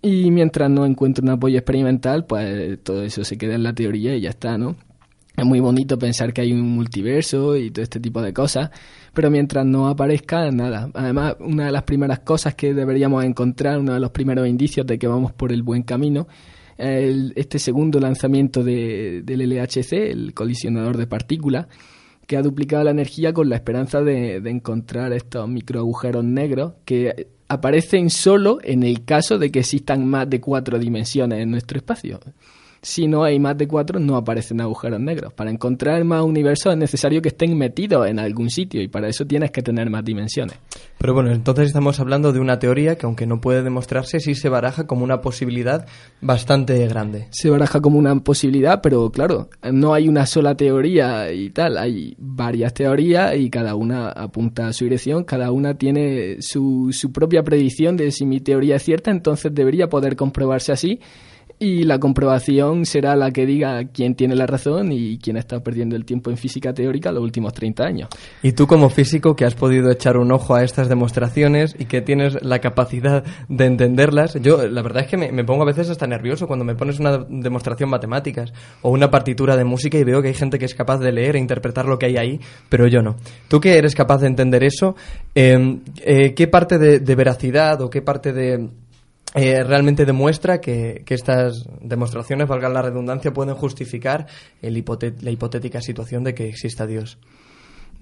Y 0.00 0.30
mientras 0.30 0.70
no 0.70 0.86
encuentre 0.86 1.22
un 1.22 1.32
apoyo 1.32 1.58
experimental, 1.58 2.24
pues 2.24 2.82
todo 2.82 3.02
eso 3.02 3.22
se 3.22 3.36
queda 3.36 3.54
en 3.54 3.64
la 3.64 3.74
teoría 3.74 4.16
y 4.16 4.22
ya 4.22 4.30
está, 4.30 4.56
¿no? 4.56 4.74
Es 5.36 5.44
muy 5.44 5.60
bonito 5.60 5.98
pensar 5.98 6.32
que 6.32 6.40
hay 6.40 6.52
un 6.52 6.70
multiverso 6.70 7.54
y 7.54 7.70
todo 7.70 7.82
este 7.82 8.00
tipo 8.00 8.22
de 8.22 8.32
cosas, 8.32 8.70
pero 9.12 9.30
mientras 9.30 9.66
no 9.66 9.88
aparezca, 9.88 10.50
nada. 10.50 10.90
Además, 10.94 11.36
una 11.40 11.66
de 11.66 11.72
las 11.72 11.82
primeras 11.82 12.20
cosas 12.20 12.54
que 12.54 12.72
deberíamos 12.72 13.24
encontrar, 13.24 13.78
uno 13.78 13.92
de 13.92 14.00
los 14.00 14.10
primeros 14.10 14.48
indicios 14.48 14.86
de 14.86 14.98
que 14.98 15.06
vamos 15.06 15.32
por 15.32 15.52
el 15.52 15.62
buen 15.62 15.82
camino, 15.82 16.28
el, 16.78 17.32
este 17.36 17.58
segundo 17.58 18.00
lanzamiento 18.00 18.62
de, 18.62 19.22
del 19.24 19.48
LHC, 19.48 19.92
el 19.92 20.34
colisionador 20.34 20.96
de 20.96 21.06
partículas, 21.06 21.66
que 22.26 22.36
ha 22.36 22.42
duplicado 22.42 22.84
la 22.84 22.90
energía 22.90 23.32
con 23.32 23.48
la 23.48 23.56
esperanza 23.56 24.00
de, 24.00 24.40
de 24.40 24.50
encontrar 24.50 25.12
estos 25.12 25.48
microagujeros 25.48 26.24
negros 26.24 26.74
que 26.84 27.28
aparecen 27.48 28.08
solo 28.08 28.58
en 28.62 28.82
el 28.82 29.04
caso 29.04 29.38
de 29.38 29.50
que 29.50 29.60
existan 29.60 30.06
más 30.06 30.28
de 30.30 30.40
cuatro 30.40 30.78
dimensiones 30.78 31.40
en 31.40 31.50
nuestro 31.50 31.78
espacio. 31.78 32.20
Si 32.84 33.06
no 33.06 33.22
hay 33.22 33.38
más 33.38 33.56
de 33.56 33.68
cuatro, 33.68 34.00
no 34.00 34.16
aparecen 34.16 34.60
agujeros 34.60 34.98
negros. 34.98 35.32
Para 35.32 35.52
encontrar 35.52 36.02
más 36.04 36.24
universos 36.24 36.72
es 36.72 36.78
necesario 36.78 37.22
que 37.22 37.28
estén 37.28 37.56
metidos 37.56 38.08
en 38.08 38.18
algún 38.18 38.50
sitio 38.50 38.82
y 38.82 38.88
para 38.88 39.06
eso 39.06 39.24
tienes 39.24 39.52
que 39.52 39.62
tener 39.62 39.88
más 39.88 40.04
dimensiones. 40.04 40.58
Pero 40.98 41.14
bueno, 41.14 41.30
entonces 41.30 41.68
estamos 41.68 42.00
hablando 42.00 42.32
de 42.32 42.40
una 42.40 42.58
teoría 42.58 42.96
que 42.96 43.06
aunque 43.06 43.24
no 43.24 43.40
puede 43.40 43.62
demostrarse, 43.62 44.18
sí 44.18 44.34
se 44.34 44.48
baraja 44.48 44.88
como 44.88 45.04
una 45.04 45.20
posibilidad 45.20 45.86
bastante 46.20 46.84
grande. 46.88 47.28
Se 47.30 47.50
baraja 47.50 47.80
como 47.80 48.00
una 48.00 48.18
posibilidad, 48.18 48.80
pero 48.82 49.10
claro, 49.10 49.48
no 49.70 49.94
hay 49.94 50.08
una 50.08 50.26
sola 50.26 50.56
teoría 50.56 51.32
y 51.32 51.50
tal, 51.50 51.78
hay 51.78 52.16
varias 52.18 52.74
teorías 52.74 53.36
y 53.36 53.48
cada 53.48 53.76
una 53.76 54.08
apunta 54.08 54.66
a 54.66 54.72
su 54.72 54.86
dirección, 54.86 55.22
cada 55.22 55.52
una 55.52 55.74
tiene 55.74 56.38
su, 56.40 56.90
su 56.92 57.12
propia 57.12 57.44
predicción 57.44 57.96
de 57.96 58.10
si 58.10 58.26
mi 58.26 58.40
teoría 58.40 58.74
es 58.74 58.82
cierta, 58.82 59.12
entonces 59.12 59.54
debería 59.54 59.88
poder 59.88 60.16
comprobarse 60.16 60.72
así 60.72 60.98
y 61.62 61.84
la 61.84 62.00
comprobación 62.00 62.84
será 62.86 63.14
la 63.14 63.30
que 63.30 63.46
diga 63.46 63.84
quién 63.84 64.16
tiene 64.16 64.34
la 64.34 64.46
razón 64.46 64.90
y 64.90 65.18
quién 65.18 65.36
está 65.36 65.60
perdiendo 65.60 65.94
el 65.94 66.04
tiempo 66.04 66.28
en 66.28 66.36
física 66.36 66.74
teórica 66.74 67.12
los 67.12 67.22
últimos 67.22 67.52
30 67.54 67.84
años. 67.84 68.08
Y 68.42 68.50
tú 68.50 68.66
como 68.66 68.90
físico 68.90 69.36
que 69.36 69.44
has 69.44 69.54
podido 69.54 69.88
echar 69.92 70.16
un 70.16 70.32
ojo 70.32 70.56
a 70.56 70.64
estas 70.64 70.88
demostraciones 70.88 71.76
y 71.78 71.84
que 71.84 72.00
tienes 72.00 72.42
la 72.42 72.58
capacidad 72.58 73.22
de 73.48 73.64
entenderlas, 73.64 74.34
yo 74.42 74.66
la 74.66 74.82
verdad 74.82 75.04
es 75.04 75.10
que 75.10 75.16
me, 75.16 75.44
pongo 75.44 75.62
a 75.62 75.66
veces 75.66 75.88
hasta 75.88 76.08
nervioso 76.08 76.48
cuando 76.48 76.64
me 76.64 76.74
pones 76.74 76.98
una 76.98 77.18
demostración 77.28 77.88
matemáticas 77.88 78.52
o 78.82 78.90
una 78.90 79.08
partitura 79.08 79.56
de 79.56 79.62
música 79.62 79.96
y 79.98 80.02
veo 80.02 80.20
que 80.20 80.28
hay 80.28 80.34
gente 80.34 80.58
que 80.58 80.64
es 80.64 80.74
capaz 80.74 80.98
de 80.98 81.12
leer 81.12 81.36
e 81.36 81.38
interpretar 81.38 81.86
lo 81.86 81.96
que 81.96 82.06
hay 82.06 82.16
ahí, 82.16 82.40
pero 82.68 82.88
yo 82.88 83.02
no. 83.02 83.14
Tú 83.46 83.60
que 83.60 83.78
eres 83.78 83.94
capaz 83.94 84.18
de 84.18 84.26
entender 84.26 84.64
eso, 84.64 84.96
eh, 85.36 85.78
eh, 86.04 86.34
¿qué 86.34 86.48
parte 86.48 86.78
de 86.78 87.14
veracidad 87.14 87.80
o 87.82 87.88
qué 87.88 88.02
parte 88.02 88.32
de 88.32 88.68
eh, 89.34 89.64
realmente 89.64 90.04
demuestra 90.04 90.60
que, 90.60 91.02
que, 91.06 91.14
estas 91.14 91.64
demostraciones, 91.80 92.48
valga 92.48 92.68
la 92.68 92.82
redundancia, 92.82 93.32
pueden 93.32 93.54
justificar 93.54 94.26
el 94.60 94.84
la 95.20 95.30
hipotética 95.30 95.80
situación 95.80 96.24
de 96.24 96.34
que 96.34 96.48
exista 96.48 96.86
Dios. 96.86 97.18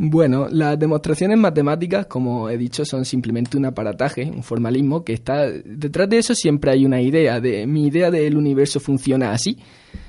Bueno, 0.03 0.49
las 0.51 0.79
demostraciones 0.79 1.37
matemáticas, 1.37 2.07
como 2.07 2.49
he 2.49 2.57
dicho, 2.57 2.87
son 2.87 3.05
simplemente 3.05 3.59
un 3.59 3.67
aparataje, 3.67 4.31
un 4.35 4.43
formalismo 4.43 5.05
que 5.05 5.13
está 5.13 5.47
detrás 5.47 6.09
de 6.09 6.17
eso 6.17 6.35
siempre 6.35 6.71
hay 6.71 6.87
una 6.87 7.03
idea 7.03 7.39
de 7.39 7.67
mi 7.67 7.87
idea 7.87 8.11
del 8.11 8.39
universo 8.39 8.81
funciona 8.81 9.33
así. 9.33 9.59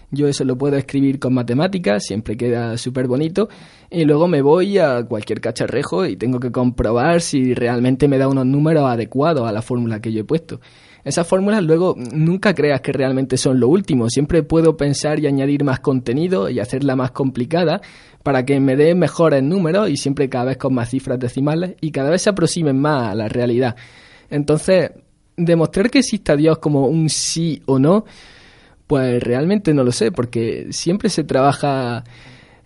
Yo 0.09 0.29
eso 0.29 0.45
lo 0.45 0.57
puedo 0.57 0.77
escribir 0.77 1.19
con 1.19 1.33
matemáticas, 1.33 2.05
siempre 2.05 2.37
queda 2.37 2.77
súper 2.77 3.07
bonito, 3.07 3.49
y 3.89 4.05
luego 4.05 4.29
me 4.29 4.41
voy 4.41 4.77
a 4.77 5.03
cualquier 5.03 5.41
cacharrejo 5.41 6.05
y 6.05 6.15
tengo 6.15 6.39
que 6.39 6.51
comprobar 6.51 7.19
si 7.19 7.53
realmente 7.53 8.07
me 8.07 8.17
da 8.17 8.29
unos 8.29 8.45
números 8.45 8.85
adecuados 8.85 9.45
a 9.45 9.51
la 9.51 9.61
fórmula 9.61 9.99
que 9.99 10.13
yo 10.13 10.21
he 10.21 10.25
puesto. 10.25 10.61
Esas 11.03 11.27
fórmulas 11.27 11.63
luego 11.63 11.95
nunca 12.13 12.53
creas 12.53 12.81
que 12.81 12.91
realmente 12.91 13.37
son 13.37 13.59
lo 13.59 13.67
último. 13.67 14.09
Siempre 14.09 14.43
puedo 14.43 14.77
pensar 14.77 15.19
y 15.19 15.27
añadir 15.27 15.63
más 15.63 15.79
contenido 15.79 16.49
y 16.49 16.59
hacerla 16.59 16.95
más 16.95 17.11
complicada 17.11 17.81
para 18.23 18.45
que 18.45 18.59
me 18.59 18.75
dé 18.75 18.93
mejores 18.93 19.41
números 19.43 19.89
y 19.89 19.97
siempre 19.97 20.29
cada 20.29 20.45
vez 20.45 20.57
con 20.57 20.73
más 20.73 20.89
cifras 20.89 21.19
decimales 21.19 21.75
y 21.81 21.91
cada 21.91 22.09
vez 22.09 22.21
se 22.21 22.29
aproximen 22.29 22.79
más 22.79 23.09
a 23.09 23.15
la 23.15 23.27
realidad. 23.27 23.75
Entonces, 24.29 24.91
demostrar 25.35 25.89
que 25.89 25.99
exista 25.99 26.35
Dios 26.35 26.59
como 26.59 26.87
un 26.87 27.09
sí 27.09 27.61
o 27.65 27.79
no, 27.79 28.05
pues 28.87 29.21
realmente 29.23 29.73
no 29.73 29.83
lo 29.83 29.91
sé, 29.91 30.11
porque 30.11 30.67
siempre 30.71 31.09
se 31.09 31.23
trabaja 31.23 32.03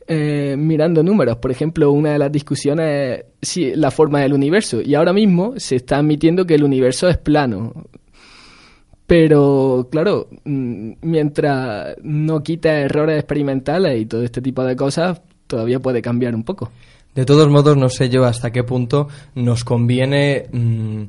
eh, 0.08 0.56
mirando 0.58 1.04
números. 1.04 1.38
Por 1.38 1.52
ejemplo, 1.52 1.92
una 1.92 2.14
de 2.14 2.20
las 2.20 2.32
discusiones 2.32 3.26
es 3.42 3.50
si, 3.50 3.76
la 3.76 3.92
forma 3.92 4.22
del 4.22 4.34
universo. 4.34 4.82
Y 4.82 4.96
ahora 4.96 5.14
mismo 5.14 5.54
se 5.58 5.78
está 5.78 5.98
admitiendo 5.98 6.46
que 6.46 6.56
el 6.56 6.64
universo 6.64 7.08
es 7.10 7.18
plano. 7.18 7.74
Pero, 9.08 9.88
claro, 9.92 10.28
mm, 10.46 10.94
mientras 11.02 11.96
no 12.02 12.42
quita 12.42 12.80
errores 12.80 13.20
experimentales 13.20 14.02
y 14.02 14.06
todo 14.06 14.24
este 14.24 14.42
tipo 14.42 14.64
de 14.64 14.76
cosas, 14.76 15.22
todavía 15.48 15.80
puede 15.80 16.02
cambiar 16.02 16.34
un 16.34 16.44
poco. 16.44 16.72
De 17.14 17.24
todos 17.24 17.48
modos, 17.50 17.78
no 17.78 17.88
sé 17.88 18.10
yo 18.10 18.26
hasta 18.26 18.52
qué 18.52 18.64
punto 18.64 19.08
nos 19.36 19.64
conviene 19.64 20.48
mmm, 20.52 21.04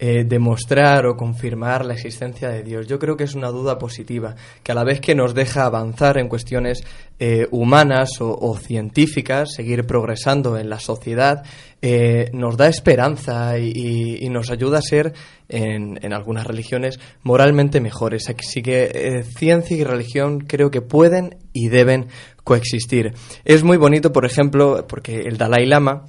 eh, 0.00 0.22
demostrar 0.24 1.06
o 1.06 1.16
confirmar 1.16 1.84
la 1.84 1.94
existencia 1.94 2.50
de 2.50 2.62
Dios. 2.62 2.86
Yo 2.86 3.00
creo 3.00 3.16
que 3.16 3.24
es 3.24 3.34
una 3.34 3.48
duda 3.48 3.80
positiva, 3.80 4.36
que 4.62 4.70
a 4.70 4.74
la 4.76 4.84
vez 4.84 5.00
que 5.00 5.16
nos 5.16 5.34
deja 5.34 5.64
avanzar 5.64 6.18
en 6.18 6.28
cuestiones 6.28 6.84
eh, 7.18 7.48
humanas 7.50 8.20
o, 8.20 8.32
o, 8.32 8.56
científicas, 8.56 9.54
seguir 9.56 9.86
progresando 9.86 10.56
en 10.56 10.70
la 10.70 10.78
sociedad, 10.78 11.42
eh, 11.82 12.30
nos 12.32 12.56
da 12.56 12.68
esperanza 12.68 13.58
y, 13.58 14.18
y, 14.20 14.28
nos 14.28 14.52
ayuda 14.52 14.78
a 14.78 14.82
ser, 14.82 15.14
en, 15.48 15.98
en, 16.00 16.12
algunas 16.12 16.46
religiones, 16.46 17.00
moralmente 17.24 17.80
mejores. 17.80 18.28
Así 18.28 18.62
que 18.62 19.24
ciencia 19.36 19.76
y 19.76 19.82
religión 19.82 20.38
creo 20.38 20.70
que 20.70 20.80
pueden 20.80 21.38
y 21.52 21.70
deben 21.70 22.06
coexistir. 22.44 23.14
Es 23.44 23.64
muy 23.64 23.78
bonito, 23.78 24.12
por 24.12 24.24
ejemplo, 24.24 24.86
porque 24.86 25.22
el 25.22 25.38
Dalai 25.38 25.66
Lama 25.66 26.04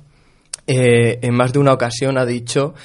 en 0.68 1.34
más 1.34 1.52
de 1.52 1.58
una 1.58 1.74
ocasión 1.74 2.20
ha 2.20 2.28
dicho 2.28 2.76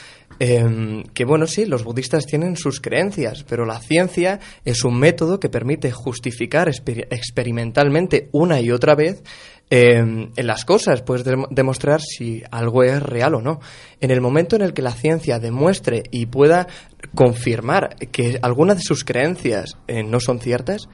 eh, 0.40 1.05
que 1.12 1.25
bueno, 1.25 1.47
sí, 1.47 1.64
los 1.66 1.85
budistas 1.85 2.27
tienen 2.27 2.57
sus 2.57 2.81
creencias, 2.81 3.44
pero 3.49 3.64
la 3.64 3.81
ciencia 3.81 4.40
es 4.64 4.85
un 4.85 4.99
método 4.99 5.40
que 5.40 5.49
permite 5.49 5.90
justificar 5.92 6.68
exper 6.68 7.09
experimentalmente 7.11 8.29
una 8.33 8.61
y 8.61 8.70
otra 8.70 8.94
vez 8.94 9.23
eh, 9.70 9.97
en 9.99 10.47
las 10.47 10.64
cosas, 10.64 11.03
puedes 11.03 11.25
de 11.25 11.37
demostrar 11.51 12.01
si 12.01 12.42
algo 12.51 12.83
es 12.83 13.03
real 13.03 13.35
o 13.35 13.40
no. 13.40 13.61
En 14.01 14.11
el 14.11 14.20
momento 14.20 14.57
en 14.57 14.62
el 14.62 14.75
que 14.75 14.83
la 14.83 14.92
ciencia 14.92 15.38
demuestre 15.38 16.03
y 16.11 16.27
pueda 16.27 16.68
confirmar 17.14 17.97
que 18.12 18.38
algunas 18.42 18.77
de 18.77 18.83
sus 18.83 19.05
creencias 19.05 19.77
eh, 19.88 20.03
no 20.03 20.20
son 20.20 20.38
ciertas, 20.40 20.88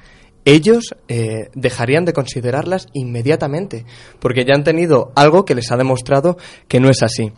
ellos 0.44 0.94
eh, 1.08 1.50
dejarían 1.54 2.04
de 2.04 2.12
considerarlas 2.12 2.86
inmediatamente, 2.94 3.84
porque 4.20 4.44
ya 4.44 4.54
han 4.54 4.64
tenido 4.64 5.12
algo 5.14 5.44
que 5.44 5.54
les 5.54 5.70
ha 5.70 5.76
demostrado 5.76 6.38
que 6.68 6.80
no 6.80 6.88
es 6.88 7.02
así. 7.02 7.32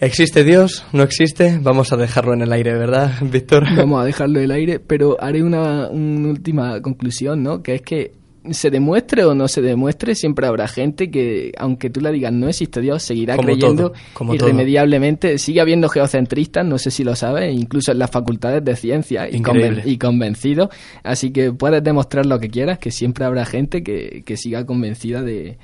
¿Existe 0.00 0.44
Dios? 0.44 0.84
¿No 0.92 1.02
existe? 1.02 1.58
Vamos 1.60 1.92
a 1.92 1.96
dejarlo 1.96 2.32
en 2.32 2.42
el 2.42 2.52
aire, 2.52 2.72
¿verdad, 2.74 3.14
Víctor? 3.20 3.64
Vamos 3.76 4.00
a 4.00 4.04
dejarlo 4.04 4.38
en 4.38 4.44
el 4.44 4.50
aire, 4.52 4.78
pero 4.78 5.16
haré 5.20 5.42
una, 5.42 5.88
una, 5.88 6.28
última 6.28 6.80
conclusión, 6.80 7.42
¿no? 7.42 7.62
Que 7.64 7.74
es 7.74 7.82
que 7.82 8.12
se 8.50 8.70
demuestre 8.70 9.24
o 9.24 9.34
no 9.34 9.48
se 9.48 9.60
demuestre, 9.60 10.14
siempre 10.14 10.46
habrá 10.46 10.68
gente 10.68 11.10
que, 11.10 11.52
aunque 11.58 11.90
tú 11.90 12.00
la 12.00 12.12
digas 12.12 12.32
no 12.32 12.48
existe 12.48 12.80
Dios, 12.80 13.02
seguirá 13.02 13.34
como 13.34 13.48
creyendo 13.48 13.90
todo, 13.90 14.00
como 14.14 14.34
irremediablemente. 14.34 15.30
Todo. 15.30 15.38
Sigue 15.38 15.60
habiendo 15.60 15.88
geocentristas, 15.88 16.64
no 16.64 16.78
sé 16.78 16.92
si 16.92 17.02
lo 17.02 17.16
sabes, 17.16 17.52
incluso 17.52 17.90
en 17.90 17.98
las 17.98 18.10
facultades 18.10 18.64
de 18.64 18.76
ciencia 18.76 19.28
y, 19.28 19.42
conven 19.42 19.82
y 19.84 19.98
convencidos. 19.98 20.68
Así 21.02 21.32
que 21.32 21.52
puedes 21.52 21.82
demostrar 21.82 22.24
lo 22.24 22.38
que 22.38 22.48
quieras, 22.48 22.78
que 22.78 22.92
siempre 22.92 23.24
habrá 23.24 23.44
gente 23.44 23.82
que, 23.82 24.22
que 24.24 24.36
siga 24.36 24.64
convencida 24.64 25.22
de, 25.22 25.58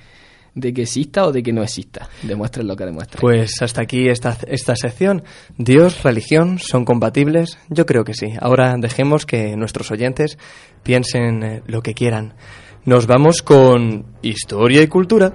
de 0.55 0.73
que 0.73 0.83
exista 0.83 1.27
o 1.27 1.33
de 1.33 1.43
que 1.43 1.53
no 1.53 1.63
exista. 1.63 2.09
Demuestren 2.23 2.67
lo 2.67 2.77
que 2.77 2.85
demuestren. 2.85 3.21
Pues 3.21 3.61
hasta 3.61 3.83
aquí 3.83 4.09
esta, 4.09 4.37
esta 4.47 4.77
sección. 4.77 5.25
Dios, 5.59 6.03
religión, 6.03 6.59
¿son 6.59 6.85
compatibles? 6.85 7.59
Yo 7.69 7.87
creo 7.87 8.05
que 8.05 8.15
sí. 8.15 8.33
Ahora 8.41 8.75
dejemos 8.79 9.27
que 9.27 9.57
nuestros 9.57 9.91
oyentes 9.91 10.39
piensen 10.83 11.43
eh, 11.43 11.63
lo 11.67 11.83
que 11.83 11.95
quieran. 11.95 12.35
Nos 12.85 13.07
vamos 13.07 13.43
con 13.43 14.05
historia 14.23 14.83
y 14.83 14.89
cultura. 14.89 15.33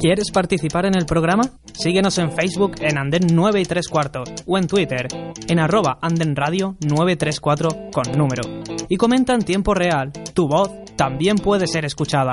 ¿Quieres 0.00 0.30
participar 0.30 0.86
en 0.86 0.94
el 0.94 1.04
programa? 1.04 1.42
Síguenos 1.74 2.16
en 2.16 2.32
Facebook 2.32 2.76
en 2.80 2.96
Anden 2.96 3.26
9 3.34 3.60
y 3.60 3.64
3 3.66 3.86
cuartos 3.86 4.30
o 4.46 4.56
en 4.56 4.66
Twitter 4.66 5.06
en 5.46 5.58
arroba 5.58 5.98
Anden 6.00 6.34
Radio 6.34 6.74
934 6.80 7.90
con 7.92 8.10
número. 8.16 8.42
Y 8.88 8.96
comenta 8.96 9.34
en 9.34 9.42
tiempo 9.42 9.74
real. 9.74 10.10
Tu 10.32 10.48
voz 10.48 10.70
también 10.96 11.36
puede 11.36 11.66
ser 11.66 11.84
escuchada. 11.84 12.32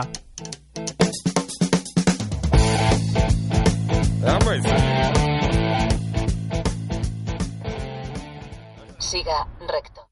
Siga 8.98 9.46
recto. 9.68 10.08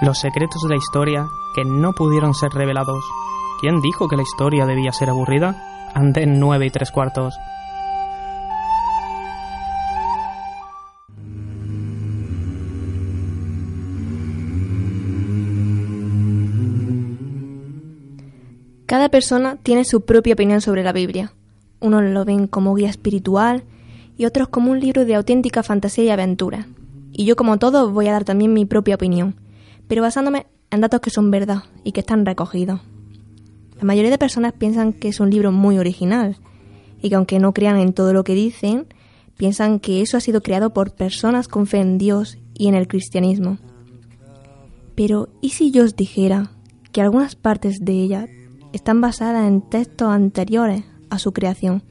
Los 0.00 0.18
secretos 0.18 0.62
de 0.62 0.68
la 0.70 0.76
historia 0.76 1.26
que 1.54 1.64
no 1.64 1.92
pudieron 1.92 2.32
ser 2.32 2.50
revelados. 2.50 3.04
¿Quién 3.64 3.80
dijo 3.80 4.08
que 4.08 4.16
la 4.16 4.22
historia 4.22 4.66
debía 4.66 4.92
ser 4.92 5.08
aburrida? 5.08 5.88
Anden 5.94 6.38
nueve 6.38 6.66
y 6.66 6.70
tres 6.70 6.90
cuartos. 6.90 7.32
Cada 18.84 19.08
persona 19.08 19.56
tiene 19.62 19.86
su 19.86 20.02
propia 20.02 20.34
opinión 20.34 20.60
sobre 20.60 20.84
la 20.84 20.92
Biblia. 20.92 21.32
Unos 21.80 22.02
lo 22.02 22.26
ven 22.26 22.46
como 22.46 22.74
guía 22.74 22.90
espiritual 22.90 23.64
y 24.18 24.26
otros 24.26 24.48
como 24.48 24.72
un 24.72 24.80
libro 24.80 25.06
de 25.06 25.14
auténtica 25.14 25.62
fantasía 25.62 26.04
y 26.04 26.10
aventura. 26.10 26.66
Y 27.12 27.24
yo 27.24 27.34
como 27.34 27.58
todo 27.58 27.90
voy 27.90 28.08
a 28.08 28.12
dar 28.12 28.24
también 28.24 28.52
mi 28.52 28.66
propia 28.66 28.96
opinión, 28.96 29.36
pero 29.88 30.02
basándome 30.02 30.48
en 30.70 30.82
datos 30.82 31.00
que 31.00 31.08
son 31.08 31.30
verdad 31.30 31.62
y 31.82 31.92
que 31.92 32.00
están 32.00 32.26
recogidos. 32.26 32.82
La 33.78 33.84
mayoría 33.84 34.10
de 34.10 34.18
personas 34.18 34.52
piensan 34.52 34.92
que 34.92 35.08
es 35.08 35.20
un 35.20 35.30
libro 35.30 35.52
muy 35.52 35.78
original 35.78 36.36
y 37.02 37.08
que 37.08 37.16
aunque 37.16 37.38
no 37.38 37.52
crean 37.52 37.76
en 37.78 37.92
todo 37.92 38.12
lo 38.12 38.24
que 38.24 38.34
dicen, 38.34 38.86
piensan 39.36 39.80
que 39.80 40.00
eso 40.00 40.16
ha 40.16 40.20
sido 40.20 40.42
creado 40.42 40.72
por 40.72 40.92
personas 40.92 41.48
con 41.48 41.66
fe 41.66 41.80
en 41.80 41.98
Dios 41.98 42.38
y 42.54 42.68
en 42.68 42.74
el 42.74 42.88
cristianismo. 42.88 43.58
Pero, 44.94 45.28
¿y 45.40 45.50
si 45.50 45.70
yo 45.70 45.84
os 45.84 45.96
dijera 45.96 46.52
que 46.92 47.00
algunas 47.00 47.34
partes 47.34 47.84
de 47.84 47.92
ella 47.92 48.28
están 48.72 49.00
basadas 49.00 49.46
en 49.48 49.60
textos 49.60 50.08
anteriores 50.08 50.84
a 51.10 51.18
su 51.18 51.32
creación, 51.32 51.82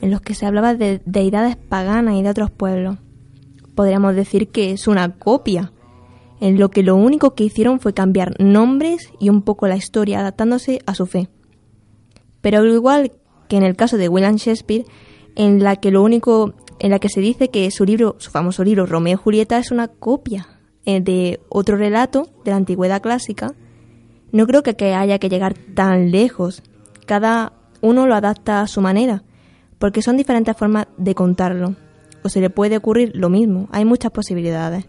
en 0.00 0.10
los 0.10 0.20
que 0.20 0.34
se 0.34 0.46
hablaba 0.46 0.74
de 0.74 1.02
deidades 1.04 1.56
paganas 1.56 2.14
y 2.14 2.22
de 2.22 2.30
otros 2.30 2.50
pueblos? 2.50 2.98
Podríamos 3.74 4.14
decir 4.14 4.48
que 4.48 4.72
es 4.72 4.86
una 4.86 5.16
copia, 5.16 5.72
en 6.40 6.58
lo 6.58 6.70
que 6.70 6.82
lo 6.82 6.96
único 6.96 7.34
que 7.34 7.44
hicieron 7.44 7.80
fue 7.80 7.94
cambiar 7.94 8.34
nombres 8.40 9.10
y 9.18 9.28
un 9.28 9.42
poco 9.42 9.66
la 9.66 9.76
historia 9.76 10.20
adaptándose 10.20 10.80
a 10.86 10.94
su 10.94 11.06
fe. 11.06 11.28
Pero 12.40 12.58
al 12.58 12.68
igual 12.68 13.12
que 13.48 13.56
en 13.56 13.62
el 13.64 13.76
caso 13.76 13.96
de 13.96 14.08
William 14.08 14.36
Shakespeare, 14.36 14.84
en 15.34 15.62
la 15.62 15.76
que 15.76 15.90
lo 15.90 16.02
único 16.02 16.54
en 16.78 16.90
la 16.90 16.98
que 16.98 17.08
se 17.08 17.20
dice 17.20 17.48
que 17.48 17.70
su 17.70 17.84
libro, 17.84 18.16
su 18.18 18.30
famoso 18.30 18.62
libro 18.62 18.86
Romeo 18.86 19.14
y 19.14 19.16
Julieta 19.16 19.58
es 19.58 19.70
una 19.70 19.88
copia 19.88 20.46
eh, 20.84 21.00
de 21.00 21.40
otro 21.48 21.76
relato 21.76 22.28
de 22.44 22.52
la 22.52 22.56
antigüedad 22.56 23.02
clásica, 23.02 23.54
no 24.30 24.46
creo 24.46 24.62
que, 24.62 24.74
que 24.74 24.94
haya 24.94 25.18
que 25.18 25.28
llegar 25.28 25.54
tan 25.54 26.10
lejos. 26.10 26.62
Cada 27.06 27.52
uno 27.80 28.06
lo 28.06 28.14
adapta 28.14 28.60
a 28.60 28.66
su 28.66 28.80
manera, 28.80 29.24
porque 29.78 30.02
son 30.02 30.16
diferentes 30.16 30.56
formas 30.56 30.86
de 30.96 31.14
contarlo. 31.14 31.74
O 32.22 32.28
se 32.28 32.40
le 32.40 32.50
puede 32.50 32.76
ocurrir 32.76 33.12
lo 33.14 33.28
mismo, 33.28 33.68
hay 33.72 33.84
muchas 33.84 34.10
posibilidades. 34.10 34.86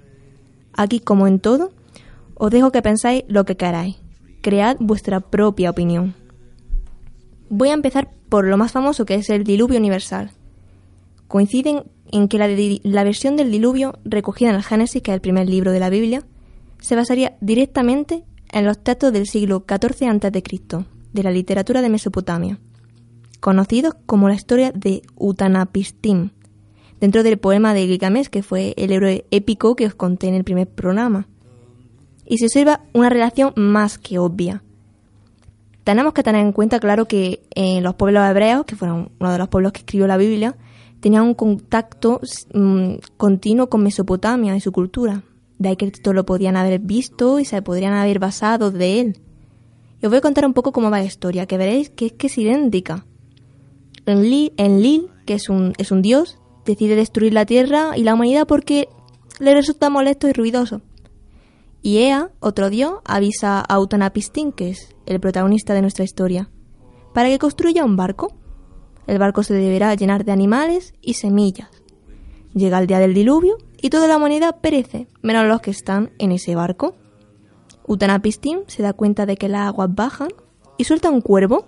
Aquí, 0.73 0.99
como 0.99 1.27
en 1.27 1.39
todo, 1.39 1.71
os 2.35 2.51
dejo 2.51 2.71
que 2.71 2.81
pensáis 2.81 3.23
lo 3.27 3.45
que 3.45 3.57
queráis. 3.57 3.97
Cread 4.41 4.77
vuestra 4.79 5.19
propia 5.19 5.69
opinión. 5.69 6.15
Voy 7.49 7.69
a 7.69 7.73
empezar 7.73 8.09
por 8.29 8.45
lo 8.45 8.57
más 8.57 8.71
famoso 8.71 9.05
que 9.05 9.15
es 9.15 9.29
el 9.29 9.43
diluvio 9.43 9.79
universal. 9.79 10.31
Coinciden 11.27 11.83
en 12.11 12.27
que 12.27 12.37
la, 12.37 13.03
versión 13.03 13.35
del 13.35 13.51
diluvio 13.51 13.99
recogida 14.03 14.49
en 14.49 14.55
el 14.55 14.63
Génesis, 14.63 15.01
que 15.01 15.11
es 15.11 15.15
el 15.15 15.21
primer 15.21 15.47
libro 15.47 15.71
de 15.71 15.79
la 15.79 15.89
Biblia, 15.89 16.23
se 16.79 16.95
basaría 16.95 17.37
directamente 17.41 18.23
en 18.51 18.65
los 18.65 18.79
textos 18.79 19.13
del 19.13 19.27
siglo 19.27 19.63
XIV 19.67 20.09
a.C., 20.09 20.85
de 21.13 21.23
la 21.23 21.31
literatura 21.31 21.81
de 21.81 21.89
Mesopotamia, 21.89 22.59
conocidos 23.39 23.95
como 24.05 24.27
la 24.27 24.35
historia 24.35 24.71
de 24.71 25.01
Utanapistim, 25.15 26.29
dentro 26.99 27.23
del 27.23 27.37
poema 27.37 27.73
de 27.73 27.87
Gilgamesh, 27.87 28.27
que 28.27 28.43
fue 28.43 28.73
el 28.77 28.91
héroe 28.91 29.25
épico 29.31 29.75
que 29.75 29.85
os 29.85 29.95
conté 29.95 30.27
en 30.27 30.35
el 30.35 30.43
primer 30.43 30.67
programa. 30.67 31.27
Y 32.25 32.37
se 32.37 32.45
observa 32.45 32.81
una 32.93 33.09
relación 33.09 33.53
más 33.55 33.97
que 33.97 34.19
obvia. 34.19 34.63
Tenemos 35.83 36.13
que 36.13 36.23
tener 36.23 36.45
en 36.45 36.51
cuenta, 36.51 36.79
claro, 36.79 37.05
que 37.05 37.41
eh, 37.55 37.81
los 37.81 37.95
pueblos 37.95 38.29
hebreos, 38.29 38.65
que 38.65 38.75
fueron 38.75 39.11
uno 39.19 39.31
de 39.31 39.37
los 39.37 39.47
pueblos 39.47 39.71
que 39.71 39.79
escribió 39.79 40.05
la 40.07 40.17
Biblia, 40.17 40.55
tenían 40.99 41.23
un 41.23 41.33
contacto 41.33 42.21
mm, 42.53 42.95
continuo 43.17 43.69
con 43.69 43.83
Mesopotamia 43.83 44.55
y 44.55 44.61
su 44.61 44.71
cultura. 44.71 45.23
De 45.57 45.69
ahí 45.69 45.75
que 45.75 45.85
esto 45.85 46.13
lo 46.13 46.25
podían 46.25 46.57
haber 46.57 46.79
visto 46.79 47.39
y 47.39 47.45
se 47.45 47.61
podrían 47.61 47.93
haber 47.93 48.19
basado 48.19 48.71
de 48.71 48.99
él. 48.99 49.19
Y 50.01 50.05
os 50.05 50.11
voy 50.11 50.19
a 50.19 50.21
contar 50.21 50.45
un 50.45 50.53
poco 50.53 50.71
cómo 50.71 50.91
va 50.91 50.99
la 50.99 51.05
historia, 51.05 51.45
que 51.45 51.57
veréis 51.57 51.89
que 51.89 52.07
es 52.07 52.13
que 52.13 52.27
es 52.27 52.37
idéntica. 52.37 53.05
Enlil, 54.05 54.53
Enlil 54.57 55.09
que 55.25 55.35
es 55.35 55.49
un, 55.49 55.73
es 55.77 55.91
un 55.91 56.01
dios, 56.01 56.39
decide 56.65 56.95
destruir 56.95 57.33
la 57.33 57.45
tierra 57.45 57.97
y 57.97 58.03
la 58.03 58.13
humanidad 58.13 58.47
porque 58.47 58.89
le 59.39 59.53
resulta 59.53 59.89
molesto 59.89 60.27
y 60.27 60.33
ruidoso. 60.33 60.81
Y 61.81 61.99
Ea, 61.99 62.29
otro 62.39 62.69
dios, 62.69 62.95
avisa 63.05 63.61
a 63.61 63.79
Utanapistim, 63.79 64.51
que 64.51 64.69
es 64.69 64.95
el 65.05 65.19
protagonista 65.19 65.73
de 65.73 65.81
nuestra 65.81 66.03
historia, 66.03 66.49
para 67.13 67.29
que 67.29 67.39
construya 67.39 67.85
un 67.85 67.95
barco. 67.95 68.33
El 69.07 69.17
barco 69.17 69.43
se 69.43 69.53
deberá 69.53 69.95
llenar 69.95 70.25
de 70.25 70.31
animales 70.31 70.93
y 71.01 71.13
semillas. 71.13 71.69
Llega 72.53 72.79
el 72.79 72.87
día 72.87 72.99
del 72.99 73.13
diluvio 73.13 73.57
y 73.81 73.89
toda 73.89 74.07
la 74.07 74.17
humanidad 74.17 74.59
perece, 74.59 75.07
menos 75.21 75.45
los 75.47 75.61
que 75.61 75.71
están 75.71 76.11
en 76.19 76.31
ese 76.31 76.55
barco. 76.55 76.95
Utanapistim 77.87 78.59
se 78.67 78.83
da 78.83 78.93
cuenta 78.93 79.25
de 79.25 79.37
que 79.37 79.49
las 79.49 79.67
aguas 79.67 79.89
bajan 79.93 80.29
y 80.77 80.83
suelta 80.83 81.09
un 81.09 81.21
cuervo, 81.21 81.65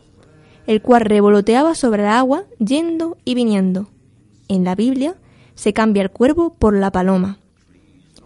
el 0.67 0.81
cual 0.81 1.01
revoloteaba 1.01 1.73
sobre 1.73 2.03
el 2.03 2.09
agua 2.09 2.45
yendo 2.59 3.17
y 3.25 3.33
viniendo. 3.33 3.89
En 4.51 4.65
la 4.65 4.75
Biblia 4.75 5.15
se 5.55 5.71
cambia 5.71 6.03
el 6.03 6.11
cuervo 6.11 6.55
por 6.55 6.75
la 6.75 6.91
paloma. 6.91 7.39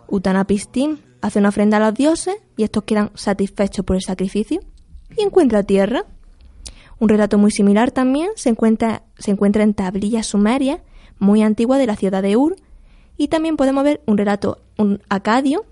Utanapistim 0.08 0.98
hace 1.22 1.38
una 1.38 1.50
ofrenda 1.50 1.78
a 1.78 1.80
los 1.80 1.94
dioses 1.94 2.36
y 2.58 2.64
estos 2.64 2.84
quedan 2.84 3.12
satisfechos 3.14 3.86
por 3.86 3.96
el 3.96 4.02
sacrificio 4.02 4.60
y 5.16 5.22
encuentra 5.22 5.62
tierra. 5.62 6.06
Un 6.98 7.10
relato 7.10 7.38
muy 7.38 7.52
similar 7.52 7.92
también 7.92 8.30
se 8.38 8.50
encuentra, 8.50 9.04
se 9.20 9.30
encuentra 9.30 9.62
en 9.62 9.76
tablillas 9.76 10.26
sumerias 10.26 10.80
muy 11.20 11.44
antiguas 11.44 11.78
de 11.78 11.86
la 11.86 11.96
ciudad 11.96 12.24
de 12.24 12.36
Ur 12.36 12.56
y 13.18 13.28
también 13.28 13.56
podemos 13.56 13.84
ver 13.84 14.02
un 14.08 14.18
relato 14.18 14.64
un 14.80 15.04
acadio 15.10 15.64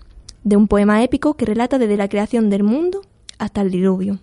de 0.44 0.56
un 0.56 0.68
poema 0.68 1.02
épico 1.02 1.34
que 1.34 1.46
relata 1.46 1.78
desde 1.78 1.96
la 1.96 2.08
creación 2.08 2.48
del 2.48 2.62
mundo 2.62 3.00
hasta 3.40 3.60
el 3.60 3.72
diluvio. 3.72 4.20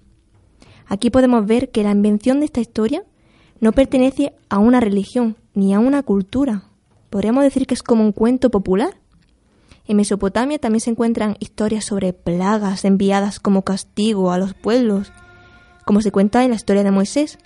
Aquí 0.87 1.09
podemos 1.09 1.45
ver 1.45 1.71
que 1.71 1.83
la 1.83 1.91
invención 1.91 2.39
de 2.39 2.45
esta 2.45 2.61
historia 2.61 3.03
no 3.59 3.73
pertenece 3.73 4.33
a 4.47 4.59
una 4.59 4.79
religión 4.79 5.35
ni 5.53 5.73
a 5.73 5.79
una 5.79 6.03
cultura. 6.03 6.63
Podríamos 7.09 7.43
decir 7.43 7.67
que 7.67 7.73
es 7.73 7.83
como 7.83 8.03
un 8.03 8.11
cuento 8.11 8.49
popular. 8.49 8.97
En 9.87 9.97
Mesopotamia 9.97 10.59
también 10.59 10.81
se 10.81 10.91
encuentran 10.91 11.35
historias 11.39 11.85
sobre 11.85 12.13
plagas 12.13 12.85
enviadas 12.85 13.39
como 13.39 13.63
castigo 13.63 14.31
a 14.31 14.37
los 14.37 14.53
pueblos, 14.53 15.11
como 15.85 16.01
se 16.01 16.11
cuenta 16.11 16.43
en 16.43 16.51
la 16.51 16.55
historia 16.55 16.83
de 16.83 16.91
Moisés. 16.91 17.37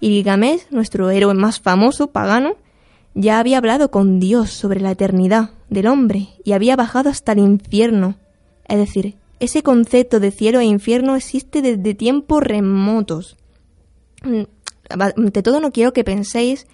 Y 0.00 0.08
Gilgamesh, 0.08 0.66
nuestro 0.70 1.10
héroe 1.10 1.34
más 1.34 1.60
famoso, 1.60 2.08
pagano, 2.08 2.56
ya 3.14 3.38
había 3.38 3.58
hablado 3.58 3.90
con 3.90 4.20
Dios 4.20 4.50
sobre 4.50 4.80
la 4.80 4.92
eternidad 4.92 5.50
del 5.68 5.86
hombre 5.86 6.28
y 6.44 6.52
había 6.52 6.76
bajado 6.76 7.10
hasta 7.10 7.32
el 7.32 7.40
infierno. 7.40 8.16
Es 8.68 8.78
decir, 8.78 9.16
ese 9.40 9.62
concepto 9.62 10.20
de 10.20 10.30
cielo 10.30 10.60
e 10.60 10.64
infierno 10.64 11.16
existe 11.16 11.62
desde 11.62 11.94
tiempos 11.94 12.42
remotos. 12.42 13.36
Mm, 14.22 14.42
Ante 14.90 15.42
todo 15.42 15.60
no 15.60 15.72
quiero 15.72 15.92
que 15.92 16.04
penséis 16.04 16.66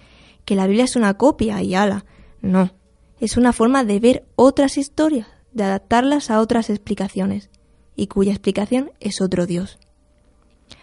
que 0.49 0.55
la 0.55 0.65
Biblia 0.65 0.85
es 0.85 0.95
una 0.95 1.13
copia 1.13 1.61
y 1.61 1.75
ala. 1.75 2.05
No, 2.41 2.71
es 3.19 3.37
una 3.37 3.53
forma 3.53 3.83
de 3.83 3.99
ver 3.99 4.25
otras 4.35 4.79
historias, 4.79 5.27
de 5.51 5.63
adaptarlas 5.63 6.31
a 6.31 6.41
otras 6.41 6.71
explicaciones, 6.71 7.51
y 7.95 8.07
cuya 8.07 8.31
explicación 8.31 8.89
es 8.99 9.21
otro 9.21 9.45
Dios. 9.45 9.77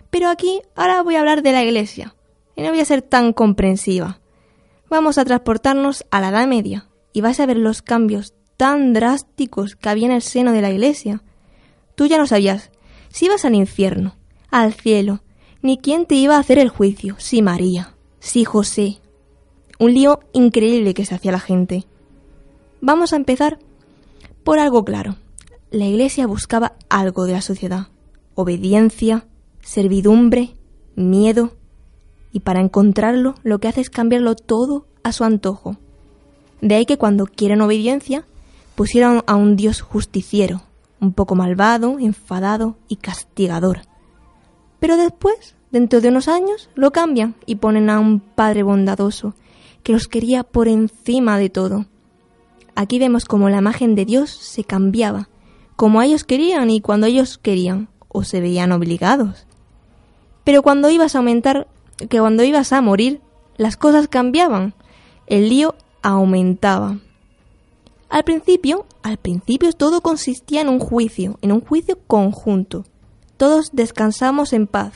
Pero 0.09 0.29
aquí 0.29 0.62
ahora 0.76 1.02
voy 1.02 1.16
a 1.16 1.18
hablar 1.18 1.42
de 1.42 1.50
la 1.50 1.64
Iglesia, 1.64 2.14
y 2.55 2.62
no 2.62 2.68
voy 2.68 2.79
a 2.79 2.85
ser 2.85 3.02
tan 3.02 3.33
comprensiva. 3.33 4.20
Vamos 4.88 5.18
a 5.18 5.24
transportarnos 5.24 6.07
a 6.12 6.20
la 6.20 6.29
Edad 6.29 6.46
Media, 6.46 6.87
y 7.12 7.20
vais 7.20 7.40
a 7.40 7.46
ver 7.46 7.57
los 7.57 7.83
cambios 7.83 8.35
tan 8.57 8.92
drásticos 8.92 9.74
que 9.74 9.88
había 9.88 10.07
en 10.07 10.12
el 10.12 10.22
seno 10.22 10.52
de 10.52 10.62
la 10.62 10.70
Iglesia. 10.70 11.24
Tú 11.96 12.07
ya 12.07 12.18
no 12.18 12.29
sabías 12.29 12.70
si 13.09 13.24
ibas 13.24 13.44
al 13.44 13.57
infierno, 13.57 14.14
al 14.48 14.74
cielo, 14.74 15.24
ni 15.61 15.76
quién 15.76 16.07
te 16.07 16.14
iba 16.14 16.37
a 16.37 16.38
hacer 16.38 16.61
el 16.61 16.68
juicio, 16.68 17.16
si 17.18 17.42
María, 17.42 17.96
si 18.20 18.44
José. 18.44 19.00
Un 19.78 19.92
lío 19.92 20.20
increíble 20.32 20.94
que 20.94 21.04
se 21.04 21.14
hacía 21.14 21.32
la 21.32 21.40
gente. 21.40 21.84
Vamos 22.80 23.12
a 23.12 23.16
empezar 23.16 23.58
por 24.44 24.58
algo 24.58 24.84
claro. 24.84 25.16
La 25.70 25.86
Iglesia 25.86 26.26
buscaba 26.26 26.74
algo 26.88 27.26
de 27.26 27.32
la 27.32 27.42
sociedad. 27.42 27.88
Obediencia, 28.34 29.26
servidumbre, 29.60 30.54
miedo. 30.94 31.56
Y 32.32 32.40
para 32.40 32.60
encontrarlo 32.60 33.34
lo 33.42 33.58
que 33.58 33.68
hace 33.68 33.80
es 33.80 33.90
cambiarlo 33.90 34.34
todo 34.36 34.86
a 35.02 35.12
su 35.12 35.24
antojo. 35.24 35.76
De 36.60 36.74
ahí 36.74 36.86
que 36.86 36.98
cuando 36.98 37.26
quieren 37.26 37.60
obediencia, 37.60 38.24
pusieron 38.74 39.22
a 39.26 39.34
un 39.34 39.56
Dios 39.56 39.80
justiciero, 39.80 40.62
un 41.00 41.12
poco 41.12 41.34
malvado, 41.34 41.98
enfadado 41.98 42.76
y 42.88 42.96
castigador. 42.96 43.80
Pero 44.80 44.96
después, 44.96 45.54
dentro 45.70 46.00
de 46.00 46.08
unos 46.08 46.28
años, 46.28 46.70
lo 46.74 46.92
cambian 46.92 47.34
y 47.46 47.56
ponen 47.56 47.90
a 47.90 47.98
un 47.98 48.20
Padre 48.20 48.62
bondadoso, 48.62 49.34
que 49.87 49.92
los 49.92 50.09
quería 50.09 50.42
por 50.42 50.66
encima 50.66 51.38
de 51.38 51.49
todo. 51.49 51.87
Aquí 52.75 52.99
vemos 52.99 53.25
como 53.25 53.51
la 53.51 53.59
imagen 53.59 53.94
de 53.94 54.05
Dios 54.05 54.31
se 54.31 54.64
cambiaba, 54.64 55.29
como 55.77 56.03
ellos 56.03 56.25
querían 56.25 56.70
y 56.70 56.81
cuando 56.81 57.07
ellos 57.07 57.38
querían, 57.38 57.88
o 58.09 58.25
se 58.25 58.40
veían 58.40 58.72
obligados. 58.72 59.46
Pero 60.42 60.62
cuando 60.62 60.90
ibas 60.90 61.14
a 61.14 61.18
aumentar, 61.18 61.68
que 62.11 62.18
cuando 62.18 62.42
ibas 62.42 62.72
a 62.72 62.81
morir, 62.81 63.20
las 63.59 63.77
cosas 63.77 64.09
cambiaban, 64.09 64.75
el 65.29 65.51
lío 65.51 65.77
aumentaba. 66.03 66.99
Al 68.09 68.25
principio, 68.25 68.87
al 69.05 69.18
principio 69.18 69.72
todo 69.72 70.01
consistía 70.01 70.62
en 70.62 70.68
un 70.68 70.81
juicio, 70.81 71.38
en 71.42 71.53
un 71.53 71.61
juicio 71.61 71.96
conjunto. 72.09 72.87
Todos 73.37 73.70
descansamos 73.72 74.53
en 74.53 74.66
paz 74.66 74.94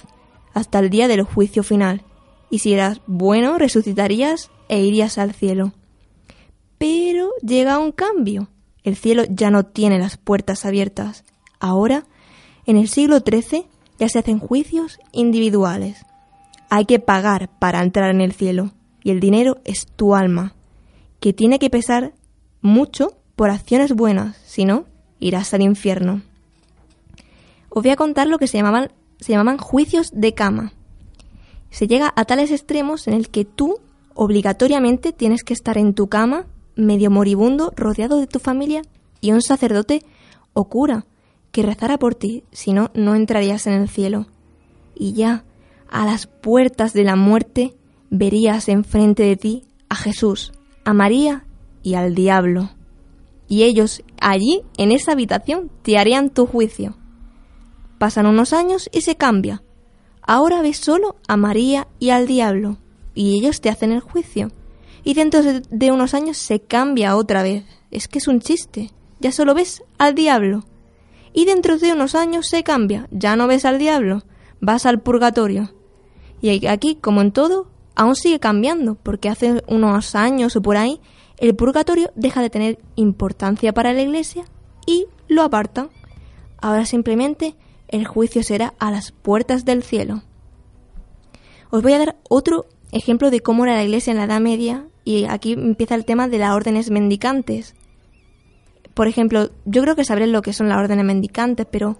hasta 0.53 0.81
el 0.81 0.91
día 0.91 1.07
del 1.07 1.23
juicio 1.23 1.63
final, 1.63 2.03
y 2.51 2.59
si 2.59 2.73
eras 2.73 3.01
bueno 3.07 3.57
resucitarías 3.57 4.51
e 4.71 4.81
irías 4.81 5.19
al 5.19 5.35
cielo. 5.35 5.73
Pero 6.79 7.31
llega 7.43 7.79
un 7.79 7.93
cambio. 7.93 8.49
El 8.85 8.97
cielo 8.97 9.25
ya 9.29 9.51
no 9.51 9.65
tiene 9.65 9.99
las 9.99 10.17
puertas 10.17 10.65
abiertas. 10.65 11.25
Ahora 11.59 12.05
En 12.67 12.77
el 12.77 12.89
siglo 12.89 13.19
XIII 13.19 13.67
ya 13.99 14.09
se 14.09 14.21
hacen 14.21 14.39
juicios 14.39 14.99
individuales. 15.13 16.07
Hay 16.69 16.85
que 16.85 17.01
pagar 17.01 17.51
para 17.59 17.83
entrar 17.83 18.11
en 18.11 18.21
el 18.21 18.33
cielo 18.33 18.71
y 19.03 19.11
el 19.11 19.19
dinero 19.19 19.59
es 19.65 19.87
tu 19.87 20.15
alma, 20.15 20.55
que 21.19 21.33
tiene 21.33 21.59
que 21.59 21.69
pesar 21.69 22.13
mucho 22.61 23.17
por 23.35 23.51
acciones 23.51 23.93
buenas, 23.93 24.37
si 24.45 24.65
no, 24.67 24.85
irás 25.19 25.53
al 25.53 25.63
infierno. 25.63 26.23
Os 27.71 27.83
voy 27.83 27.91
a 27.91 27.97
contar 27.97 28.29
lo 28.29 28.39
que 28.39 28.47
se 28.47 28.59
llamaban, 28.59 28.93
se 29.19 29.33
llamaban 29.33 29.59
juicios 29.59 30.13
de 30.15 30.35
cama. 30.35 30.75
Se 31.71 31.89
llega 31.89 32.13
a 32.15 32.25
tales 32.25 32.53
extremos 32.53 33.09
en 33.09 33.15
el 33.15 33.31
que 33.31 33.45
tú 33.45 33.81
obligatoriamente 34.15 35.13
tienes 35.13 35.45
que 35.45 35.55
estar 35.55 35.79
en 35.79 35.95
tu 35.95 36.09
cama, 36.09 36.47
medio 36.77 37.11
moribundo, 37.11 37.73
rodeado 37.77 38.19
de 38.19 38.27
tu 38.27 38.39
familia 38.39 38.83
y 39.21 39.33
un 39.33 39.43
sacerdote 39.43 40.03
o 40.53 40.69
cura 40.69 41.07
que 41.53 41.63
rezara 41.63 41.99
por 41.99 42.15
ti, 42.15 42.45
si 42.53 42.73
no, 42.73 42.91
no 42.95 43.15
entrarías 43.15 43.67
en 43.67 43.75
el 43.75 43.89
cielo. 43.89 44.27
Y 44.95 45.15
ya, 45.15 45.45
a 45.89 46.05
las 46.05 46.27
puertas 46.27 46.93
de 46.93 47.05
la 47.05 47.17
muerte, 47.17 47.75
verías 48.11 48.69
enfrente 48.69 49.25
de 49.25 49.37
ti 49.37 49.65
a 49.89 49.97
Jesús, 49.97 50.53
a 50.85 50.93
María 50.93 51.47
y 51.83 51.95
al 51.95 52.15
diablo. 52.15 52.71
Y 53.49 53.65
ellos 53.65 54.03
allí, 54.21 54.63
en 54.77 54.93
esa 54.93 55.13
habitación, 55.13 55.71
te 55.83 55.99
harían 55.99 56.31
tu 56.31 56.47
juicio. 56.47 56.97
Pasan 57.99 58.27
unos 58.27 58.53
años 58.53 58.89
y 58.93 59.01
se 59.01 59.17
cambia. 59.17 59.63
Ahora 60.23 60.63
ves 60.63 60.77
solo 60.77 61.17
a 61.27 61.37
María 61.37 61.89
y 61.99 62.11
al 62.11 62.27
diablo, 62.27 62.79
y 63.15 63.39
ellos 63.39 63.61
te 63.61 63.69
hacen 63.69 63.93
el 63.93 64.01
juicio. 64.01 64.51
Y 65.03 65.15
dentro 65.15 65.41
de 65.43 65.93
unos 65.93 66.15
años 66.15 66.37
se 66.37 66.61
cambia 66.61 67.17
otra 67.17 67.43
vez. 67.43 67.65
Es 67.91 68.09
que 68.09 68.19
es 68.19 68.29
un 68.29 68.41
chiste. 68.41 68.91
Ya 69.19 69.33
solo 69.33 69.55
ves 69.55 69.83
al 69.99 70.15
diablo. 70.15 70.65
Y 71.33 71.45
dentro 71.45 71.79
de 71.79 71.93
unos 71.93 72.15
años 72.15 72.49
se 72.49 72.63
cambia. 72.63 73.09
Ya 73.11 73.37
no 73.37 73.47
ves 73.47 73.65
al 73.65 73.79
diablo. 73.79 74.23
Vas 74.61 74.87
al 74.87 75.01
purgatorio. 75.01 75.73
Y 76.43 76.67
aquí, 76.67 76.97
como 76.97 77.21
en 77.21 77.33
todo, 77.33 77.69
aún 77.95 78.17
sigue 78.17 78.41
cambiando, 78.41 78.95
porque 78.95 79.29
hace 79.29 79.63
unos 79.67 80.15
años 80.15 80.57
o 80.57 80.63
por 80.63 80.77
ahí, 80.77 81.01
el 81.39 81.55
purgatorio 81.55 82.11
deja 82.15 82.43
de 82.43 82.51
tener 82.51 82.79
importancia 82.97 83.73
para 83.73 83.93
la 83.93 84.03
iglesia 84.03 84.45
y 84.87 85.07
lo 85.29 85.43
apartan. 85.43 85.91
Ahora 86.59 86.85
simplemente 86.87 87.57
el 87.89 88.07
juicio 88.07 88.43
será 88.43 88.75
a 88.79 88.91
las 88.91 89.13
puertas 89.13 89.65
del 89.65 89.83
cielo. 89.83 90.23
Os 91.71 91.83
voy 91.83 91.93
a 91.93 91.99
dar 91.99 92.17
otro 92.29 92.67
ejemplo 92.93 93.31
de 93.31 93.41
cómo 93.41 93.65
era 93.65 93.75
la 93.75 93.85
iglesia 93.85 94.11
en 94.11 94.19
la 94.19 94.25
Edad 94.25 94.41
Media 94.41 94.87
y 95.05 95.25
aquí 95.25 95.53
empieza 95.53 95.95
el 95.95 96.05
tema 96.05 96.29
de 96.29 96.39
las 96.39 96.53
órdenes 96.53 96.91
mendicantes. 96.91 97.75
Por 98.95 99.09
ejemplo, 99.09 99.51
yo 99.65 99.83
creo 99.83 99.97
que 99.97 100.05
sabréis 100.05 100.31
lo 100.31 100.43
que 100.43 100.53
son 100.53 100.69
las 100.69 100.79
órdenes 100.79 101.05
mendicantes, 101.05 101.67
pero 101.71 101.97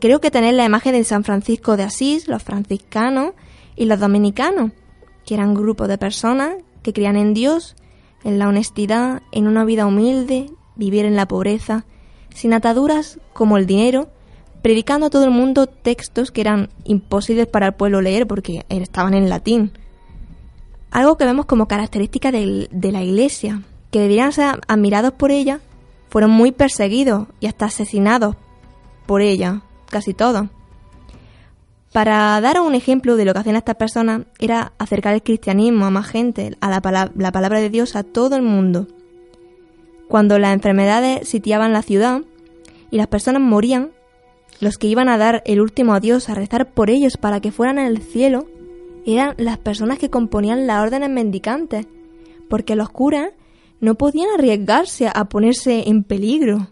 creo 0.00 0.20
que 0.20 0.30
tenéis 0.30 0.54
la 0.54 0.64
imagen 0.64 0.92
de 0.92 1.04
San 1.04 1.24
Francisco 1.24 1.76
de 1.76 1.84
Asís, 1.84 2.28
los 2.28 2.42
franciscanos 2.42 3.32
y 3.76 3.84
los 3.84 4.00
dominicanos, 4.00 4.72
que 5.24 5.34
eran 5.34 5.54
grupos 5.54 5.88
de 5.88 5.98
personas 5.98 6.54
que 6.82 6.92
creían 6.92 7.16
en 7.16 7.34
Dios, 7.34 7.76
en 8.24 8.38
la 8.38 8.48
honestidad, 8.48 9.22
en 9.32 9.46
una 9.46 9.64
vida 9.64 9.86
humilde, 9.86 10.50
vivir 10.74 11.04
en 11.04 11.16
la 11.16 11.28
pobreza, 11.28 11.84
sin 12.34 12.52
ataduras 12.52 13.18
como 13.32 13.56
el 13.56 13.66
dinero, 13.66 14.08
predicando 14.62 15.06
a 15.06 15.10
todo 15.10 15.24
el 15.24 15.30
mundo 15.30 15.66
textos 15.66 16.30
que 16.30 16.40
eran 16.40 16.70
imposibles 16.84 17.46
para 17.46 17.66
el 17.66 17.74
pueblo 17.74 18.00
leer 18.00 18.26
porque 18.26 18.64
estaban 18.68 19.14
en 19.14 19.28
latín. 19.28 19.72
Algo 20.96 21.18
que 21.18 21.26
vemos 21.26 21.44
como 21.44 21.68
característica 21.68 22.32
de, 22.32 22.70
la 22.72 23.02
Iglesia, 23.02 23.60
que 23.90 24.00
debían 24.00 24.32
ser 24.32 24.62
admirados 24.66 25.12
por 25.12 25.30
ella, 25.30 25.60
fueron 26.08 26.30
muy 26.30 26.52
perseguidos 26.52 27.28
y 27.38 27.48
hasta 27.48 27.66
asesinados 27.66 28.34
por 29.04 29.20
ella, 29.20 29.60
casi 29.90 30.14
todos. 30.14 30.46
Para 31.92 32.40
dar 32.40 32.62
un 32.62 32.74
ejemplo 32.74 33.16
de 33.16 33.26
lo 33.26 33.34
que 33.34 33.40
hacían 33.40 33.56
estas 33.56 33.74
personas, 33.74 34.22
era 34.38 34.72
acercar 34.78 35.12
el 35.12 35.22
cristianismo 35.22 35.84
a 35.84 35.90
más 35.90 36.06
gente, 36.06 36.56
a 36.62 36.70
la, 36.70 37.10
la 37.14 37.30
palabra 37.30 37.60
de 37.60 37.68
Dios 37.68 37.94
a 37.94 38.02
todo 38.02 38.34
el 38.34 38.42
mundo. 38.42 38.86
Cuando 40.08 40.38
las 40.38 40.54
enfermedades 40.54 41.28
sitiaban 41.28 41.74
la 41.74 41.82
ciudad 41.82 42.22
y 42.90 42.96
las 42.96 43.08
personas 43.08 43.42
morían, 43.42 43.90
los 44.60 44.78
que 44.78 44.86
iban 44.86 45.10
a 45.10 45.18
dar 45.18 45.42
el 45.44 45.60
último 45.60 45.92
adiós, 45.92 46.30
a 46.30 46.34
rezar 46.34 46.70
por 46.70 46.88
ellos 46.88 47.18
para 47.18 47.40
que 47.40 47.52
fueran 47.52 47.78
al 47.78 47.98
cielo, 47.98 48.46
eran 49.06 49.34
las 49.38 49.58
personas 49.58 49.98
que 49.98 50.10
componían 50.10 50.66
las 50.66 50.82
órdenes 50.82 51.08
mendicantes, 51.08 51.86
porque 52.48 52.76
los 52.76 52.90
curas 52.90 53.30
no 53.80 53.94
podían 53.94 54.28
arriesgarse 54.34 55.08
a 55.12 55.28
ponerse 55.28 55.88
en 55.88 56.02
peligro. 56.02 56.68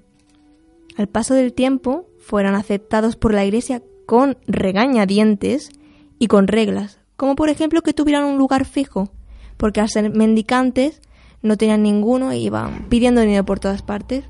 Al 0.97 1.09
paso 1.09 1.35
del 1.35 1.53
tiempo, 1.53 2.07
fueron 2.19 2.55
aceptados 2.55 3.17
por 3.17 3.35
la 3.35 3.45
Iglesia 3.45 3.83
con 4.07 4.37
regañadientes 4.47 5.71
y 6.19 6.27
con 6.27 6.49
reglas, 6.49 6.99
como 7.17 7.37
por 7.37 7.49
ejemplo 7.49 7.83
que 7.83 7.93
tuvieran 7.93 8.25
un 8.25 8.39
lugar 8.39 8.65
fijo, 8.65 9.11
porque 9.57 9.81
al 9.81 9.89
ser 9.89 10.11
mendicantes 10.11 11.01
no 11.43 11.57
tenían 11.57 11.83
ninguno 11.83 12.33
e 12.33 12.39
iban 12.39 12.87
pidiendo 12.89 13.21
dinero 13.21 13.45
por 13.45 13.61
todas 13.61 13.83
partes. 13.83 14.25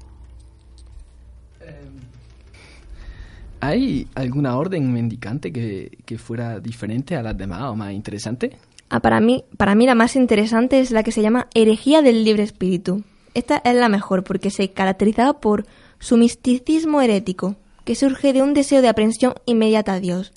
¿Hay 3.66 4.08
alguna 4.14 4.58
orden 4.58 4.92
mendicante 4.92 5.50
que, 5.50 5.96
que, 6.04 6.18
fuera 6.18 6.60
diferente 6.60 7.16
a 7.16 7.22
las 7.22 7.36
demás 7.36 7.62
o 7.62 7.74
más 7.74 7.94
interesante? 7.94 8.58
Ah, 8.90 9.00
para, 9.00 9.20
mí, 9.20 9.44
para 9.56 9.74
mí 9.74 9.86
la 9.86 9.94
más 9.94 10.16
interesante 10.16 10.80
es 10.80 10.90
la 10.90 11.02
que 11.02 11.12
se 11.12 11.22
llama 11.22 11.48
herejía 11.54 12.02
del 12.02 12.24
libre 12.24 12.42
espíritu. 12.42 13.04
Esta 13.32 13.62
es 13.64 13.74
la 13.74 13.88
mejor 13.88 14.22
porque 14.22 14.50
se 14.50 14.70
caracterizaba 14.72 15.40
por 15.40 15.64
su 15.98 16.18
misticismo 16.18 17.00
herético, 17.00 17.56
que 17.86 17.94
surge 17.94 18.34
de 18.34 18.42
un 18.42 18.52
deseo 18.52 18.82
de 18.82 18.88
aprehensión 18.88 19.32
inmediata 19.46 19.94
a 19.94 20.00
Dios. 20.00 20.34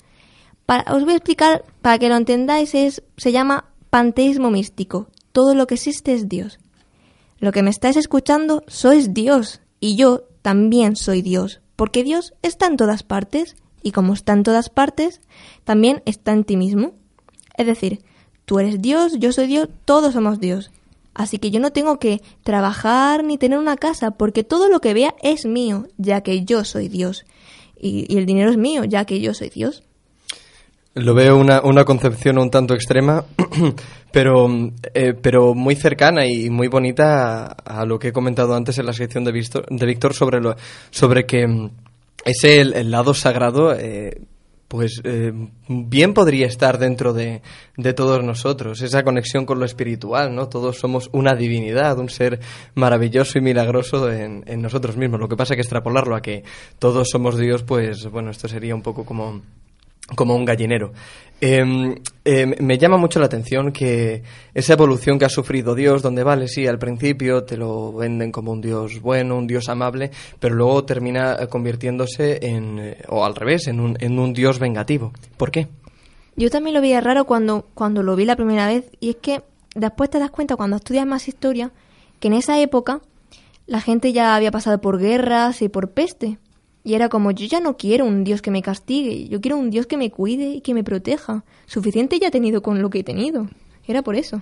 Para, 0.64 0.90
os 0.94 1.04
voy 1.04 1.12
a 1.12 1.16
explicar, 1.16 1.66
para 1.82 1.98
que 1.98 2.08
lo 2.08 2.16
entendáis, 2.16 2.74
es, 2.74 3.02
se 3.18 3.30
llama 3.30 3.66
panteísmo 3.90 4.50
místico. 4.50 5.08
Todo 5.32 5.54
lo 5.54 5.66
que 5.66 5.74
existe 5.74 6.14
es 6.14 6.30
Dios. 6.30 6.58
Lo 7.40 7.52
que 7.52 7.62
me 7.62 7.70
estáis 7.70 7.98
escuchando 7.98 8.64
sois 8.68 9.12
Dios 9.12 9.60
y 9.80 9.96
yo 9.96 10.22
también 10.40 10.96
soy 10.96 11.20
Dios 11.20 11.60
porque 11.78 12.02
Dios 12.02 12.34
está 12.42 12.66
en 12.66 12.76
todas 12.76 13.04
partes 13.04 13.54
y 13.84 13.92
como 13.92 14.12
está 14.12 14.32
en 14.32 14.42
todas 14.42 14.68
partes, 14.68 15.20
también 15.62 16.02
está 16.06 16.32
en 16.32 16.42
ti 16.42 16.56
mismo. 16.56 16.94
Es 17.56 17.66
decir, 17.66 18.02
tú 18.46 18.58
eres 18.58 18.82
Dios, 18.82 19.20
yo 19.20 19.32
soy 19.32 19.46
Dios, 19.46 19.68
todos 19.84 20.14
somos 20.14 20.40
Dios. 20.40 20.72
Así 21.14 21.38
que 21.38 21.52
yo 21.52 21.60
no 21.60 21.70
tengo 21.70 22.00
que 22.00 22.20
trabajar 22.42 23.22
ni 23.22 23.38
tener 23.38 23.60
una 23.60 23.76
casa, 23.76 24.10
porque 24.10 24.42
todo 24.42 24.68
lo 24.68 24.80
que 24.80 24.92
vea 24.92 25.14
es 25.22 25.46
mío, 25.46 25.86
ya 25.98 26.22
que 26.22 26.44
yo 26.44 26.64
soy 26.64 26.88
Dios. 26.88 27.24
Y, 27.78 28.18
el 28.18 28.26
dinero 28.26 28.50
es 28.50 28.56
mío, 28.56 28.82
ya 28.82 29.04
que 29.04 29.20
yo 29.20 29.32
soy 29.32 29.48
Dios. 29.48 29.84
Lo 30.98 31.14
veo 31.14 31.36
una, 31.36 31.60
una 31.62 31.84
concepción 31.84 32.38
un 32.38 32.50
tanto 32.50 32.74
extrema, 32.74 33.24
pero, 34.12 34.48
eh, 34.94 35.14
pero 35.14 35.54
muy 35.54 35.76
cercana 35.76 36.26
y 36.26 36.50
muy 36.50 36.68
bonita 36.68 37.46
a, 37.46 37.84
lo 37.84 37.98
que 37.98 38.08
he 38.08 38.12
comentado 38.12 38.54
antes 38.54 38.78
en 38.78 38.86
la 38.86 38.92
sección 38.92 39.24
de, 39.24 39.32
Víctor, 39.32 39.66
de 39.68 39.86
Víctor 39.86 40.14
sobre, 40.14 40.40
lo, 40.40 40.56
sobre 40.90 41.24
que 41.24 41.46
mm, 41.46 41.70
ese 42.24 42.60
el, 42.60 42.90
lado 42.90 43.14
sagrado 43.14 43.72
eh, 43.74 44.20
pues 44.66 45.00
eh, 45.04 45.32
bien 45.68 46.14
podría 46.14 46.46
estar 46.46 46.78
dentro 46.78 47.14
de, 47.14 47.42
de, 47.76 47.94
todos 47.94 48.22
nosotros, 48.22 48.82
esa 48.82 49.02
conexión 49.02 49.46
con 49.46 49.58
lo 49.58 49.64
espiritual, 49.64 50.34
¿no? 50.34 50.48
Todos 50.48 50.78
somos 50.78 51.08
una 51.12 51.34
divinidad, 51.34 51.98
un 51.98 52.10
ser 52.10 52.40
maravilloso 52.74 53.38
y 53.38 53.42
milagroso 53.42 54.10
en, 54.12 54.44
en 54.46 54.60
nosotros 54.60 54.96
mismos. 54.96 55.20
Lo 55.20 55.28
que 55.28 55.36
pasa 55.36 55.54
es 55.54 55.56
que 55.56 55.62
extrapolarlo 55.62 56.16
a 56.16 56.20
que 56.20 56.44
todos 56.78 57.08
somos 57.08 57.38
Dios, 57.38 57.62
pues 57.62 58.10
bueno, 58.10 58.30
esto 58.30 58.46
sería 58.46 58.74
un 58.74 58.82
poco 58.82 59.06
como 59.06 59.40
como 60.14 60.34
un 60.34 60.44
gallinero. 60.44 60.92
Em, 61.40 61.94
em, 62.24 62.54
me 62.60 62.78
llama 62.78 62.96
mucho 62.96 63.20
la 63.20 63.26
atención 63.26 63.70
que 63.70 64.24
esa 64.52 64.72
evolución 64.72 65.18
que 65.18 65.24
ha 65.24 65.28
sufrido 65.28 65.74
Dios, 65.74 66.02
donde 66.02 66.24
vale, 66.24 66.48
sí, 66.48 66.66
al 66.66 66.78
principio 66.78 67.44
te 67.44 67.56
lo 67.56 67.92
venden 67.92 68.32
como 68.32 68.50
un 68.50 68.60
Dios 68.60 69.00
bueno, 69.00 69.36
un 69.36 69.46
Dios 69.46 69.68
amable, 69.68 70.10
pero 70.40 70.56
luego 70.56 70.84
termina 70.84 71.46
convirtiéndose 71.46 72.44
en, 72.44 72.78
eh, 72.80 73.02
o 73.08 73.24
al 73.24 73.36
revés, 73.36 73.68
en 73.68 73.78
un, 73.78 73.96
en 74.00 74.18
un 74.18 74.32
Dios 74.32 74.58
vengativo. 74.58 75.12
¿Por 75.36 75.52
qué? 75.52 75.68
Yo 76.34 76.50
también 76.50 76.74
lo 76.74 76.80
veía 76.80 77.00
raro 77.00 77.24
cuando, 77.24 77.66
cuando 77.74 78.02
lo 78.02 78.16
vi 78.16 78.24
la 78.24 78.36
primera 78.36 78.66
vez, 78.66 78.90
y 78.98 79.10
es 79.10 79.16
que 79.16 79.42
después 79.76 80.10
te 80.10 80.18
das 80.18 80.30
cuenta 80.30 80.56
cuando 80.56 80.76
estudias 80.76 81.06
más 81.06 81.28
historia 81.28 81.70
que 82.18 82.28
en 82.28 82.34
esa 82.34 82.60
época 82.60 83.00
la 83.66 83.80
gente 83.80 84.12
ya 84.12 84.34
había 84.34 84.50
pasado 84.50 84.80
por 84.80 84.98
guerras 84.98 85.62
y 85.62 85.68
por 85.68 85.90
peste. 85.90 86.38
Y 86.88 86.94
era 86.94 87.10
como, 87.10 87.32
yo 87.32 87.44
ya 87.44 87.60
no 87.60 87.76
quiero 87.76 88.06
un 88.06 88.24
Dios 88.24 88.40
que 88.40 88.50
me 88.50 88.62
castigue, 88.62 89.28
yo 89.28 89.42
quiero 89.42 89.58
un 89.58 89.68
Dios 89.68 89.86
que 89.86 89.98
me 89.98 90.10
cuide 90.10 90.52
y 90.52 90.60
que 90.62 90.72
me 90.72 90.82
proteja. 90.82 91.44
Suficiente 91.66 92.18
ya 92.18 92.28
he 92.28 92.30
tenido 92.30 92.62
con 92.62 92.80
lo 92.80 92.88
que 92.88 93.00
he 93.00 93.04
tenido. 93.04 93.46
Era 93.86 94.00
por 94.00 94.16
eso. 94.16 94.40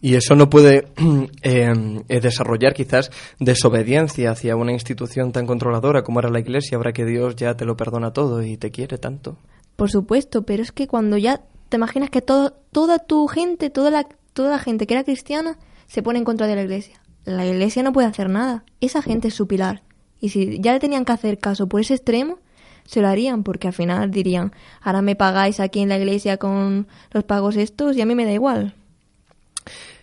Y 0.00 0.14
eso 0.14 0.34
no 0.34 0.48
puede 0.48 0.88
eh, 1.42 1.74
eh, 2.08 2.20
desarrollar 2.20 2.72
quizás 2.72 3.10
desobediencia 3.38 4.30
hacia 4.30 4.56
una 4.56 4.72
institución 4.72 5.30
tan 5.30 5.46
controladora 5.46 6.02
como 6.02 6.20
era 6.20 6.30
la 6.30 6.40
Iglesia, 6.40 6.78
ahora 6.78 6.94
que 6.94 7.04
Dios 7.04 7.36
ya 7.36 7.54
te 7.54 7.66
lo 7.66 7.76
perdona 7.76 8.14
todo 8.14 8.42
y 8.42 8.56
te 8.56 8.70
quiere 8.70 8.96
tanto. 8.96 9.36
Por 9.76 9.90
supuesto, 9.90 10.46
pero 10.46 10.62
es 10.62 10.72
que 10.72 10.88
cuando 10.88 11.18
ya 11.18 11.42
te 11.68 11.76
imaginas 11.76 12.08
que 12.08 12.22
todo, 12.22 12.54
toda 12.72 12.98
tu 12.98 13.26
gente, 13.26 13.68
toda 13.68 13.90
la, 13.90 14.08
toda 14.32 14.48
la 14.52 14.58
gente 14.58 14.86
que 14.86 14.94
era 14.94 15.04
cristiana, 15.04 15.58
se 15.86 16.02
pone 16.02 16.18
en 16.18 16.24
contra 16.24 16.46
de 16.46 16.54
la 16.54 16.62
Iglesia. 16.62 17.02
La 17.26 17.44
Iglesia 17.44 17.82
no 17.82 17.92
puede 17.92 18.08
hacer 18.08 18.30
nada. 18.30 18.64
Esa 18.80 19.02
gente 19.02 19.28
es 19.28 19.34
su 19.34 19.46
pilar. 19.46 19.82
Y 20.20 20.30
si 20.30 20.58
ya 20.60 20.72
le 20.72 20.80
tenían 20.80 21.04
que 21.04 21.12
hacer 21.12 21.38
caso 21.38 21.68
por 21.68 21.80
ese 21.80 21.94
extremo, 21.94 22.38
se 22.86 23.00
lo 23.00 23.08
harían, 23.08 23.42
porque 23.44 23.68
al 23.68 23.74
final 23.74 24.10
dirían, 24.10 24.52
ahora 24.82 25.00
me 25.02 25.16
pagáis 25.16 25.60
aquí 25.60 25.80
en 25.80 25.88
la 25.88 25.98
iglesia 25.98 26.36
con 26.36 26.86
los 27.12 27.24
pagos 27.24 27.56
estos 27.56 27.96
y 27.96 28.00
a 28.02 28.06
mí 28.06 28.14
me 28.14 28.24
da 28.24 28.32
igual. 28.32 28.74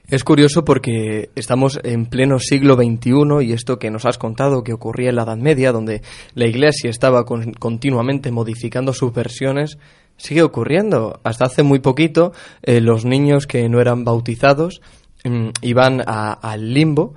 Es 0.07 0.23
curioso 0.25 0.65
porque 0.65 1.29
estamos 1.35 1.79
en 1.83 2.05
pleno 2.05 2.37
siglo 2.39 2.75
XXI 2.75 3.45
y 3.45 3.53
esto 3.53 3.79
que 3.79 3.89
nos 3.91 4.05
has 4.05 4.17
contado 4.17 4.63
que 4.63 4.73
ocurría 4.73 5.09
en 5.09 5.15
la 5.15 5.23
Edad 5.23 5.37
Media, 5.37 5.71
donde 5.71 6.01
la 6.33 6.47
Iglesia 6.47 6.89
estaba 6.89 7.23
con- 7.23 7.53
continuamente 7.53 8.29
modificando 8.31 8.91
sus 8.93 9.13
versiones, 9.13 9.77
sigue 10.17 10.41
ocurriendo. 10.43 11.21
Hasta 11.23 11.45
hace 11.45 11.63
muy 11.63 11.79
poquito 11.79 12.33
eh, 12.63 12.81
los 12.81 13.05
niños 13.05 13.47
que 13.47 13.69
no 13.69 13.79
eran 13.79 14.03
bautizados 14.03 14.81
mm, 15.23 15.49
iban 15.61 16.01
al 16.05 16.73
limbo, 16.73 17.13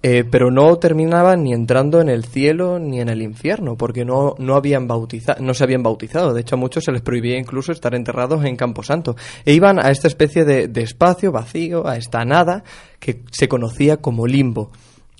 eh, 0.00 0.24
pero 0.30 0.52
no 0.52 0.76
terminaban 0.76 1.42
ni 1.42 1.52
entrando 1.52 2.00
en 2.00 2.08
el 2.08 2.24
cielo 2.24 2.78
ni 2.78 3.00
en 3.00 3.08
el 3.08 3.20
infierno, 3.20 3.76
porque 3.76 4.04
no, 4.04 4.36
no, 4.38 4.54
habían 4.54 4.86
bautiza 4.86 5.36
no 5.40 5.54
se 5.54 5.64
habían 5.64 5.82
bautizado. 5.82 6.32
De 6.32 6.42
hecho, 6.42 6.54
a 6.54 6.58
muchos 6.58 6.84
se 6.84 6.92
les 6.92 7.02
prohibía 7.02 7.36
incluso 7.36 7.72
estar 7.72 7.94
enterrados 7.94 8.44
en 8.44 8.56
Camposanto. 8.56 9.16
E 9.44 9.52
iban 9.54 9.84
a 9.84 9.90
esta 9.90 10.06
especie 10.06 10.44
de, 10.44 10.68
de 10.68 10.82
espacio 10.82 11.32
vacío, 11.32 11.88
a 11.88 11.96
esta 11.96 12.24
nada, 12.24 12.62
que 13.00 13.22
se 13.32 13.48
conocía 13.48 13.96
como 13.96 14.26
limbo. 14.26 14.70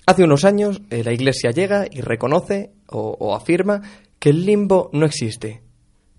Hace 0.05 0.23
unos 0.23 0.45
años 0.45 0.81
eh, 0.89 1.03
la 1.03 1.11
Iglesia 1.11 1.51
llega 1.51 1.85
y 1.91 1.99
reconoce 1.99 2.71
o, 2.87 3.17
o 3.19 3.35
afirma 3.35 3.81
que 4.17 4.29
el 4.29 4.45
limbo 4.45 4.89
no 4.93 5.05
existe. 5.05 5.61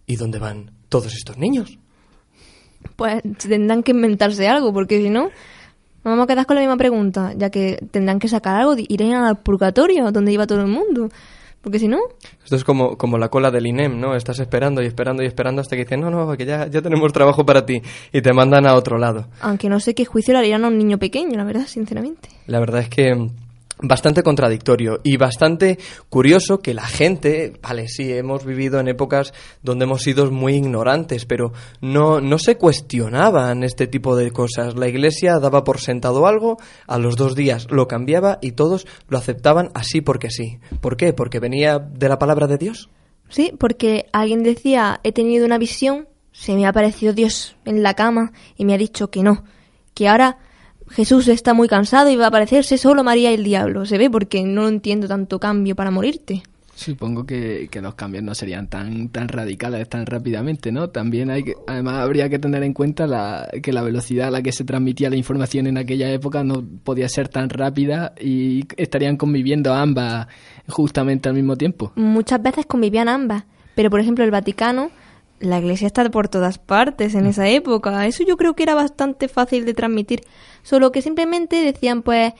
¿Y 0.06 0.16
dónde 0.16 0.38
van 0.38 0.72
todos 0.88 1.14
estos 1.14 1.38
niños? 1.38 1.78
Pues 2.96 3.22
tendrán 3.38 3.82
que 3.82 3.92
inventarse 3.92 4.48
algo, 4.48 4.72
porque 4.72 5.00
si 5.00 5.08
no, 5.08 5.30
nos 6.02 6.12
vamos 6.12 6.24
a 6.24 6.26
quedar 6.26 6.46
con 6.46 6.56
la 6.56 6.62
misma 6.62 6.76
pregunta, 6.76 7.32
ya 7.36 7.50
que 7.50 7.78
tendrán 7.90 8.18
que 8.18 8.28
sacar 8.28 8.56
algo, 8.56 8.74
irán 8.76 9.24
al 9.24 9.38
purgatorio, 9.38 10.10
donde 10.12 10.32
iba 10.32 10.46
todo 10.46 10.62
el 10.62 10.68
mundo. 10.68 11.10
Porque 11.60 11.78
si 11.78 11.88
no, 11.88 11.98
Esto 12.42 12.56
es 12.56 12.64
como, 12.64 12.96
como 12.96 13.18
la 13.18 13.28
cola 13.28 13.50
del 13.50 13.66
INEM, 13.66 14.00
¿no? 14.00 14.16
Estás 14.16 14.40
esperando 14.40 14.82
y 14.82 14.86
esperando 14.86 15.22
y 15.22 15.26
esperando 15.26 15.60
hasta 15.60 15.76
que 15.76 15.82
dicen, 15.82 16.00
no, 16.00 16.08
no, 16.08 16.34
que 16.34 16.46
ya, 16.46 16.66
ya 16.68 16.80
tenemos 16.80 17.12
trabajo 17.12 17.44
para 17.44 17.66
ti 17.66 17.82
y 18.12 18.22
te 18.22 18.32
mandan 18.32 18.66
a 18.66 18.74
otro 18.74 18.96
lado. 18.96 19.26
aunque 19.42 19.68
no 19.68 19.78
sé 19.78 19.94
qué 19.94 20.06
juicio 20.06 20.32
le 20.32 20.38
harían 20.38 20.64
a 20.64 20.68
un 20.68 20.78
niño 20.78 20.96
pequeño, 20.96 21.36
la 21.36 21.44
verdad, 21.44 21.66
sinceramente. 21.66 22.30
La 22.46 22.60
verdad 22.60 22.80
es 22.80 22.88
que 22.88 23.28
bastante 23.82 24.22
contradictorio 24.22 25.00
y 25.02 25.16
bastante 25.16 25.78
curioso 26.08 26.60
que 26.60 26.74
la 26.74 26.86
gente, 26.86 27.54
vale, 27.62 27.88
sí, 27.88 28.12
hemos 28.12 28.44
vivido 28.44 28.80
en 28.80 28.88
épocas 28.88 29.32
donde 29.62 29.84
hemos 29.84 30.02
sido 30.02 30.30
muy 30.30 30.54
ignorantes, 30.54 31.24
pero 31.24 31.52
no, 31.80 32.20
no 32.20 32.38
se 32.38 32.56
cuestionaban 32.56 33.62
este 33.64 33.86
tipo 33.86 34.16
de 34.16 34.30
cosas. 34.30 34.76
La 34.76 34.88
iglesia 34.88 35.38
daba 35.38 35.64
por 35.64 35.80
sentado 35.80 36.26
algo, 36.26 36.58
a 36.86 36.98
los 36.98 37.16
dos 37.16 37.34
días 37.34 37.66
lo 37.70 37.88
cambiaba 37.88 38.38
y 38.40 38.52
todos 38.52 38.86
lo 39.08 39.18
aceptaban 39.18 39.70
así 39.74 40.00
porque 40.00 40.30
sí. 40.30 40.58
¿Por 40.80 40.96
qué? 40.96 41.12
Porque 41.12 41.40
venía 41.40 41.78
de 41.78 42.08
la 42.08 42.18
palabra 42.18 42.46
de 42.46 42.58
Dios. 42.58 42.90
Sí, 43.28 43.52
porque 43.58 44.06
alguien 44.12 44.42
decía, 44.42 45.00
he 45.04 45.12
tenido 45.12 45.46
una 45.46 45.58
visión, 45.58 46.08
se 46.32 46.54
me 46.54 46.66
ha 46.66 46.70
aparecido 46.70 47.12
Dios 47.12 47.56
en 47.64 47.82
la 47.82 47.94
cama 47.94 48.32
y 48.56 48.64
me 48.64 48.74
ha 48.74 48.78
dicho 48.78 49.10
que 49.10 49.22
no, 49.22 49.44
que 49.94 50.08
ahora 50.08 50.38
Jesús 50.90 51.28
está 51.28 51.54
muy 51.54 51.68
cansado 51.68 52.10
y 52.10 52.16
va 52.16 52.26
a 52.26 52.28
aparecerse 52.28 52.76
solo 52.76 53.04
María 53.04 53.30
y 53.30 53.34
el 53.34 53.44
diablo. 53.44 53.86
Se 53.86 53.98
ve 53.98 54.10
porque 54.10 54.42
no 54.44 54.68
entiendo 54.68 55.08
tanto 55.08 55.38
cambio 55.38 55.76
para 55.76 55.90
morirte. 55.90 56.42
Supongo 56.74 57.26
que, 57.26 57.68
que 57.70 57.82
los 57.82 57.94
cambios 57.94 58.24
no 58.24 58.34
serían 58.34 58.66
tan, 58.66 59.10
tan 59.10 59.28
radicales 59.28 59.86
tan 59.86 60.06
rápidamente, 60.06 60.72
¿no? 60.72 60.88
También 60.88 61.30
hay 61.30 61.42
que, 61.42 61.54
además 61.66 61.96
habría 61.96 62.30
que 62.30 62.38
tener 62.38 62.62
en 62.62 62.72
cuenta 62.72 63.06
la, 63.06 63.50
que 63.62 63.70
la 63.70 63.82
velocidad 63.82 64.28
a 64.28 64.30
la 64.30 64.40
que 64.40 64.50
se 64.50 64.64
transmitía 64.64 65.10
la 65.10 65.16
información 65.16 65.66
en 65.66 65.76
aquella 65.76 66.10
época 66.10 66.42
no 66.42 66.64
podía 66.82 67.06
ser 67.10 67.28
tan 67.28 67.50
rápida 67.50 68.14
y 68.18 68.64
estarían 68.78 69.18
conviviendo 69.18 69.74
ambas 69.74 70.26
justamente 70.68 71.28
al 71.28 71.34
mismo 71.34 71.54
tiempo. 71.56 71.92
Muchas 71.96 72.42
veces 72.42 72.64
convivían 72.64 73.10
ambas, 73.10 73.44
pero 73.74 73.90
por 73.90 74.00
ejemplo 74.00 74.24
el 74.24 74.30
Vaticano, 74.30 74.90
la 75.38 75.58
iglesia 75.58 75.86
está 75.86 76.08
por 76.10 76.28
todas 76.28 76.58
partes 76.58 77.14
en 77.14 77.26
esa 77.26 77.46
época. 77.48 78.06
Eso 78.06 78.24
yo 78.26 78.38
creo 78.38 78.54
que 78.54 78.62
era 78.62 78.74
bastante 78.74 79.28
fácil 79.28 79.66
de 79.66 79.74
transmitir. 79.74 80.22
Solo 80.62 80.92
que 80.92 81.02
simplemente 81.02 81.56
decían, 81.56 82.02
pues, 82.02 82.32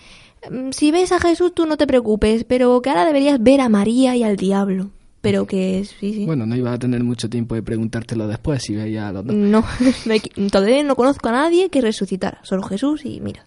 mm, 0.51 0.71
si 0.71 0.91
ves 0.91 1.13
a 1.13 1.21
Jesús 1.21 1.53
tú 1.55 1.67
no 1.67 1.77
te 1.77 1.87
preocupes, 1.87 2.45
pero 2.45 2.81
que 2.83 2.91
ahora 2.91 3.05
deberías 3.07 3.43
ver 3.43 3.61
a 3.61 3.69
María 3.69 4.17
y 4.17 4.23
al 4.23 4.37
diablo. 4.37 4.91
Pero 5.23 5.47
que 5.47 5.85
sí, 5.85 6.15
sí. 6.15 6.25
Bueno, 6.25 6.47
no 6.47 6.57
iba 6.57 6.73
a 6.73 6.79
tener 6.79 7.05
mucho 7.05 7.29
tiempo 7.29 7.55
de 7.55 7.63
preguntártelo 7.63 8.27
después 8.27 8.63
si 8.63 8.75
veía 8.75 9.09
a 9.09 9.13
los 9.13 9.27
dos. 9.27 9.35
No, 9.37 9.63
no 10.07 10.13
hay 10.13 10.21
que- 10.21 10.49
todavía 10.49 10.83
no 10.83 10.97
conozco 10.97 11.29
a 11.29 11.33
nadie 11.33 11.69
que 11.69 11.81
resucitara, 11.83 12.41
solo 12.43 12.63
Jesús 12.63 13.03
y 13.05 13.21
mira. 13.21 13.45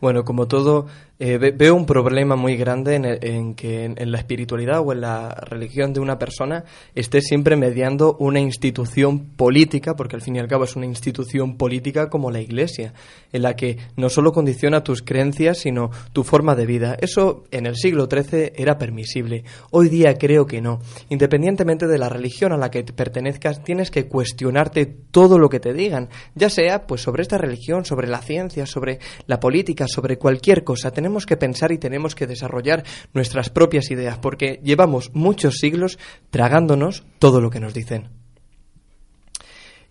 Bueno, 0.00 0.24
como 0.24 0.46
todo, 0.48 0.86
eh, 1.18 1.38
ve- 1.38 1.52
veo 1.52 1.74
un 1.74 1.86
problema 1.86 2.34
muy 2.36 2.56
grande 2.56 2.96
en, 2.96 3.54
que 3.54 3.84
en, 3.84 3.94
en 3.98 4.10
la 4.10 4.18
espiritualidad 4.18 4.80
o 4.84 4.92
en 4.92 5.00
la 5.02 5.28
religión 5.30 5.92
de 5.92 6.00
una 6.00 6.18
persona 6.18 6.64
esté 6.94 7.20
siempre 7.20 7.56
mediando 7.56 8.16
una 8.18 8.40
institución 8.40 9.20
política, 9.36 9.94
porque 9.94 10.16
al 10.16 10.22
fin 10.22 10.36
y 10.36 10.38
al 10.40 10.48
cabo 10.48 10.64
es 10.64 10.74
una 10.76 10.86
institución 10.86 11.56
política 11.56 12.10
como 12.10 12.30
la 12.30 12.40
Iglesia, 12.40 12.94
en 13.32 13.42
la 13.42 13.54
que 13.54 13.78
no 13.96 14.08
solo 14.08 14.32
condiciona 14.32 14.82
tus 14.82 15.02
creencias, 15.02 15.58
sino 15.58 15.90
tu 16.12 16.24
forma 16.24 16.54
de 16.56 16.66
vida. 16.66 16.96
Eso 17.00 17.44
en 17.50 17.66
el 17.66 17.76
siglo 17.76 18.08
XIII 18.10 18.52
era 18.56 18.76
permisible. 18.78 19.44
Hoy 19.70 19.88
día 19.88 20.14
creo 20.18 20.46
que 20.46 20.60
no. 20.60 20.80
Independientemente 21.10 21.86
de 21.86 21.98
la 21.98 22.08
religión 22.08 22.52
a 22.52 22.56
la 22.56 22.70
que 22.70 22.82
te 22.82 22.92
pertenezcas, 22.92 23.62
tienes 23.62 23.90
que 23.90 24.08
cuestionarte 24.08 24.86
todo 24.86 25.38
lo 25.38 25.48
que 25.48 25.60
te 25.60 25.72
digan, 25.72 26.08
ya 26.34 26.50
sea 26.50 26.86
pues 26.86 27.02
sobre 27.02 27.22
esta 27.22 27.38
religión, 27.38 27.84
sobre 27.84 28.08
la 28.08 28.20
ciencia, 28.20 28.66
sobre 28.66 28.98
la 29.26 29.38
política, 29.38 29.86
sobre 29.86 30.18
cualquier 30.18 30.64
cosa. 30.64 30.90
Tenemos 31.04 31.26
que 31.26 31.36
pensar 31.36 31.70
y 31.70 31.76
tenemos 31.76 32.14
que 32.14 32.26
desarrollar 32.26 32.82
nuestras 33.12 33.50
propias 33.50 33.90
ideas, 33.90 34.16
porque 34.16 34.58
llevamos 34.64 35.10
muchos 35.12 35.58
siglos 35.58 35.98
tragándonos 36.30 37.04
todo 37.18 37.42
lo 37.42 37.50
que 37.50 37.60
nos 37.60 37.74
dicen. 37.74 38.08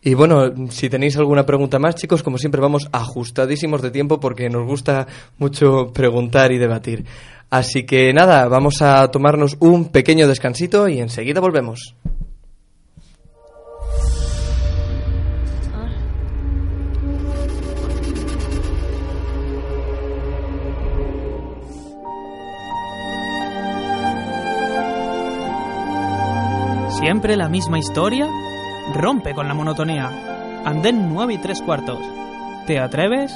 Y 0.02 0.16
bueno, 0.16 0.72
si 0.72 0.90
tenéis 0.90 1.16
alguna 1.18 1.46
pregunta 1.46 1.78
más, 1.78 1.94
chicos, 1.94 2.24
como 2.24 2.40
siempre 2.40 2.62
vamos 2.62 2.90
ajustadísimos 2.92 3.84
de 3.84 3.92
tiempo 3.92 4.20
porque 4.20 4.50
nos 4.50 4.66
gusta 4.66 5.06
mucho 5.38 5.94
preguntar 5.94 6.52
y 6.52 6.58
debatir. 6.58 7.06
Así 7.52 7.84
que 7.84 8.12
nada, 8.12 8.48
vamos 8.48 8.82
a 8.82 9.08
tomarnos 9.12 9.56
un 9.60 9.90
pequeño 9.90 10.28
descansito 10.28 10.88
y 10.88 10.98
enseguida 10.98 11.42
volvemos. 11.42 11.94
¿Siempre 27.04 27.36
la 27.36 27.50
misma 27.50 27.80
historia? 27.80 28.30
Rompe 28.94 29.34
con 29.34 29.50
la 29.50 29.54
monotonía. 29.54 30.10
Andén 30.64 31.10
9 31.10 31.34
y 31.34 31.38
3 31.38 31.62
cuartos. 31.62 32.00
¿Te 32.66 32.80
atreves? 32.80 33.36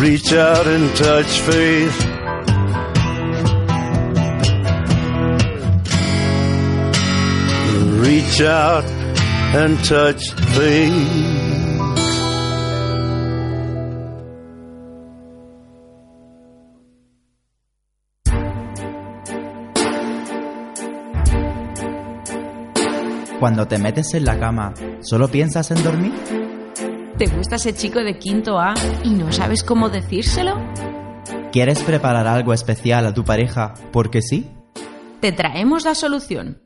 Reach 0.00 0.32
out 0.32 0.66
and 0.66 0.96
touch 0.96 1.40
faith. 1.40 2.18
reach 8.08 8.40
out 8.40 8.84
and 9.54 9.76
touch 9.84 10.32
things. 10.54 11.38
Cuando 23.40 23.68
te 23.68 23.78
metes 23.78 24.14
en 24.14 24.24
la 24.24 24.38
cama, 24.38 24.74
¿solo 25.00 25.28
piensas 25.28 25.70
en 25.70 25.82
dormir? 25.84 26.57
¿Te 27.18 27.26
gusta 27.26 27.56
ese 27.56 27.74
chico 27.74 27.98
de 27.98 28.16
quinto 28.16 28.60
A 28.60 28.74
y 29.02 29.10
no 29.10 29.32
sabes 29.32 29.64
cómo 29.64 29.88
decírselo? 29.88 30.56
¿Quieres 31.50 31.82
preparar 31.82 32.28
algo 32.28 32.52
especial 32.52 33.06
a 33.06 33.12
tu 33.12 33.24
pareja 33.24 33.74
porque 33.90 34.22
sí? 34.22 34.48
Te 35.20 35.32
traemos 35.32 35.84
la 35.84 35.96
solución. 35.96 36.62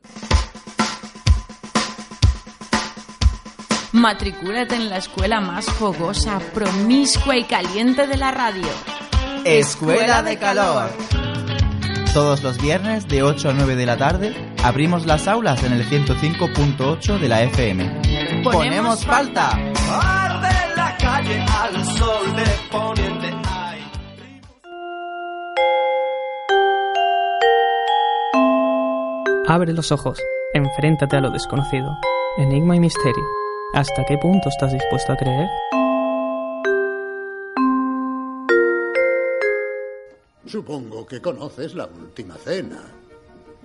Matricúlate 3.93 4.75
en 4.75 4.91
la 4.91 4.97
escuela 4.97 5.41
más 5.41 5.65
fogosa, 5.65 6.39
promiscua 6.53 7.35
y 7.35 7.45
caliente 7.45 8.05
de 8.05 8.17
la 8.17 8.29
radio. 8.29 8.67
Escuela 9.45 10.21
de 10.21 10.37
Calor. 10.37 10.91
Todos 12.13 12.43
los 12.43 12.61
viernes 12.61 13.07
de 13.07 13.23
8 13.23 13.49
a 13.49 13.53
9 13.53 13.75
de 13.75 13.85
la 13.87 13.97
tarde 13.97 14.53
abrimos 14.63 15.07
las 15.07 15.27
aulas 15.27 15.63
en 15.63 15.73
el 15.73 15.83
105.8 15.89 17.17
de 17.17 17.27
la 17.27 17.41
FM. 17.41 18.43
¡Ponemos 18.43 19.03
falta! 19.03 19.57
Calle 21.23 21.39
al 21.39 21.85
sol 21.85 22.35
de 22.35 22.43
poniente. 22.69 23.29
Abre 29.47 29.71
los 29.73 29.91
ojos, 29.91 30.19
enfréntate 30.53 31.15
a 31.15 31.21
lo 31.21 31.31
desconocido. 31.31 31.97
Enigma 32.37 32.75
y 32.75 32.79
misterio. 32.81 33.23
¿Hasta 33.73 34.03
qué 34.05 34.17
punto 34.17 34.49
estás 34.49 34.73
dispuesto 34.73 35.13
a 35.13 35.17
creer? 35.17 35.47
Supongo 40.45 41.05
que 41.05 41.21
conoces 41.21 41.73
la 41.73 41.85
Última 41.85 42.35
Cena, 42.35 42.81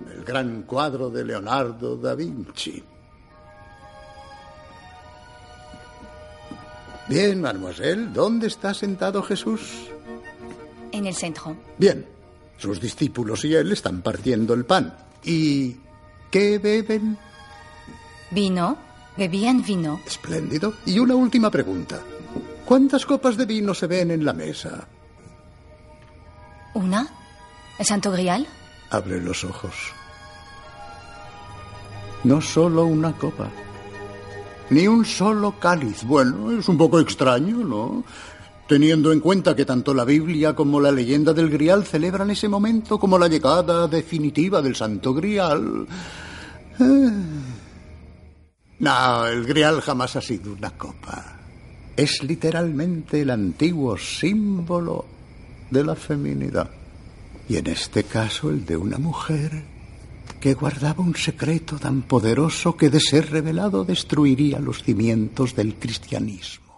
el 0.09 0.23
gran 0.23 0.63
cuadro 0.63 1.09
de 1.09 1.25
Leonardo 1.25 1.97
da 1.97 2.15
Vinci. 2.15 2.83
Bien, 7.09 7.41
mademoiselle, 7.41 8.13
¿dónde 8.13 8.45
está 8.45 8.71
sentado 8.71 9.23
Jesús? 9.23 9.87
En 10.91 11.07
el 11.07 11.15
centro. 11.15 11.57
Bien, 11.79 12.05
sus 12.57 12.79
discípulos 12.79 13.43
y 13.45 13.55
él 13.55 13.71
están 13.71 14.03
partiendo 14.03 14.53
el 14.53 14.63
pan. 14.63 14.95
¿Y 15.23 15.75
qué 16.29 16.59
beben? 16.59 17.17
Vino. 18.29 18.77
Bebían 19.17 19.63
vino. 19.63 19.99
Espléndido. 20.05 20.75
Y 20.85 20.99
una 20.99 21.15
última 21.15 21.49
pregunta. 21.49 21.99
¿Cuántas 22.63 23.05
copas 23.07 23.35
de 23.35 23.45
vino 23.47 23.73
se 23.73 23.87
ven 23.87 24.11
en 24.11 24.23
la 24.23 24.33
mesa? 24.33 24.87
¿Una? 26.75 27.07
¿El 27.79 27.85
Santo 27.87 28.11
Grial? 28.11 28.45
Abre 28.91 29.19
los 29.19 29.43
ojos. 29.43 29.73
No 32.23 32.39
solo 32.39 32.85
una 32.85 33.13
copa. 33.13 33.49
Ni 34.69 34.87
un 34.87 35.05
solo 35.05 35.59
cáliz. 35.59 36.03
Bueno, 36.03 36.51
es 36.51 36.67
un 36.69 36.77
poco 36.77 36.99
extraño, 36.99 37.57
¿no? 37.57 38.03
Teniendo 38.67 39.11
en 39.11 39.19
cuenta 39.19 39.55
que 39.55 39.65
tanto 39.65 39.93
la 39.93 40.05
Biblia 40.05 40.53
como 40.53 40.79
la 40.79 40.91
leyenda 40.91 41.33
del 41.33 41.49
Grial 41.49 41.85
celebran 41.85 42.29
ese 42.29 42.47
momento 42.47 42.99
como 42.99 43.17
la 43.17 43.27
llegada 43.27 43.87
definitiva 43.87 44.61
del 44.61 44.75
Santo 44.75 45.13
Grial. 45.13 45.87
Eh. 46.79 47.11
No, 48.79 49.25
el 49.25 49.45
Grial 49.45 49.81
jamás 49.81 50.15
ha 50.15 50.21
sido 50.21 50.53
una 50.53 50.69
copa. 50.71 51.39
Es 51.97 52.23
literalmente 52.23 53.21
el 53.21 53.31
antiguo 53.31 53.97
símbolo 53.97 55.05
de 55.71 55.83
la 55.83 55.95
feminidad. 55.95 56.69
Y 57.49 57.57
en 57.57 57.67
este 57.67 58.03
caso 58.03 58.49
el 58.51 58.65
de 58.65 58.77
una 58.77 58.99
mujer 58.99 59.78
que 60.39 60.53
guardaba 60.53 61.03
un 61.03 61.15
secreto 61.15 61.77
tan 61.77 62.03
poderoso 62.03 62.75
que 62.77 62.89
de 62.89 62.99
ser 62.99 63.31
revelado 63.31 63.83
destruiría 63.83 64.59
los 64.59 64.83
cimientos 64.83 65.55
del 65.55 65.75
cristianismo. 65.75 66.69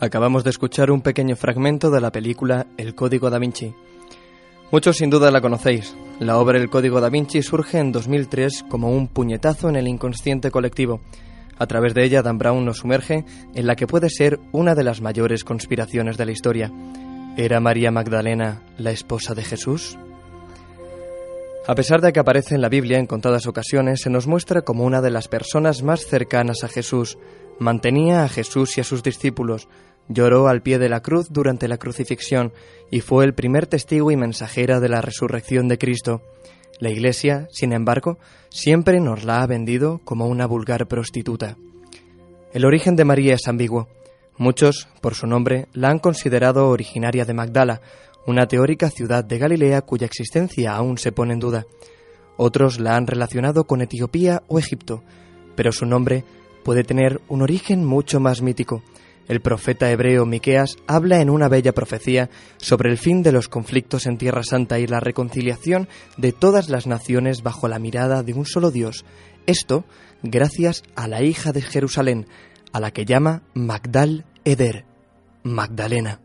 Acabamos 0.00 0.44
de 0.44 0.50
escuchar 0.50 0.90
un 0.90 1.00
pequeño 1.00 1.34
fragmento 1.34 1.90
de 1.90 2.00
la 2.00 2.12
película 2.12 2.66
El 2.76 2.94
Código 2.94 3.30
da 3.30 3.38
Vinci. 3.38 3.72
Muchos 4.70 4.96
sin 4.96 5.08
duda 5.08 5.30
la 5.30 5.40
conocéis. 5.40 5.94
La 6.18 6.36
obra 6.38 6.58
El 6.58 6.68
Código 6.68 7.00
da 7.00 7.08
Vinci 7.08 7.42
surge 7.42 7.78
en 7.78 7.92
2003 7.92 8.64
como 8.68 8.90
un 8.90 9.08
puñetazo 9.08 9.68
en 9.68 9.76
el 9.76 9.88
inconsciente 9.88 10.50
colectivo. 10.50 11.00
A 11.58 11.66
través 11.66 11.94
de 11.94 12.04
ella, 12.04 12.22
Dan 12.22 12.38
Brown 12.38 12.64
nos 12.64 12.78
sumerge 12.78 13.24
en 13.54 13.66
la 13.66 13.76
que 13.76 13.86
puede 13.86 14.10
ser 14.10 14.40
una 14.52 14.74
de 14.74 14.84
las 14.84 15.00
mayores 15.00 15.44
conspiraciones 15.44 16.16
de 16.16 16.26
la 16.26 16.32
historia. 16.32 16.72
¿Era 17.36 17.60
María 17.60 17.90
Magdalena 17.90 18.62
la 18.78 18.90
esposa 18.90 19.34
de 19.34 19.42
Jesús? 19.42 19.98
A 21.66 21.74
pesar 21.74 22.02
de 22.02 22.12
que 22.12 22.20
aparece 22.20 22.54
en 22.54 22.60
la 22.60 22.68
Biblia 22.68 22.98
en 22.98 23.06
contadas 23.06 23.46
ocasiones, 23.46 24.02
se 24.02 24.10
nos 24.10 24.26
muestra 24.26 24.62
como 24.62 24.84
una 24.84 25.00
de 25.00 25.10
las 25.10 25.28
personas 25.28 25.82
más 25.82 26.04
cercanas 26.06 26.62
a 26.62 26.68
Jesús. 26.68 27.16
Mantenía 27.58 28.24
a 28.24 28.28
Jesús 28.28 28.76
y 28.76 28.82
a 28.82 28.84
sus 28.84 29.02
discípulos, 29.02 29.68
lloró 30.08 30.48
al 30.48 30.60
pie 30.60 30.78
de 30.78 30.88
la 30.88 31.00
cruz 31.00 31.28
durante 31.30 31.68
la 31.68 31.78
crucifixión 31.78 32.52
y 32.90 33.00
fue 33.00 33.24
el 33.24 33.34
primer 33.34 33.66
testigo 33.66 34.10
y 34.10 34.16
mensajera 34.16 34.80
de 34.80 34.88
la 34.88 35.00
resurrección 35.00 35.68
de 35.68 35.78
Cristo. 35.78 36.20
La 36.80 36.90
Iglesia, 36.90 37.48
sin 37.50 37.72
embargo, 37.72 38.18
siempre 38.50 39.00
nos 39.00 39.24
la 39.24 39.42
ha 39.42 39.46
vendido 39.46 40.00
como 40.04 40.26
una 40.26 40.46
vulgar 40.46 40.86
prostituta. 40.88 41.56
El 42.52 42.64
origen 42.64 42.96
de 42.96 43.04
María 43.04 43.34
es 43.34 43.46
ambiguo. 43.46 43.88
Muchos, 44.36 44.88
por 45.00 45.14
su 45.14 45.26
nombre, 45.26 45.68
la 45.72 45.90
han 45.90 45.98
considerado 45.98 46.68
originaria 46.68 47.24
de 47.24 47.34
Magdala, 47.34 47.80
una 48.26 48.46
teórica 48.46 48.90
ciudad 48.90 49.24
de 49.24 49.38
Galilea 49.38 49.82
cuya 49.82 50.06
existencia 50.06 50.74
aún 50.74 50.98
se 50.98 51.12
pone 51.12 51.34
en 51.34 51.40
duda. 51.40 51.66
Otros 52.36 52.80
la 52.80 52.96
han 52.96 53.06
relacionado 53.06 53.64
con 53.64 53.80
Etiopía 53.80 54.42
o 54.48 54.58
Egipto, 54.58 55.02
pero 55.54 55.72
su 55.72 55.86
nombre 55.86 56.24
puede 56.64 56.82
tener 56.82 57.20
un 57.28 57.42
origen 57.42 57.84
mucho 57.84 58.18
más 58.18 58.42
mítico. 58.42 58.82
El 59.26 59.40
profeta 59.40 59.90
hebreo 59.90 60.26
Miqueas 60.26 60.76
habla 60.86 61.20
en 61.20 61.30
una 61.30 61.48
bella 61.48 61.72
profecía 61.72 62.28
sobre 62.58 62.90
el 62.90 62.98
fin 62.98 63.22
de 63.22 63.32
los 63.32 63.48
conflictos 63.48 64.06
en 64.06 64.18
Tierra 64.18 64.42
Santa 64.42 64.78
y 64.78 64.86
la 64.86 65.00
reconciliación 65.00 65.88
de 66.18 66.32
todas 66.32 66.68
las 66.68 66.86
naciones 66.86 67.42
bajo 67.42 67.66
la 67.66 67.78
mirada 67.78 68.22
de 68.22 68.34
un 68.34 68.44
solo 68.44 68.70
Dios. 68.70 69.04
Esto 69.46 69.84
gracias 70.22 70.82
a 70.94 71.08
la 71.08 71.22
hija 71.22 71.52
de 71.52 71.62
Jerusalén, 71.62 72.26
a 72.72 72.80
la 72.80 72.90
que 72.90 73.06
llama 73.06 73.42
Magdal 73.54 74.26
Eder, 74.44 74.84
Magdalena. 75.42 76.20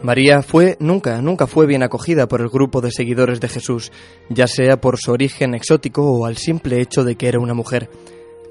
María 0.00 0.42
fue 0.42 0.76
nunca, 0.78 1.20
nunca 1.20 1.48
fue 1.48 1.66
bien 1.66 1.82
acogida 1.82 2.28
por 2.28 2.40
el 2.40 2.48
grupo 2.48 2.80
de 2.80 2.92
seguidores 2.92 3.40
de 3.40 3.48
Jesús, 3.48 3.90
ya 4.30 4.46
sea 4.46 4.80
por 4.80 4.96
su 4.96 5.10
origen 5.10 5.54
exótico 5.54 6.02
o 6.04 6.24
al 6.24 6.36
simple 6.36 6.80
hecho 6.80 7.02
de 7.02 7.16
que 7.16 7.26
era 7.26 7.40
una 7.40 7.52
mujer. 7.52 7.90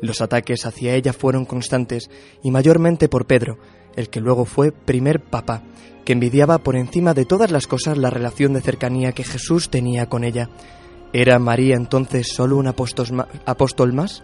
Los 0.01 0.21
ataques 0.21 0.65
hacia 0.65 0.93
ella 0.93 1.13
fueron 1.13 1.45
constantes 1.45 2.09
y 2.43 2.51
mayormente 2.51 3.09
por 3.09 3.25
Pedro, 3.25 3.57
el 3.95 4.09
que 4.09 4.21
luego 4.21 4.45
fue 4.45 4.71
primer 4.71 5.21
papa, 5.21 5.63
que 6.05 6.13
envidiaba 6.13 6.59
por 6.59 6.75
encima 6.75 7.13
de 7.13 7.25
todas 7.25 7.51
las 7.51 7.67
cosas 7.67 7.97
la 7.97 8.09
relación 8.09 8.53
de 8.53 8.61
cercanía 8.61 9.11
que 9.11 9.23
Jesús 9.23 9.69
tenía 9.69 10.05
con 10.05 10.23
ella. 10.23 10.49
¿Era 11.13 11.39
María 11.39 11.75
entonces 11.75 12.27
solo 12.33 12.57
un 12.57 12.67
apóstol 12.67 13.93
más? 13.93 14.23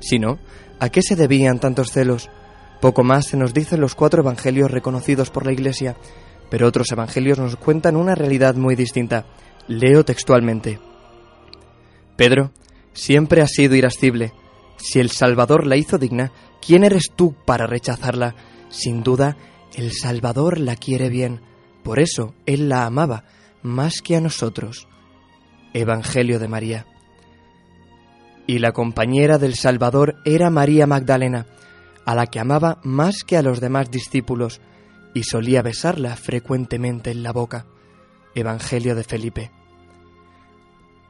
Si 0.00 0.18
no, 0.18 0.38
¿a 0.80 0.88
qué 0.88 1.00
se 1.02 1.16
debían 1.16 1.60
tantos 1.60 1.92
celos? 1.92 2.28
Poco 2.80 3.04
más 3.04 3.26
se 3.26 3.36
nos 3.36 3.54
dicen 3.54 3.80
los 3.80 3.94
cuatro 3.94 4.22
evangelios 4.22 4.70
reconocidos 4.70 5.30
por 5.30 5.46
la 5.46 5.52
Iglesia, 5.52 5.96
pero 6.50 6.66
otros 6.66 6.90
evangelios 6.92 7.38
nos 7.38 7.56
cuentan 7.56 7.96
una 7.96 8.14
realidad 8.14 8.56
muy 8.56 8.74
distinta. 8.74 9.24
Leo 9.68 10.04
textualmente. 10.04 10.78
Pedro, 12.16 12.50
siempre 12.92 13.40
ha 13.40 13.46
sido 13.46 13.74
irascible. 13.76 14.32
Si 14.76 15.00
el 15.00 15.10
Salvador 15.10 15.66
la 15.66 15.76
hizo 15.76 15.98
digna, 15.98 16.32
¿quién 16.64 16.84
eres 16.84 17.10
tú 17.14 17.34
para 17.44 17.66
rechazarla? 17.66 18.34
Sin 18.68 19.02
duda, 19.02 19.36
el 19.74 19.92
Salvador 19.92 20.58
la 20.58 20.76
quiere 20.76 21.08
bien. 21.08 21.40
Por 21.82 21.98
eso 21.98 22.34
Él 22.46 22.68
la 22.68 22.86
amaba 22.86 23.24
más 23.62 24.02
que 24.02 24.16
a 24.16 24.20
nosotros. 24.20 24.88
Evangelio 25.72 26.38
de 26.38 26.48
María. 26.48 26.86
Y 28.46 28.58
la 28.58 28.72
compañera 28.72 29.38
del 29.38 29.54
Salvador 29.54 30.16
era 30.24 30.50
María 30.50 30.86
Magdalena, 30.86 31.46
a 32.04 32.14
la 32.14 32.26
que 32.26 32.40
amaba 32.40 32.78
más 32.82 33.24
que 33.24 33.36
a 33.36 33.42
los 33.42 33.60
demás 33.60 33.90
discípulos, 33.90 34.60
y 35.14 35.22
solía 35.22 35.62
besarla 35.62 36.16
frecuentemente 36.16 37.10
en 37.10 37.22
la 37.22 37.32
boca. 37.32 37.66
Evangelio 38.34 38.94
de 38.94 39.04
Felipe. 39.04 39.50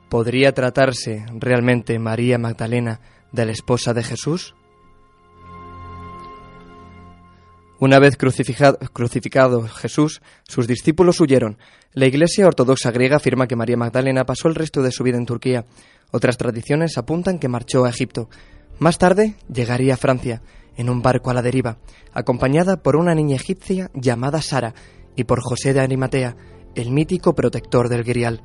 ¿Podría 0.09 0.53
tratarse 0.53 1.27
realmente 1.41 1.99
María 1.99 2.39
Magdalena 2.39 3.01
de 3.35 3.47
la 3.47 3.53
esposa 3.53 3.93
de 3.93 4.05
Jesús? 4.05 4.55
Una 7.81 7.99
vez 7.99 8.17
crucificado, 8.17 9.63
Jesús, 9.69 10.23
sus 10.45 10.69
discípulos 10.69 11.21
huyeron. 11.21 11.59
La 11.93 12.07
Iglesia 12.07 12.47
Ortodoxa 12.47 12.93
griega 12.93 13.17
afirma 13.17 13.49
que 13.49 13.57
María 13.57 13.77
Magdalena 13.77 14.25
pasó 14.25 14.49
el 14.49 14.55
resto 14.55 14.81
de 14.83 14.93
su 14.93 15.03
vida 15.03 15.19
en 15.19 15.27
Turquía. 15.27 15.67
Otras 16.13 16.39
tradiciones 16.39 16.97
apuntan 16.97 17.41
que 17.41 17.49
marchó 17.49 17.85
a 17.85 17.91
Egipto. 17.91 18.31
Más 18.79 18.99
tarde 18.99 19.35
llegaría 19.53 19.95
a 19.95 19.99
Francia, 19.99 20.41
en 20.77 20.89
un 20.89 21.03
barco 21.03 21.31
a 21.31 21.35
la 21.35 21.43
deriva, 21.43 21.79
acompañada 22.13 22.83
por 22.83 22.97
una 22.97 23.15
niña 23.15 23.37
egipcia 23.37 23.91
llamada 23.95 24.41
Sara 24.41 24.75
y 25.17 25.25
por 25.25 25.41
José 25.43 25.75
de 25.75 25.81
Arimatea, 25.81 26.37
el 26.77 26.91
mítico 26.91 27.35
protector 27.35 27.89
del 27.89 28.05
Grial. 28.05 28.43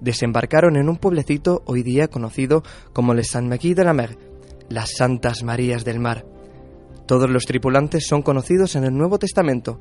Desembarcaron 0.00 0.76
en 0.76 0.88
un 0.88 0.96
pueblecito 0.96 1.62
hoy 1.66 1.82
día 1.82 2.08
conocido 2.08 2.62
como 2.92 3.14
Les 3.14 3.28
Saint-Maquis 3.28 3.76
de 3.76 3.84
la 3.84 3.94
Mer, 3.94 4.18
las 4.68 4.90
Santas 4.96 5.42
Marías 5.42 5.84
del 5.84 6.00
Mar. 6.00 6.26
Todos 7.06 7.30
los 7.30 7.44
tripulantes 7.44 8.06
son 8.06 8.22
conocidos 8.22 8.76
en 8.76 8.84
el 8.84 8.96
Nuevo 8.96 9.18
Testamento, 9.18 9.80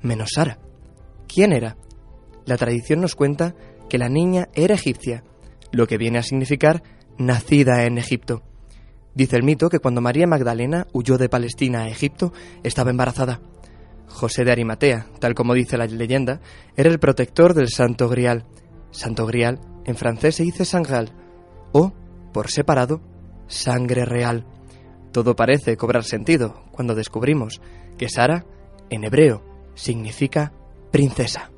menos 0.00 0.30
Sara. 0.34 0.58
¿Quién 1.28 1.52
era? 1.52 1.76
La 2.46 2.56
tradición 2.56 3.00
nos 3.00 3.14
cuenta 3.14 3.54
que 3.88 3.98
la 3.98 4.08
niña 4.08 4.48
era 4.54 4.74
egipcia, 4.74 5.22
lo 5.70 5.86
que 5.86 5.98
viene 5.98 6.18
a 6.18 6.22
significar 6.22 6.82
nacida 7.18 7.84
en 7.84 7.98
Egipto. 7.98 8.42
Dice 9.14 9.36
el 9.36 9.42
mito 9.42 9.68
que 9.68 9.78
cuando 9.78 10.00
María 10.00 10.26
Magdalena 10.26 10.86
huyó 10.92 11.18
de 11.18 11.28
Palestina 11.28 11.82
a 11.82 11.88
Egipto, 11.88 12.32
estaba 12.62 12.90
embarazada. 12.90 13.40
José 14.08 14.44
de 14.44 14.52
Arimatea, 14.52 15.06
tal 15.18 15.34
como 15.34 15.54
dice 15.54 15.76
la 15.76 15.86
leyenda, 15.86 16.40
era 16.76 16.90
el 16.90 16.98
protector 16.98 17.54
del 17.54 17.68
Santo 17.68 18.08
Grial. 18.08 18.44
Santo 18.92 19.26
Grial 19.26 19.58
en 19.84 19.96
francés 19.96 20.36
se 20.36 20.44
dice 20.44 20.64
sangral 20.64 21.10
o, 21.72 21.92
por 22.32 22.50
separado, 22.50 23.00
sangre 23.48 24.04
real. 24.04 24.46
Todo 25.10 25.34
parece 25.34 25.76
cobrar 25.76 26.04
sentido 26.04 26.62
cuando 26.70 26.94
descubrimos 26.94 27.60
que 27.98 28.08
Sara, 28.08 28.46
en 28.90 29.04
hebreo, 29.04 29.42
significa 29.74 30.52
princesa. 30.90 31.50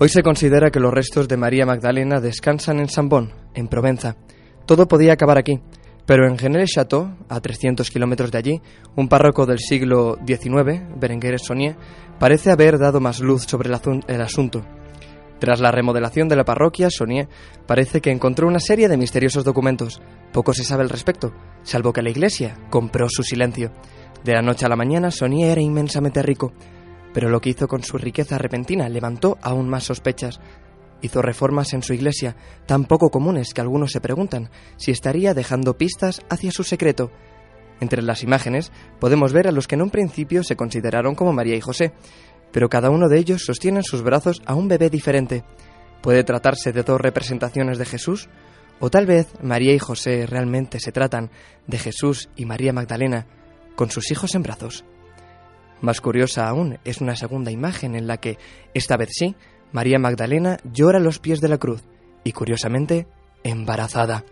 Hoy 0.00 0.08
se 0.08 0.22
considera 0.22 0.70
que 0.70 0.78
los 0.78 0.94
restos 0.94 1.26
de 1.26 1.36
María 1.36 1.66
Magdalena 1.66 2.20
descansan 2.20 2.78
en 2.78 2.88
Sambón, 2.88 3.32
en 3.54 3.66
Provenza. 3.66 4.16
Todo 4.64 4.86
podía 4.86 5.14
acabar 5.14 5.38
aquí, 5.38 5.60
pero 6.08 6.26
en 6.26 6.38
Genel-Château, 6.38 7.18
a 7.28 7.38
300 7.38 7.90
kilómetros 7.90 8.30
de 8.32 8.38
allí, 8.38 8.62
un 8.96 9.08
párroco 9.08 9.44
del 9.44 9.58
siglo 9.58 10.16
XIX, 10.26 10.80
Berenguer 10.96 11.38
Sonier, 11.38 11.76
parece 12.18 12.50
haber 12.50 12.78
dado 12.78 12.98
más 12.98 13.20
luz 13.20 13.42
sobre 13.42 13.68
el 13.68 14.22
asunto. 14.22 14.64
Tras 15.38 15.60
la 15.60 15.70
remodelación 15.70 16.26
de 16.26 16.36
la 16.36 16.46
parroquia, 16.46 16.88
Sonier 16.88 17.28
parece 17.66 18.00
que 18.00 18.10
encontró 18.10 18.48
una 18.48 18.58
serie 18.58 18.88
de 18.88 18.96
misteriosos 18.96 19.44
documentos. 19.44 20.00
Poco 20.32 20.54
se 20.54 20.64
sabe 20.64 20.82
al 20.82 20.88
respecto, 20.88 21.34
salvo 21.62 21.92
que 21.92 22.00
la 22.00 22.08
iglesia 22.08 22.56
compró 22.70 23.10
su 23.10 23.22
silencio. 23.22 23.70
De 24.24 24.32
la 24.32 24.40
noche 24.40 24.64
a 24.64 24.70
la 24.70 24.76
mañana, 24.76 25.10
Sonier 25.10 25.50
era 25.50 25.60
inmensamente 25.60 26.22
rico 26.22 26.54
pero 27.12 27.30
lo 27.30 27.40
que 27.40 27.50
hizo 27.50 27.66
con 27.68 27.82
su 27.82 27.98
riqueza 27.98 28.38
repentina 28.38 28.88
levantó 28.88 29.38
aún 29.42 29.68
más 29.68 29.84
sospechas. 29.84 30.40
Hizo 31.00 31.22
reformas 31.22 31.74
en 31.74 31.82
su 31.82 31.94
iglesia, 31.94 32.36
tan 32.66 32.84
poco 32.84 33.10
comunes 33.10 33.54
que 33.54 33.60
algunos 33.60 33.92
se 33.92 34.00
preguntan 34.00 34.50
si 34.76 34.90
estaría 34.90 35.34
dejando 35.34 35.78
pistas 35.78 36.22
hacia 36.28 36.50
su 36.50 36.64
secreto. 36.64 37.10
Entre 37.80 38.02
las 38.02 38.24
imágenes 38.24 38.72
podemos 38.98 39.32
ver 39.32 39.46
a 39.46 39.52
los 39.52 39.68
que 39.68 39.76
en 39.76 39.82
un 39.82 39.90
principio 39.90 40.42
se 40.42 40.56
consideraron 40.56 41.14
como 41.14 41.32
María 41.32 41.54
y 41.54 41.60
José, 41.60 41.92
pero 42.52 42.68
cada 42.68 42.90
uno 42.90 43.08
de 43.08 43.18
ellos 43.18 43.44
sostiene 43.44 43.78
en 43.78 43.84
sus 43.84 44.02
brazos 44.02 44.42
a 44.46 44.54
un 44.54 44.66
bebé 44.66 44.90
diferente. 44.90 45.44
¿Puede 46.02 46.24
tratarse 46.24 46.72
de 46.72 46.82
dos 46.82 47.00
representaciones 47.00 47.78
de 47.78 47.84
Jesús? 47.84 48.28
¿O 48.80 48.90
tal 48.90 49.06
vez 49.06 49.28
María 49.42 49.74
y 49.74 49.78
José 49.78 50.26
realmente 50.26 50.80
se 50.80 50.92
tratan 50.92 51.30
de 51.66 51.78
Jesús 51.78 52.28
y 52.36 52.44
María 52.44 52.72
Magdalena 52.72 53.26
con 53.76 53.90
sus 53.90 54.10
hijos 54.10 54.34
en 54.34 54.42
brazos? 54.42 54.84
Más 55.80 56.00
curiosa 56.00 56.48
aún 56.48 56.78
es 56.84 57.00
una 57.00 57.14
segunda 57.14 57.52
imagen 57.52 57.94
en 57.94 58.08
la 58.08 58.16
que, 58.16 58.38
esta 58.74 58.96
vez 58.96 59.10
sí, 59.12 59.36
María 59.72 59.98
Magdalena 59.98 60.58
llora 60.64 60.98
a 60.98 61.02
los 61.02 61.18
pies 61.18 61.40
de 61.40 61.48
la 61.48 61.58
cruz 61.58 61.82
y, 62.24 62.32
curiosamente, 62.32 63.06
embarazada. 63.42 64.24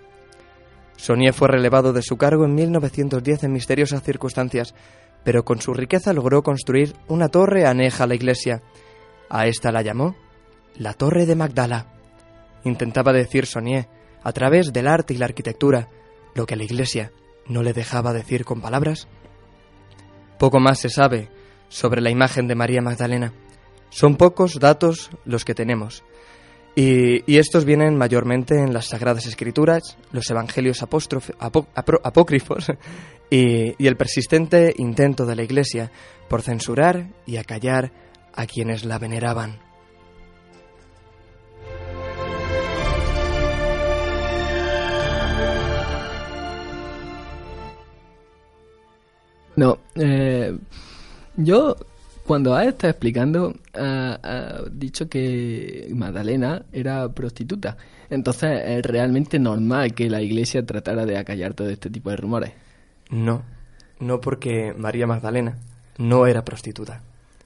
Sonia 0.96 1.32
fue 1.32 1.48
relevado 1.48 1.92
de 1.92 2.02
su 2.02 2.16
cargo 2.16 2.44
en 2.44 2.54
1910 2.54 3.44
en 3.44 3.52
misteriosas 3.52 4.02
circunstancias, 4.02 4.74
pero 5.24 5.44
con 5.44 5.60
su 5.60 5.74
riqueza 5.74 6.12
logró 6.12 6.42
construir 6.42 6.94
una 7.08 7.28
torre 7.28 7.66
aneja 7.66 8.04
a 8.04 8.06
la 8.06 8.14
iglesia. 8.14 8.62
A 9.28 9.46
esta 9.46 9.72
la 9.72 9.82
llamó 9.82 10.16
la 10.78 10.94
Torre 10.94 11.26
de 11.26 11.34
Magdala. 11.34 11.86
Intentaba 12.64 13.12
decir 13.12 13.46
Sonier, 13.46 13.88
a 14.22 14.32
través 14.32 14.72
del 14.72 14.88
arte 14.88 15.14
y 15.14 15.18
la 15.18 15.26
arquitectura, 15.26 15.88
lo 16.34 16.46
que 16.46 16.56
la 16.56 16.64
iglesia 16.64 17.12
no 17.48 17.62
le 17.62 17.72
dejaba 17.72 18.12
decir 18.12 18.44
con 18.44 18.60
palabras. 18.60 19.08
Poco 20.38 20.60
más 20.60 20.78
se 20.78 20.90
sabe 20.90 21.30
sobre 21.68 22.00
la 22.00 22.10
imagen 22.10 22.46
de 22.46 22.54
María 22.54 22.82
Magdalena. 22.82 23.32
Son 23.96 24.16
pocos 24.16 24.60
datos 24.60 25.10
los 25.24 25.46
que 25.46 25.54
tenemos. 25.54 26.04
Y, 26.74 27.38
estos 27.38 27.64
vienen 27.64 27.96
mayormente 27.96 28.54
en 28.60 28.74
las 28.74 28.88
Sagradas 28.88 29.24
Escrituras, 29.24 29.96
los 30.12 30.28
Evangelios 30.30 30.82
apócrifos 30.82 32.66
y, 33.30 33.86
el 33.86 33.96
persistente 33.96 34.74
intento 34.76 35.24
de 35.24 35.34
la 35.34 35.44
Iglesia 35.44 35.90
por 36.28 36.42
censurar 36.42 37.08
y 37.24 37.38
acallar 37.38 37.90
a 38.34 38.44
quienes 38.44 38.84
la 38.84 38.98
veneraban. 38.98 39.60
No, 49.56 49.78
eh, 49.94 50.54
yo 51.38 51.76
Cuando 52.26 52.56
has 52.56 52.66
estado 52.66 52.90
explicando, 52.90 53.54
ha, 53.72 54.18
ha 54.20 54.62
dicho 54.70 55.08
que 55.08 55.88
Magdalena 55.94 56.64
era 56.72 57.08
prostituta. 57.10 57.76
Entonces, 58.10 58.62
¿es 58.64 58.82
realmente 58.82 59.38
normal 59.38 59.94
que 59.94 60.10
la 60.10 60.20
iglesia 60.20 60.66
tratara 60.66 61.06
de 61.06 61.18
acallar 61.18 61.54
todo 61.54 61.68
este 61.68 61.88
tipo 61.88 62.10
de 62.10 62.16
rumores? 62.16 62.52
No, 63.10 63.44
no 64.00 64.20
porque 64.20 64.74
María 64.76 65.06
Magdalena 65.06 65.58
no 65.98 66.26
era 66.26 66.44
prostituta. 66.44 67.02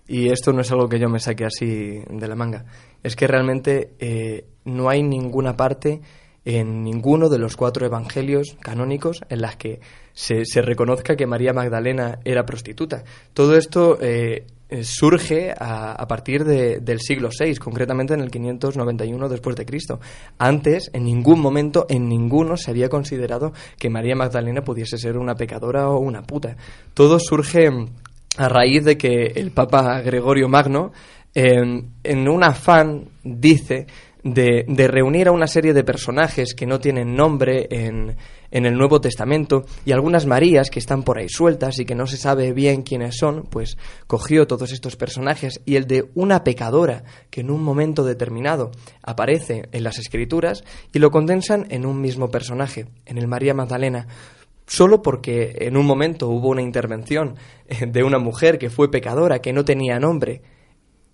Y 0.09 0.29
esto 0.31 0.53
no 0.53 0.63
es 0.63 0.73
algo 0.73 0.89
que 0.89 0.99
yo 0.99 1.09
me 1.09 1.21
saque 1.21 1.45
así 1.45 2.01
de 2.09 2.29
la 2.29 2.35
manga. 2.35 2.65
Es 3.03 3.17
que 3.17 3.27
realmente 3.27 3.93
eh, 3.99 4.47
no 4.65 4.89
hay 4.89 5.03
ninguna 5.03 5.57
parte 5.57 6.01
en 6.45 6.83
ninguno 6.83 7.29
de 7.29 7.39
los 7.39 7.57
cuatro 7.57 7.85
evangelios 7.87 8.57
canónicos 8.61 9.21
en 9.29 9.43
las 9.43 9.57
que 9.57 9.81
se, 10.15 10.45
se 10.47 10.63
reconozca 10.63 11.17
que 11.17 11.27
María 11.27 11.53
Magdalena 11.53 12.19
era 12.25 12.47
prostituta. 12.47 13.05
Todo 13.35 13.57
esto 13.57 13.99
eh, 14.01 14.47
eh, 14.71 14.85
surge 14.85 15.53
a, 15.59 15.93
a 15.93 16.07
partir 16.07 16.45
de- 16.45 16.79
del 16.81 17.01
siglo 17.01 17.29
VI, 17.39 17.57
concretamente 17.57 18.15
en 18.15 18.21
el 18.21 18.31
591 18.31 19.29
después 19.29 19.57
de 19.57 19.67
Cristo. 19.67 20.01
Antes, 20.39 20.91
en 20.93 21.05
ningún 21.05 21.41
momento, 21.41 21.87
en 21.89 22.09
ninguno 22.09 22.57
se 22.57 22.71
había 22.71 22.89
considerado 22.89 23.53
que 23.79 23.91
María 23.91 24.15
Magdalena 24.17 24.63
pudiese 24.63 24.97
ser 24.99 25.17
una 25.19 25.35
pecadora 25.35 25.89
o 25.91 25.99
una 25.99 26.23
puta. 26.23 26.57
Todo 26.95 27.19
surge 27.19 27.69
a 28.37 28.49
raíz 28.49 28.85
de 28.85 28.97
que 28.97 29.33
el 29.37 29.51
Papa 29.51 30.01
Gregorio 30.03 30.49
Magno, 30.49 30.93
eh, 31.35 31.83
en 32.05 32.29
un 32.29 32.45
afán, 32.45 33.09
dice, 33.25 33.87
de, 34.23 34.65
de 34.69 34.89
reunir 34.89 35.29
a 35.29 35.33
una 35.33 35.47
serie 35.47 35.73
de 35.73 35.83
personajes 35.85 36.55
que 36.55 36.67
no 36.67 36.79
tienen 36.79 37.15
nombre 37.15 37.67
en, 37.71 38.17
en 38.51 38.67
el 38.67 38.77
Nuevo 38.77 39.01
Testamento 39.01 39.65
y 39.85 39.93
algunas 39.93 40.27
Marías 40.27 40.71
que 40.71 40.79
están 40.79 41.03
por 41.03 41.19
ahí 41.19 41.29
sueltas 41.29 41.79
y 41.79 41.85
que 41.85 41.95
no 41.95 42.07
se 42.07 42.17
sabe 42.17 42.53
bien 42.53 42.83
quiénes 42.83 43.17
son, 43.17 43.45
pues 43.45 43.77
cogió 44.07 44.47
todos 44.47 44.73
estos 44.73 44.97
personajes 44.97 45.61
y 45.65 45.77
el 45.77 45.87
de 45.87 46.11
una 46.15 46.45
pecadora 46.45 47.05
que 47.31 47.41
en 47.41 47.51
un 47.51 47.63
momento 47.63 48.05
determinado 48.05 48.71
aparece 49.03 49.69
en 49.73 49.85
las 49.85 49.99
Escrituras 49.99 50.65
y 50.93 50.99
lo 50.99 51.11
condensan 51.11 51.67
en 51.71 51.87
un 51.87 52.01
mismo 52.01 52.31
personaje, 52.31 52.87
en 53.07 53.19
el 53.19 53.29
María 53.29 53.55
Magdalena. 53.55 54.07
Solo 54.67 55.03
porque 55.03 55.57
en 55.61 55.77
un 55.77 55.85
momento 55.85 56.29
hubo 56.29 56.49
una 56.49 56.63
intervención 56.63 57.35
eh, 57.67 57.87
de 57.87 58.05
una 58.05 58.19
mujer 58.19 58.59
que 58.59 58.71
fue 58.71 58.91
pecadora, 58.91 59.41
que 59.41 59.53
no 59.53 59.65
tenía 59.65 59.99
nombre 59.99 60.43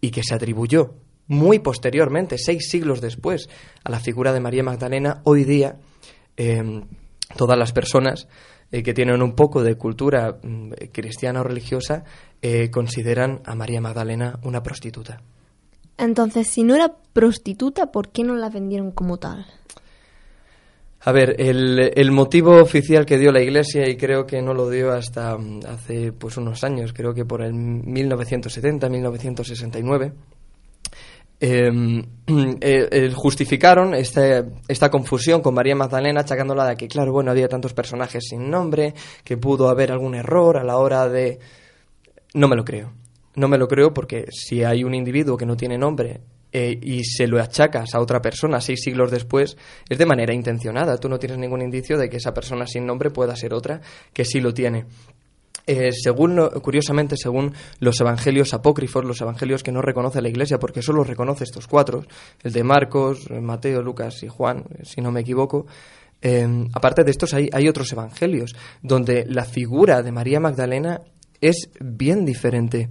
y 0.01 0.11
que 0.11 0.23
se 0.23 0.35
atribuyó 0.35 0.95
muy 1.29 1.59
posteriormente, 1.59 2.37
seis 2.39 2.69
siglos 2.71 3.01
después, 3.01 3.49
a 3.83 3.91
la 3.91 3.99
figura 3.99 4.33
de 4.33 4.41
María 4.41 4.63
Magdalena, 4.63 5.23
hoy 5.25 5.45
día 5.45 5.79
eh, 6.37 6.83
todas 7.37 7.59
las 7.59 7.73
personas 7.73 8.29
eh, 8.71 8.83
que 8.83 8.95
tienen 8.95 9.23
un 9.23 9.35
poco 9.35 9.63
de 9.63 9.77
cultura 9.77 10.39
mm, 10.43 10.73
cristiana 10.93 11.41
o 11.41 11.45
religiosa 11.45 12.05
eh, 12.43 12.71
consideran 12.71 13.41
a 13.45 13.55
María 13.55 13.81
Magdalena 13.81 14.39
una 14.43 14.63
prostituta. 14.63 15.23
Entonces, 15.99 16.49
si 16.49 16.63
no 16.63 16.75
era 16.75 16.93
prostituta, 17.13 17.91
¿por 17.91 18.11
qué 18.11 18.23
no 18.23 18.35
la 18.35 18.51
vendieron 18.51 18.91
como 18.91 19.17
tal? 19.17 19.47
A 21.01 21.13
ver, 21.13 21.41
el, 21.41 21.93
el 21.95 22.11
motivo 22.11 22.61
oficial 22.61 23.07
que 23.07 23.17
dio 23.17 23.31
la 23.31 23.41
Iglesia, 23.41 23.89
y 23.89 23.97
creo 23.97 24.27
que 24.27 24.43
no 24.43 24.53
lo 24.53 24.69
dio 24.69 24.93
hasta 24.93 25.39
mm, 25.39 25.61
hace 25.69 26.13
pues 26.13 26.37
unos 26.37 26.65
años, 26.65 26.93
creo 26.93 27.15
que 27.15 27.25
por 27.25 27.43
el 27.43 27.55
1970, 27.55 28.89
1969, 28.89 30.13
eh, 31.41 31.71
eh, 32.27 32.89
eh, 32.91 33.13
justificaron 33.15 33.95
este- 33.95 34.45
esta 34.69 34.91
confusión 34.91 35.43
con 35.43 35.55
María 35.55 35.77
Magdalena, 35.77 36.21
achacándola 36.21 36.67
de 36.67 36.77
que, 36.77 36.89
claro, 36.89 37.13
bueno, 37.13 37.31
había 37.31 37.49
tantos 37.49 37.75
personajes 37.75 38.25
sin 38.29 38.51
nombre, 38.51 38.95
que 39.25 39.37
pudo 39.37 39.69
haber 39.69 39.93
algún 39.93 40.15
error 40.15 40.57
a 40.59 40.65
la 40.65 40.79
hora 40.79 41.09
de... 41.09 41.39
No 42.35 42.49
me 42.49 42.57
lo 42.57 42.65
creo. 42.65 42.93
No 43.35 43.49
me 43.49 43.59
lo 43.59 43.69
creo 43.69 43.93
porque 43.93 44.27
si 44.31 44.65
hay 44.65 44.83
un 44.83 44.95
individuo 44.95 45.37
que 45.37 45.47
no 45.47 45.57
tiene 45.57 45.77
nombre 45.77 46.21
eh, 46.53 46.79
y 46.81 47.05
se 47.05 47.27
lo 47.27 47.41
achacas 47.41 47.95
a 47.95 48.01
otra 48.01 48.23
persona 48.23 48.63
seis 48.63 48.81
siglos 48.83 49.11
después, 49.11 49.59
es 49.89 49.99
de 49.99 50.07
manera 50.07 50.33
intencionada. 50.33 50.97
Tú 50.97 51.09
no 51.11 51.19
tienes 51.19 51.37
ningún 51.37 51.61
indicio 51.61 51.99
de 51.99 52.09
que 52.09 52.17
esa 52.17 52.33
persona 52.33 52.67
sin 52.67 52.87
nombre 52.87 53.11
pueda 53.11 53.37
ser 53.37 53.53
otra 53.53 53.83
que 54.15 54.25
sí 54.25 54.41
lo 54.41 54.55
tiene. 54.55 54.87
Eh, 55.69 55.91
según 55.91 56.37
curiosamente, 56.63 57.17
según 57.17 57.53
los 57.81 58.01
evangelios 58.01 58.55
apócrifos, 58.55 59.05
los 59.05 59.21
evangelios 59.21 59.65
que 59.65 59.73
no 59.73 59.83
reconoce 59.83 60.23
la 60.23 60.29
Iglesia, 60.29 60.59
porque 60.61 60.81
solo 60.81 61.03
reconoce 61.03 61.43
estos 61.43 61.67
cuatro, 61.67 62.05
el 62.45 62.53
de 62.53 62.63
Marcos, 62.63 63.27
eh, 63.31 63.41
Mateo, 63.41 63.83
Lucas 63.83 64.23
y 64.23 64.29
Juan, 64.29 64.65
eh, 64.71 64.83
si 64.85 65.01
no 65.01 65.11
me 65.11 65.21
equivoco, 65.23 65.67
aparte 66.73 67.05
de 67.05 67.11
estos 67.11 67.35
hay, 67.35 67.49
hay 67.53 67.69
otros 67.69 67.93
evangelios 67.93 68.55
donde 68.83 69.27
la 69.29 69.45
figura 69.45 70.03
de 70.03 70.13
María 70.13 70.41
Magdalena 70.41 71.03
es 71.41 71.69
bien 71.81 72.25
diferente. 72.25 72.89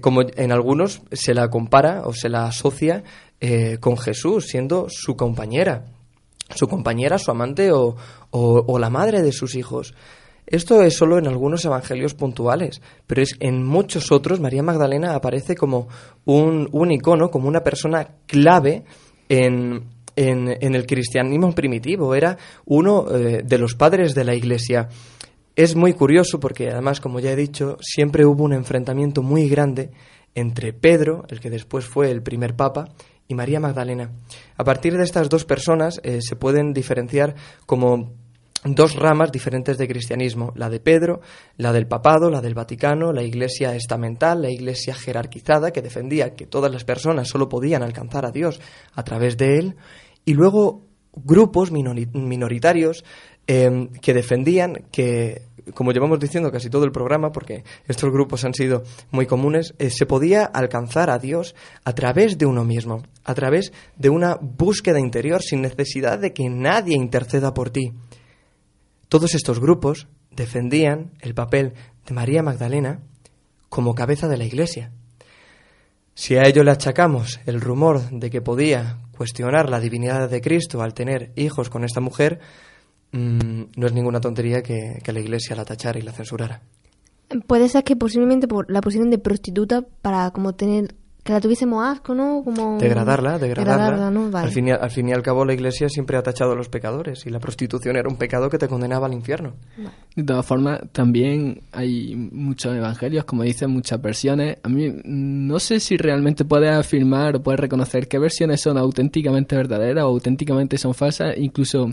Como 0.00 0.22
en 0.22 0.50
algunos 0.52 1.02
se 1.12 1.34
la 1.34 1.48
compara 1.48 2.02
o 2.04 2.12
se 2.12 2.28
la 2.28 2.46
asocia 2.46 3.04
con 3.80 3.96
Jesús, 3.96 4.46
siendo 4.48 4.86
su 4.88 5.14
compañera, 5.16 5.84
su 6.54 6.66
compañera, 6.66 7.18
su 7.18 7.30
amante 7.30 7.70
o- 7.70 7.94
o 8.30 8.78
la 8.78 8.90
madre 8.90 9.22
de 9.22 9.32
sus 9.32 9.54
hijos. 9.54 9.94
Esto 10.46 10.80
es 10.82 10.96
solo 10.96 11.18
en 11.18 11.26
algunos 11.26 11.64
evangelios 11.64 12.14
puntuales, 12.14 12.80
pero 13.06 13.20
es 13.20 13.36
en 13.40 13.64
muchos 13.64 14.12
otros 14.12 14.38
María 14.40 14.62
Magdalena 14.62 15.14
aparece 15.14 15.56
como 15.56 15.88
un, 16.24 16.68
un 16.70 16.92
icono, 16.92 17.30
como 17.30 17.48
una 17.48 17.64
persona 17.64 18.08
clave 18.26 18.84
en, 19.28 19.84
en- 20.14 20.74
el 20.74 20.86
cristianismo 20.86 21.52
primitivo. 21.52 22.14
Era 22.14 22.38
uno 22.64 23.06
eh, 23.10 23.42
de 23.44 23.58
los 23.58 23.74
padres 23.74 24.14
de 24.14 24.24
la 24.24 24.34
Iglesia. 24.34 24.88
Es 25.56 25.74
muy 25.74 25.94
curioso 25.94 26.38
porque 26.38 26.70
además, 26.70 27.00
como 27.00 27.18
ya 27.18 27.32
he 27.32 27.36
dicho, 27.36 27.76
siempre 27.80 28.24
hubo 28.24 28.44
un 28.44 28.52
enfrentamiento 28.52 29.22
muy 29.22 29.48
grande 29.48 29.90
entre 30.34 30.72
Pedro, 30.72 31.24
el 31.28 31.40
que 31.40 31.50
después 31.50 31.86
fue 31.86 32.10
el 32.10 32.22
primer 32.22 32.54
papa, 32.54 32.90
y 33.26 33.34
María 33.34 33.58
Magdalena. 33.58 34.10
A 34.56 34.62
partir 34.64 34.96
de 34.96 35.02
estas 35.02 35.28
dos 35.28 35.44
personas 35.44 35.98
eh, 36.04 36.18
se 36.20 36.36
pueden 36.36 36.72
diferenciar 36.72 37.34
como 37.64 38.12
dos 38.64 38.96
ramas 38.96 39.30
diferentes 39.30 39.78
de 39.78 39.86
cristianismo, 39.86 40.52
la 40.56 40.68
de 40.68 40.80
Pedro, 40.80 41.20
la 41.56 41.72
del 41.72 41.86
papado, 41.86 42.30
la 42.30 42.40
del 42.40 42.54
Vaticano, 42.54 43.12
la 43.12 43.22
iglesia 43.22 43.74
estamental, 43.76 44.42
la 44.42 44.50
iglesia 44.50 44.94
jerarquizada, 44.94 45.70
que 45.70 45.82
defendía 45.82 46.34
que 46.34 46.46
todas 46.46 46.72
las 46.72 46.84
personas 46.84 47.28
solo 47.28 47.48
podían 47.48 47.82
alcanzar 47.82 48.24
a 48.26 48.32
Dios 48.32 48.60
a 48.94 49.04
través 49.04 49.36
de 49.36 49.58
él, 49.58 49.76
y 50.24 50.34
luego 50.34 50.82
grupos 51.14 51.72
minori- 51.72 52.12
minoritarios 52.12 53.04
eh, 53.46 53.88
que 54.02 54.12
defendían 54.12 54.86
que, 54.90 55.42
como 55.72 55.92
llevamos 55.92 56.18
diciendo 56.18 56.50
casi 56.50 56.68
todo 56.68 56.84
el 56.84 56.90
programa, 56.90 57.30
porque 57.30 57.62
estos 57.86 58.10
grupos 58.10 58.44
han 58.44 58.52
sido 58.52 58.82
muy 59.12 59.26
comunes, 59.26 59.74
eh, 59.78 59.90
se 59.90 60.06
podía 60.06 60.44
alcanzar 60.44 61.10
a 61.10 61.18
Dios 61.18 61.54
a 61.84 61.94
través 61.94 62.36
de 62.38 62.46
uno 62.46 62.64
mismo, 62.64 63.02
a 63.24 63.34
través 63.34 63.72
de 63.96 64.08
una 64.08 64.36
búsqueda 64.40 64.98
interior 64.98 65.42
sin 65.42 65.62
necesidad 65.62 66.18
de 66.18 66.32
que 66.32 66.48
nadie 66.48 66.96
interceda 66.96 67.54
por 67.54 67.70
ti. 67.70 67.92
Todos 69.08 69.34
estos 69.34 69.60
grupos 69.60 70.08
defendían 70.30 71.12
el 71.20 71.34
papel 71.34 71.74
de 72.06 72.14
María 72.14 72.42
Magdalena 72.42 73.00
como 73.68 73.94
cabeza 73.94 74.28
de 74.28 74.36
la 74.36 74.44
Iglesia. 74.44 74.92
Si 76.14 76.34
a 76.36 76.42
ello 76.42 76.64
le 76.64 76.70
achacamos 76.70 77.40
el 77.46 77.60
rumor 77.60 78.10
de 78.10 78.30
que 78.30 78.40
podía 78.40 78.98
cuestionar 79.16 79.68
la 79.68 79.80
divinidad 79.80 80.28
de 80.28 80.40
Cristo 80.40 80.82
al 80.82 80.94
tener 80.94 81.32
hijos 81.36 81.70
con 81.70 81.84
esta 81.84 82.00
mujer, 82.00 82.40
mm, 83.12 83.62
no 83.76 83.86
es 83.86 83.92
ninguna 83.92 84.20
tontería 84.20 84.62
que, 84.62 85.00
la 85.04 85.20
Iglesia 85.20 85.54
la 85.54 85.64
tachara 85.64 85.98
y 85.98 86.02
la 86.02 86.12
censurara. 86.12 86.62
Puede 87.46 87.68
ser 87.68 87.84
que 87.84 87.96
posiblemente 87.96 88.48
por 88.48 88.70
la 88.70 88.80
pusieron 88.80 89.10
de 89.10 89.18
prostituta 89.18 89.82
para 90.02 90.30
como 90.30 90.54
tener 90.54 90.94
que 91.26 91.32
la 91.32 91.40
tuviésemos 91.40 91.84
asco, 91.84 92.14
¿no? 92.14 92.42
Como 92.42 92.78
Degradarla, 92.78 93.38
degradarla. 93.38 94.10
¿no? 94.10 94.30
Vale. 94.30 94.46
al, 94.46 94.52
fin 94.52 94.68
y, 94.68 94.70
al 94.70 94.90
fin 94.90 95.08
y 95.08 95.12
al 95.12 95.22
cabo 95.22 95.44
la 95.44 95.52
Iglesia 95.52 95.88
siempre 95.88 96.16
ha 96.16 96.22
tachado 96.22 96.52
a 96.52 96.54
los 96.54 96.68
pecadores 96.68 97.26
y 97.26 97.30
la 97.30 97.40
prostitución 97.40 97.96
era 97.96 98.08
un 98.08 98.16
pecado 98.16 98.48
que 98.48 98.56
te 98.56 98.68
condenaba 98.68 99.06
al 99.06 99.12
infierno. 99.12 99.54
De 100.14 100.22
todas 100.22 100.46
formas, 100.46 100.80
también 100.92 101.60
hay 101.72 102.14
muchos 102.14 102.74
evangelios, 102.74 103.24
como 103.24 103.42
dicen, 103.42 103.70
muchas 103.70 104.00
versiones. 104.00 104.58
A 104.62 104.68
mí 104.68 104.94
no 105.04 105.58
sé 105.58 105.80
si 105.80 105.96
realmente 105.96 106.44
puedes 106.44 106.70
afirmar 106.70 107.36
o 107.36 107.42
puedes 107.42 107.60
reconocer 107.60 108.08
qué 108.08 108.18
versiones 108.18 108.62
son 108.62 108.78
auténticamente 108.78 109.56
verdaderas 109.56 110.04
o 110.04 110.08
auténticamente 110.08 110.78
son 110.78 110.94
falsas. 110.94 111.34
Incluso 111.36 111.90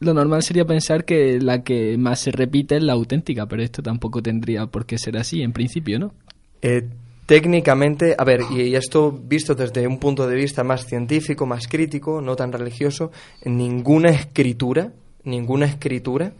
lo 0.00 0.14
normal 0.14 0.42
sería 0.42 0.64
pensar 0.64 1.04
que 1.04 1.38
la 1.38 1.62
que 1.62 1.98
más 1.98 2.20
se 2.20 2.30
repite 2.30 2.76
es 2.76 2.82
la 2.82 2.94
auténtica, 2.94 3.46
pero 3.46 3.62
esto 3.62 3.82
tampoco 3.82 4.22
tendría 4.22 4.66
por 4.66 4.86
qué 4.86 4.96
ser 4.96 5.18
así 5.18 5.42
en 5.42 5.52
principio, 5.52 5.98
¿no? 5.98 6.14
Eh, 6.62 6.88
técnicamente, 7.30 8.16
a 8.18 8.24
ver, 8.24 8.40
y, 8.50 8.74
esto 8.74 9.12
visto 9.12 9.54
desde 9.54 9.86
un 9.86 10.00
punto 10.00 10.26
de 10.26 10.34
vista 10.34 10.64
más 10.64 10.84
científico, 10.84 11.46
más 11.46 11.68
crítico, 11.68 12.20
no 12.20 12.34
tan 12.34 12.50
religioso, 12.50 13.12
ninguna 13.44 14.10
escritura, 14.10 14.90
ninguna 15.22 15.66
escritura 15.66 16.32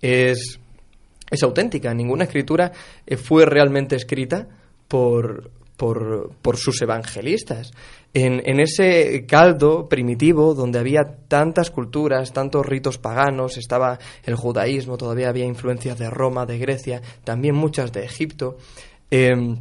es, 0.00 0.60
es 1.28 1.42
auténtica, 1.42 1.92
ninguna 1.92 2.22
escritura 2.22 2.70
eh, 3.04 3.16
fue 3.16 3.46
realmente 3.46 3.96
escrita 3.96 4.46
por, 4.86 5.50
por, 5.76 6.30
por 6.40 6.56
sus 6.56 6.80
evangelistas. 6.82 7.72
En, 8.14 8.40
en 8.44 8.60
ese 8.60 9.26
caldo 9.26 9.88
primitivo 9.88 10.54
donde 10.54 10.78
había 10.78 11.16
tantas 11.26 11.72
culturas, 11.72 12.32
tantos 12.32 12.64
ritos 12.64 12.96
paganos, 12.96 13.56
estaba 13.56 13.98
el 14.22 14.36
judaísmo, 14.36 14.98
todavía 14.98 15.30
había 15.30 15.46
influencias 15.46 15.98
de 15.98 16.08
Roma, 16.08 16.46
de 16.46 16.58
Grecia, 16.58 17.02
también 17.24 17.56
muchas 17.56 17.90
de 17.90 18.04
Egipto. 18.04 18.56
em, 19.10 19.58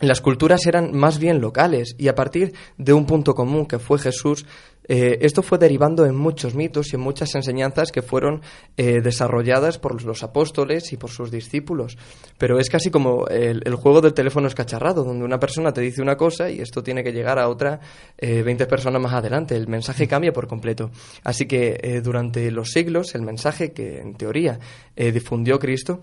las 0.00 0.20
culturas 0.20 0.66
eran 0.66 0.96
más 0.96 1.18
bien 1.18 1.40
locales 1.40 1.94
y 1.98 2.08
a 2.08 2.14
partir 2.14 2.54
de 2.78 2.92
un 2.92 3.06
punto 3.06 3.34
común 3.34 3.66
que 3.66 3.78
fue 3.78 3.98
Jesús, 3.98 4.46
eh, 4.88 5.18
esto 5.20 5.42
fue 5.42 5.58
derivando 5.58 6.04
en 6.04 6.16
muchos 6.16 6.54
mitos 6.54 6.92
y 6.92 6.96
en 6.96 7.02
muchas 7.02 7.34
enseñanzas 7.34 7.92
que 7.92 8.02
fueron 8.02 8.40
eh, 8.76 9.00
desarrolladas 9.00 9.78
por 9.78 10.02
los 10.02 10.24
apóstoles 10.24 10.92
y 10.92 10.96
por 10.96 11.10
sus 11.10 11.30
discípulos. 11.30 11.96
Pero 12.38 12.58
es 12.58 12.68
casi 12.68 12.90
como 12.90 13.26
el, 13.28 13.62
juego 13.76 14.00
del 14.00 14.14
teléfono 14.14 14.48
escacharrado, 14.48 15.04
donde 15.04 15.24
una 15.24 15.38
persona 15.38 15.72
te 15.72 15.80
dice 15.80 16.02
una 16.02 16.16
cosa 16.16 16.50
y 16.50 16.60
esto 16.60 16.82
tiene 16.82 17.04
que 17.04 17.12
llegar 17.12 17.38
a 17.38 17.48
otra 17.48 17.78
eh, 18.18 18.42
20 18.42 18.66
personas 18.66 19.00
más 19.00 19.12
adelante. 19.12 19.54
El 19.54 19.68
mensaje 19.68 20.08
cambia 20.08 20.32
por 20.32 20.48
completo. 20.48 20.90
Así 21.22 21.46
que 21.46 21.78
eh, 21.82 22.00
durante 22.00 22.50
los 22.50 22.70
siglos 22.70 23.14
el 23.14 23.22
mensaje 23.22 23.72
que 23.72 24.00
en 24.00 24.14
teoría 24.14 24.58
eh, 24.96 25.12
difundió 25.12 25.58
Cristo 25.58 26.00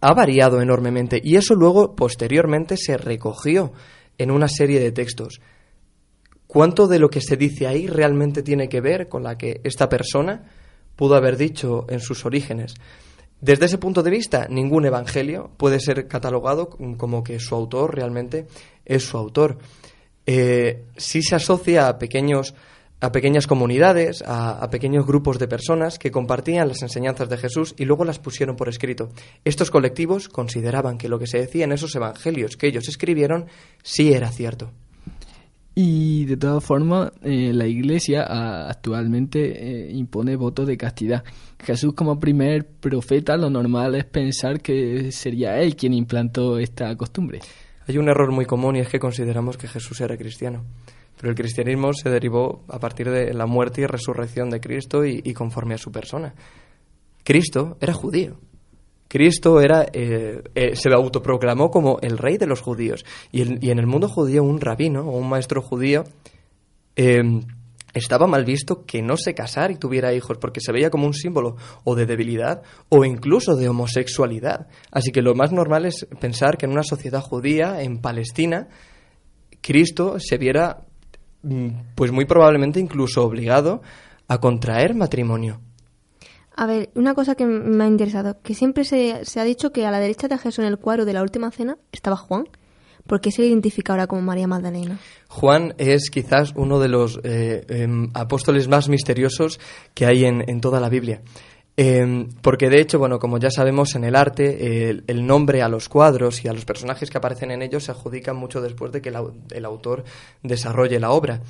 ha 0.00 0.14
variado 0.14 0.60
enormemente 0.60 1.20
y 1.22 1.36
eso 1.36 1.54
luego 1.54 1.94
posteriormente 1.94 2.76
se 2.76 2.96
recogió 2.96 3.72
en 4.18 4.30
una 4.30 4.48
serie 4.48 4.80
de 4.80 4.92
textos. 4.92 5.40
¿Cuánto 6.46 6.86
de 6.86 6.98
lo 6.98 7.10
que 7.10 7.20
se 7.20 7.36
dice 7.36 7.66
ahí 7.66 7.86
realmente 7.86 8.42
tiene 8.42 8.68
que 8.68 8.80
ver 8.80 9.08
con 9.08 9.22
la 9.22 9.36
que 9.36 9.60
esta 9.64 9.88
persona 9.88 10.44
pudo 10.94 11.16
haber 11.16 11.36
dicho 11.36 11.86
en 11.88 12.00
sus 12.00 12.24
orígenes? 12.24 12.74
Desde 13.40 13.66
ese 13.66 13.78
punto 13.78 14.02
de 14.02 14.10
vista, 14.10 14.46
ningún 14.48 14.86
evangelio 14.86 15.50
puede 15.56 15.80
ser 15.80 16.08
catalogado 16.08 16.70
como 16.96 17.22
que 17.22 17.38
su 17.38 17.54
autor 17.54 17.94
realmente 17.94 18.46
es 18.84 19.04
su 19.04 19.18
autor. 19.18 19.58
Eh, 20.24 20.84
sí 20.96 21.22
se 21.22 21.34
asocia 21.34 21.88
a 21.88 21.98
pequeños 21.98 22.54
a 23.00 23.12
pequeñas 23.12 23.46
comunidades, 23.46 24.22
a, 24.22 24.52
a, 24.62 24.70
pequeños 24.70 25.06
grupos 25.06 25.38
de 25.38 25.48
personas 25.48 25.98
que 25.98 26.10
compartían 26.10 26.68
las 26.68 26.82
enseñanzas 26.82 27.28
de 27.28 27.36
Jesús 27.36 27.74
y 27.76 27.84
luego 27.84 28.04
las 28.04 28.18
pusieron 28.18 28.56
por 28.56 28.68
escrito. 28.68 29.10
Estos 29.44 29.70
colectivos 29.70 30.28
consideraban 30.28 30.98
que 30.98 31.08
lo 31.08 31.18
que 31.18 31.26
se 31.26 31.38
decía 31.38 31.64
en 31.64 31.72
esos 31.72 31.94
evangelios 31.94 32.56
que 32.56 32.68
ellos 32.68 32.88
escribieron 32.88 33.46
sí 33.82 34.12
era 34.12 34.32
cierto. 34.32 34.72
Y 35.78 36.24
de 36.24 36.38
todas 36.38 36.64
formas, 36.64 37.12
eh, 37.22 37.52
la 37.52 37.66
Iglesia 37.66 38.22
a, 38.22 38.70
actualmente 38.70 39.40
eh, 39.40 39.92
impone 39.92 40.34
voto 40.34 40.64
de 40.64 40.78
castidad. 40.78 41.22
Jesús 41.62 41.92
como 41.92 42.18
primer 42.18 42.66
profeta, 42.66 43.36
lo 43.36 43.50
normal 43.50 43.94
es 43.94 44.06
pensar 44.06 44.62
que 44.62 45.12
sería 45.12 45.58
él 45.58 45.76
quien 45.76 45.92
implantó 45.92 46.58
esta 46.58 46.96
costumbre. 46.96 47.40
Hay 47.86 47.98
un 47.98 48.08
error 48.08 48.32
muy 48.32 48.46
común 48.46 48.76
y 48.76 48.80
es 48.80 48.88
que 48.88 48.98
consideramos 48.98 49.58
que 49.58 49.68
Jesús 49.68 50.00
era 50.00 50.16
cristiano. 50.16 50.64
Pero 51.16 51.30
el 51.30 51.36
cristianismo 51.36 51.92
se 51.92 52.10
derivó 52.10 52.64
a 52.68 52.78
partir 52.78 53.10
de 53.10 53.32
la 53.32 53.46
muerte 53.46 53.80
y 53.80 53.86
resurrección 53.86 54.50
de 54.50 54.60
Cristo 54.60 55.04
y, 55.04 55.32
conforme 55.32 55.74
a 55.74 55.78
su 55.78 55.90
persona. 55.90 56.34
Cristo 57.24 57.76
era 57.80 57.92
judío. 57.92 58.38
Cristo 59.08 59.60
era, 59.60 59.86
eh, 59.92 60.42
eh, 60.54 60.76
se 60.76 60.92
autoproclamó 60.92 61.70
como 61.70 61.98
el 62.02 62.18
rey 62.18 62.36
de 62.38 62.46
los 62.46 62.60
judíos. 62.60 63.04
Y, 63.32 63.66
y, 63.66 63.70
en 63.70 63.78
el 63.78 63.86
mundo 63.86 64.08
judío 64.08 64.42
un 64.42 64.60
rabino 64.60 65.02
o 65.02 65.16
un 65.16 65.28
maestro 65.28 65.62
judío 65.62 66.04
eh, 66.96 67.22
estaba 67.98 68.26
mal 68.26 68.44
visto 68.44 68.84
que 68.84 69.02
no 69.02 69.16
se 69.16 69.34
casara 69.34 69.72
y 69.72 69.76
tuviera 69.76 70.12
hijos 70.12 70.38
porque 70.38 70.60
se 70.60 70.72
veía 70.72 70.90
como 70.90 71.06
un 71.06 71.14
símbolo 71.14 71.56
o 71.84 71.94
de 71.94 72.06
debilidad 72.06 72.62
o 72.88 73.04
incluso 73.04 73.56
de 73.56 73.68
homosexualidad. 73.68 74.66
Así 74.90 75.12
que 75.12 75.22
lo 75.22 75.34
más 75.34 75.52
normal 75.52 75.86
es 75.86 76.06
pensar 76.20 76.58
que 76.58 76.66
en 76.66 76.72
una 76.72 76.82
sociedad 76.82 77.20
judía, 77.20 77.82
en 77.82 77.98
Palestina, 77.98 78.68
Cristo 79.60 80.16
se 80.18 80.36
viera 80.36 80.84
pues 81.94 82.12
muy 82.12 82.24
probablemente 82.24 82.80
incluso 82.80 83.24
obligado 83.24 83.82
a 84.28 84.38
contraer 84.38 84.94
matrimonio. 84.94 85.60
A 86.56 86.66
ver, 86.66 86.90
una 86.94 87.14
cosa 87.14 87.34
que 87.34 87.44
me 87.44 87.84
ha 87.84 87.86
interesado, 87.86 88.40
que 88.42 88.54
siempre 88.54 88.84
se, 88.84 89.24
se, 89.24 89.40
ha 89.40 89.44
dicho 89.44 89.72
que 89.72 89.84
a 89.84 89.90
la 89.90 90.00
derecha 90.00 90.26
de 90.26 90.38
Jesús 90.38 90.60
en 90.60 90.64
el 90.64 90.78
cuadro 90.78 91.04
de 91.04 91.12
la 91.12 91.22
última 91.22 91.50
cena 91.50 91.76
estaba 91.92 92.16
Juan. 92.16 92.48
¿Por 93.06 93.20
qué 93.20 93.30
se 93.30 93.42
le 93.42 93.48
identifica 93.48 93.92
ahora 93.92 94.06
como 94.06 94.22
María 94.22 94.48
Magdalena? 94.48 94.98
Juan 95.28 95.74
es 95.78 96.10
quizás 96.10 96.52
uno 96.56 96.80
de 96.80 96.88
los 96.88 97.20
eh, 97.22 97.64
eh, 97.68 97.88
apóstoles 98.14 98.68
más 98.68 98.88
misteriosos 98.88 99.60
que 99.94 100.06
hay 100.06 100.24
en, 100.24 100.42
en 100.48 100.60
toda 100.60 100.80
la 100.80 100.88
Biblia. 100.88 101.22
Eh, 101.76 102.26
porque 102.40 102.70
de 102.70 102.80
hecho, 102.80 102.98
bueno, 102.98 103.18
como 103.18 103.38
ya 103.38 103.50
sabemos, 103.50 103.94
en 103.94 104.04
el 104.04 104.16
arte 104.16 104.88
el, 105.06 105.26
nombre 105.26 105.62
a 105.62 105.68
los 105.68 105.88
cuadros 105.88 106.44
y 106.44 106.48
a 106.48 106.52
los 106.52 106.64
personajes 106.64 107.10
que 107.10 107.18
aparecen 107.18 107.50
en 107.50 107.62
ellos 107.62 107.84
se 107.84 107.90
adjudican 107.90 108.36
mucho 108.36 108.60
después 108.60 108.92
de 108.92 109.02
que 109.02 109.10
el, 109.10 109.64
autor 109.64 110.04
desarrolle 110.42 110.98
la 110.98 111.10
obra. 111.10 111.42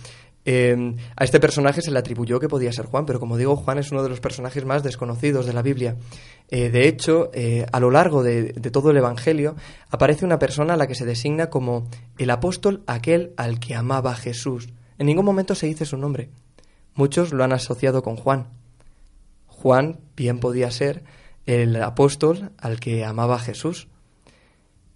Eh, 0.48 0.94
a 1.16 1.24
este 1.24 1.40
personaje 1.40 1.82
se 1.82 1.90
le 1.90 1.98
atribuyó 1.98 2.38
que 2.38 2.48
podía 2.48 2.72
ser 2.72 2.86
Juan, 2.86 3.04
pero 3.04 3.18
como 3.18 3.36
digo, 3.36 3.56
Juan 3.56 3.78
es 3.78 3.90
uno 3.90 4.04
de 4.04 4.08
los 4.08 4.20
personajes 4.20 4.64
más 4.64 4.84
desconocidos 4.84 5.44
de 5.44 5.52
la 5.52 5.60
Biblia. 5.60 5.96
Eh, 6.48 6.70
de 6.70 6.86
hecho, 6.86 7.30
eh, 7.34 7.66
a 7.72 7.80
lo 7.80 7.90
largo 7.90 8.22
de, 8.22 8.52
de, 8.52 8.70
todo 8.70 8.92
el 8.92 8.96
Evangelio 8.96 9.56
aparece 9.90 10.24
una 10.24 10.38
persona 10.38 10.74
a 10.74 10.76
la 10.76 10.86
que 10.86 10.94
se 10.94 11.04
designa 11.04 11.50
como 11.50 11.88
el 12.16 12.30
apóstol 12.30 12.84
aquel 12.86 13.32
al 13.36 13.58
que 13.58 13.74
amaba 13.74 14.14
Jesús. 14.14 14.68
En 14.98 15.06
ningún 15.06 15.24
momento 15.24 15.56
se 15.56 15.66
dice 15.66 15.84
su 15.84 15.96
nombre. 15.96 16.30
Muchos 16.94 17.32
lo 17.32 17.42
han 17.42 17.52
asociado 17.52 18.04
con 18.04 18.14
Juan. 18.14 18.46
Juan 19.56 20.00
bien 20.16 20.38
podía 20.38 20.70
ser 20.70 21.02
el 21.46 21.80
apóstol 21.82 22.50
al 22.58 22.80
que 22.80 23.04
amaba 23.04 23.38
Jesús 23.38 23.88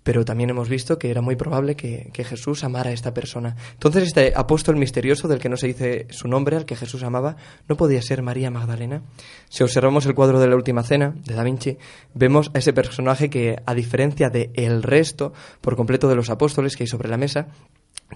pero 0.03 0.25
también 0.25 0.51
hemos 0.51 0.69
visto 0.69 0.99
que 0.99 1.11
era 1.11 1.21
muy 1.21 1.37
probable 1.37 1.77
que, 1.77 2.11
que, 2.13 2.25
Jesús 2.25 2.65
amara 2.65 2.91
a 2.91 2.93
esta 2.93 3.13
persona. 3.13 3.57
Entonces 3.75 4.05
este 4.05 4.33
apóstol 4.35 4.77
misterioso 4.77 5.29
del 5.29 5.39
que 5.39 5.49
no 5.49 5.57
se 5.57 5.67
dice 5.67 6.07
su 6.11 6.27
nombre, 6.27 6.57
al 6.57 6.65
que 6.65 6.77
Jesús 6.77 7.03
amaba, 7.03 7.37
no 7.69 7.77
podía 7.77 8.01
ser 8.03 8.23
María 8.23 8.51
Magdalena. 8.51 9.03
Si 9.49 9.63
observamos 9.63 10.07
el 10.07 10.15
cuadro 10.15 10.41
de 10.41 10.49
la 10.49 10.57
Última 10.57 10.83
Cena 10.83 11.15
de 11.25 11.35
Da 11.35 11.45
Vinci, 11.45 11.77
vemos 12.15 12.51
a 12.55 12.59
ese 12.59 12.73
personaje 12.73 13.29
que, 13.29 13.63
a 13.67 13.75
diferencia 13.75 14.31
de 14.31 14.51
el 14.55 14.83
resto 14.83 15.33
por 15.61 15.77
completo 15.77 16.09
de 16.09 16.17
los 16.17 16.31
apóstoles 16.31 16.77
que 16.77 16.85
hay 16.85 16.89
sobre 16.89 17.09
la 17.09 17.17
mesa, 17.17 17.49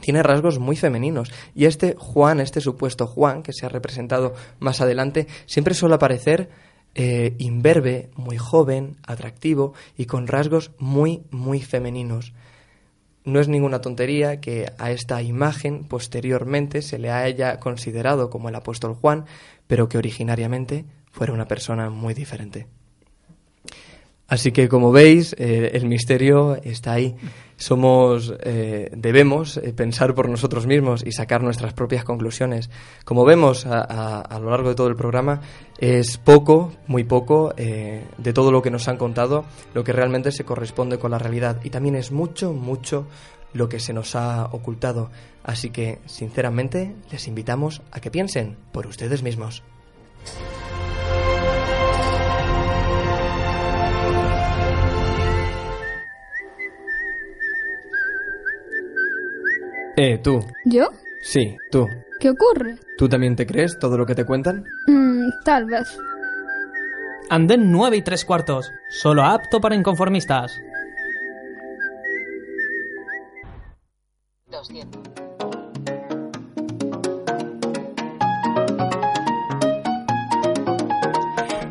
tiene 0.00 0.22
rasgos 0.22 0.58
muy 0.58 0.76
femeninos. 0.76 1.32
Y 1.54 1.66
este 1.66 1.94
Juan, 1.98 2.40
este 2.40 2.60
supuesto 2.60 3.06
Juan, 3.06 3.42
que 3.42 3.52
se 3.52 3.66
ha 3.66 3.68
representado 3.68 4.34
más 4.58 4.80
adelante, 4.80 5.26
siempre 5.46 5.74
suele 5.74 5.94
aparecer 5.96 6.50
eh, 6.96 7.34
imberbe, 7.38 8.10
muy 8.14 8.36
joven, 8.38 8.98
atractivo 9.04 9.74
y 9.96 10.06
con 10.06 10.28
rasgos 10.28 10.70
muy, 10.78 11.24
muy 11.30 11.60
femeninos. 11.60 12.32
No 13.24 13.40
es 13.40 13.48
ninguna 13.48 13.80
tontería 13.80 14.40
que 14.40 14.70
a 14.78 14.92
esta 14.92 15.20
imagen 15.22 15.84
posteriormente 15.88 16.82
se 16.82 16.98
le 16.98 17.10
haya 17.10 17.58
considerado 17.58 18.30
como 18.30 18.48
el 18.48 18.54
apóstol 18.54 18.94
Juan, 18.94 19.24
pero 19.66 19.88
que 19.88 19.98
originariamente 19.98 20.84
fuera 21.10 21.32
una 21.32 21.48
persona 21.48 21.90
muy 21.90 22.14
diferente. 22.14 22.66
Así 24.28 24.52
que 24.52 24.68
como 24.68 24.92
veis, 24.92 25.34
eh, 25.38 25.72
el 25.74 25.86
misterio 25.86 26.56
está 26.62 26.92
ahí. 26.92 27.16
Somos, 27.56 28.34
eh, 28.40 28.90
debemos 28.96 29.56
eh, 29.56 29.72
pensar 29.72 30.14
por 30.14 30.28
nosotros 30.28 30.66
mismos 30.66 31.04
y 31.06 31.12
sacar 31.12 31.42
nuestras 31.42 31.72
propias 31.72 32.04
conclusiones. 32.04 32.68
Como 33.04 33.24
vemos 33.24 33.64
a, 33.66 34.38
lo 34.40 34.50
largo 34.50 34.70
de 34.70 34.74
todo 34.74 34.88
el 34.88 34.96
programa, 34.96 35.40
es 35.78 36.18
poco, 36.18 36.72
muy 36.86 37.04
poco, 37.04 37.54
eh, 37.56 38.04
de 38.18 38.32
todo 38.32 38.50
lo 38.50 38.62
que 38.62 38.70
nos 38.70 38.88
han 38.88 38.96
contado, 38.96 39.44
lo 39.72 39.84
que 39.84 39.92
realmente 39.92 40.32
se 40.32 40.44
corresponde 40.44 40.98
con 40.98 41.12
la 41.12 41.18
realidad. 41.18 41.60
Y 41.62 41.70
también 41.70 41.94
es 41.94 42.10
mucho, 42.10 42.52
mucho 42.52 43.06
lo 43.52 43.68
que 43.68 43.78
se 43.78 43.92
nos 43.92 44.16
ha 44.16 44.46
ocultado. 44.46 45.10
Así 45.44 45.70
que, 45.70 46.00
sinceramente, 46.06 46.94
les 47.12 47.28
invitamos 47.28 47.82
a 47.92 48.00
que 48.00 48.10
piensen 48.10 48.56
por 48.72 48.86
ustedes 48.86 49.22
mismos. 49.22 49.62
Eh, 59.96 60.18
tú. 60.18 60.44
¿Yo? 60.64 60.88
Sí, 61.22 61.56
tú. 61.70 61.86
¿Qué 62.18 62.30
ocurre? 62.30 62.76
¿Tú 62.98 63.08
también 63.08 63.36
te 63.36 63.46
crees 63.46 63.78
todo 63.78 63.96
lo 63.96 64.04
que 64.04 64.14
te 64.14 64.24
cuentan? 64.24 64.64
Mm, 64.88 65.28
tal 65.44 65.66
vez. 65.66 65.96
Andén 67.30 67.70
9 67.70 67.98
y 67.98 68.02
3 68.02 68.24
cuartos. 68.24 68.70
Solo 68.90 69.22
apto 69.22 69.60
para 69.60 69.76
inconformistas. 69.76 70.52
200. 74.46 75.00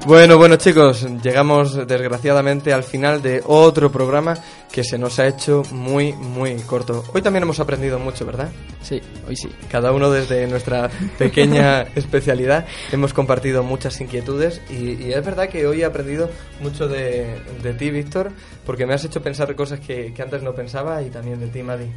Bueno, 0.06 0.38
bueno 0.38 0.58
chicos, 0.58 1.08
llegamos 1.24 1.88
desgraciadamente 1.88 2.74
al 2.74 2.84
final 2.84 3.22
de 3.22 3.42
otro 3.46 3.90
programa 3.90 4.36
que 4.74 4.84
se 4.84 4.98
nos 4.98 5.20
ha 5.20 5.28
hecho 5.28 5.62
muy, 5.72 6.14
muy 6.14 6.56
corto. 6.62 7.04
Hoy 7.14 7.22
también 7.22 7.44
hemos 7.44 7.60
aprendido 7.60 8.00
mucho, 8.00 8.26
¿verdad? 8.26 8.50
Sí, 8.82 9.00
hoy 9.28 9.36
sí. 9.36 9.48
Cada 9.70 9.92
uno 9.92 10.10
desde 10.10 10.48
nuestra 10.48 10.90
pequeña 11.20 11.82
especialidad 11.96 12.66
hemos 12.92 13.14
compartido 13.14 13.62
muchas 13.62 14.02
inquietudes 14.02 14.64
y, 14.72 14.94
y, 14.94 15.14
es 15.14 15.24
verdad 15.24 15.48
que 15.48 15.68
hoy 15.68 15.82
he 15.82 15.86
aprendido 15.86 16.28
mucho 16.60 16.88
de, 16.88 17.40
de 17.62 17.74
ti, 17.76 17.92
Víctor, 17.92 18.32
porque 18.66 18.88
me 18.88 18.96
has 18.96 19.06
hecho 19.06 19.22
pensar 19.22 19.56
cosas 19.56 19.80
que, 19.80 20.12
que, 20.12 20.22
antes 20.24 20.42
no 20.42 20.56
pensaba 20.56 21.04
y 21.04 21.12
también 21.12 21.40
de 21.40 21.50
ti, 21.50 21.62
Madi. 21.62 21.92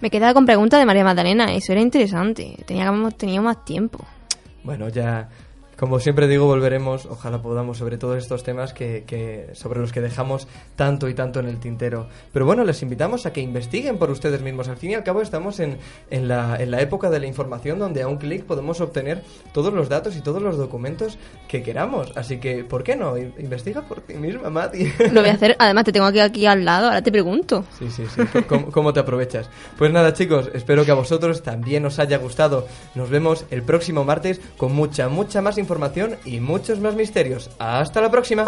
Me 0.00 0.08
quedaba 0.08 0.32
con 0.32 0.46
preguntas 0.46 0.78
de 0.78 0.86
María 0.86 1.02
Magdalena, 1.02 1.52
eso 1.52 1.72
era 1.72 1.80
interesante, 1.80 2.56
teníamos, 2.66 3.16
teníamos 3.16 3.56
más 3.56 3.64
tiempo. 3.64 3.98
Bueno, 4.62 4.88
ya 4.90 5.28
Como 5.82 5.98
siempre 5.98 6.28
digo, 6.28 6.46
volveremos, 6.46 7.06
ojalá 7.06 7.42
podamos, 7.42 7.78
sobre 7.78 7.98
todos 7.98 8.16
estos 8.16 8.44
temas 8.44 8.72
que, 8.72 9.02
que, 9.04 9.48
sobre 9.54 9.80
los 9.80 9.90
que 9.90 10.00
dejamos 10.00 10.46
tanto 10.76 11.08
y 11.08 11.14
tanto 11.14 11.40
en 11.40 11.48
el 11.48 11.58
tintero. 11.58 12.06
Pero 12.32 12.46
bueno, 12.46 12.62
les 12.62 12.80
invitamos 12.82 13.26
a 13.26 13.32
que 13.32 13.40
investiguen 13.40 13.98
por 13.98 14.08
ustedes 14.08 14.42
mismos. 14.42 14.68
Al 14.68 14.76
fin 14.76 14.92
y 14.92 14.94
al 14.94 15.02
cabo 15.02 15.22
estamos 15.22 15.58
en, 15.58 15.78
en, 16.08 16.28
la, 16.28 16.56
en 16.60 16.70
la 16.70 16.80
época 16.80 17.10
de 17.10 17.18
la 17.18 17.26
información 17.26 17.80
donde 17.80 18.00
a 18.02 18.06
un 18.06 18.18
clic 18.18 18.44
podemos 18.44 18.80
obtener 18.80 19.24
todos 19.52 19.74
los 19.74 19.88
datos 19.88 20.14
y 20.14 20.20
todos 20.20 20.40
los 20.40 20.56
documentos 20.56 21.18
que 21.48 21.64
queramos. 21.64 22.12
Así 22.14 22.38
que, 22.38 22.62
¿por 22.62 22.84
qué 22.84 22.94
no? 22.94 23.18
Investiga 23.18 23.82
por 23.82 24.02
ti 24.02 24.14
misma, 24.14 24.50
Mati. 24.50 24.84
Lo 25.10 25.20
voy 25.20 25.30
a 25.30 25.34
hacer, 25.34 25.56
además 25.58 25.82
te 25.82 25.90
tengo 25.90 26.06
aquí, 26.06 26.20
aquí 26.20 26.46
al 26.46 26.64
lado, 26.64 26.86
ahora 26.86 27.02
te 27.02 27.10
pregunto. 27.10 27.64
Sí, 27.80 27.90
sí, 27.90 28.04
sí. 28.06 28.22
¿Cómo, 28.46 28.70
¿Cómo 28.70 28.92
te 28.92 29.00
aprovechas? 29.00 29.50
Pues 29.78 29.92
nada, 29.92 30.12
chicos, 30.12 30.48
espero 30.54 30.84
que 30.84 30.92
a 30.92 30.94
vosotros 30.94 31.42
también 31.42 31.84
os 31.86 31.98
haya 31.98 32.18
gustado. 32.18 32.68
Nos 32.94 33.10
vemos 33.10 33.46
el 33.50 33.64
próximo 33.64 34.04
martes 34.04 34.40
con 34.56 34.72
mucha, 34.72 35.08
mucha 35.08 35.42
más 35.42 35.58
información 35.72 36.18
y 36.24 36.40
muchos 36.40 36.80
más 36.80 36.94
misterios. 36.94 37.50
Hasta 37.58 38.00
la 38.00 38.10
próxima. 38.10 38.44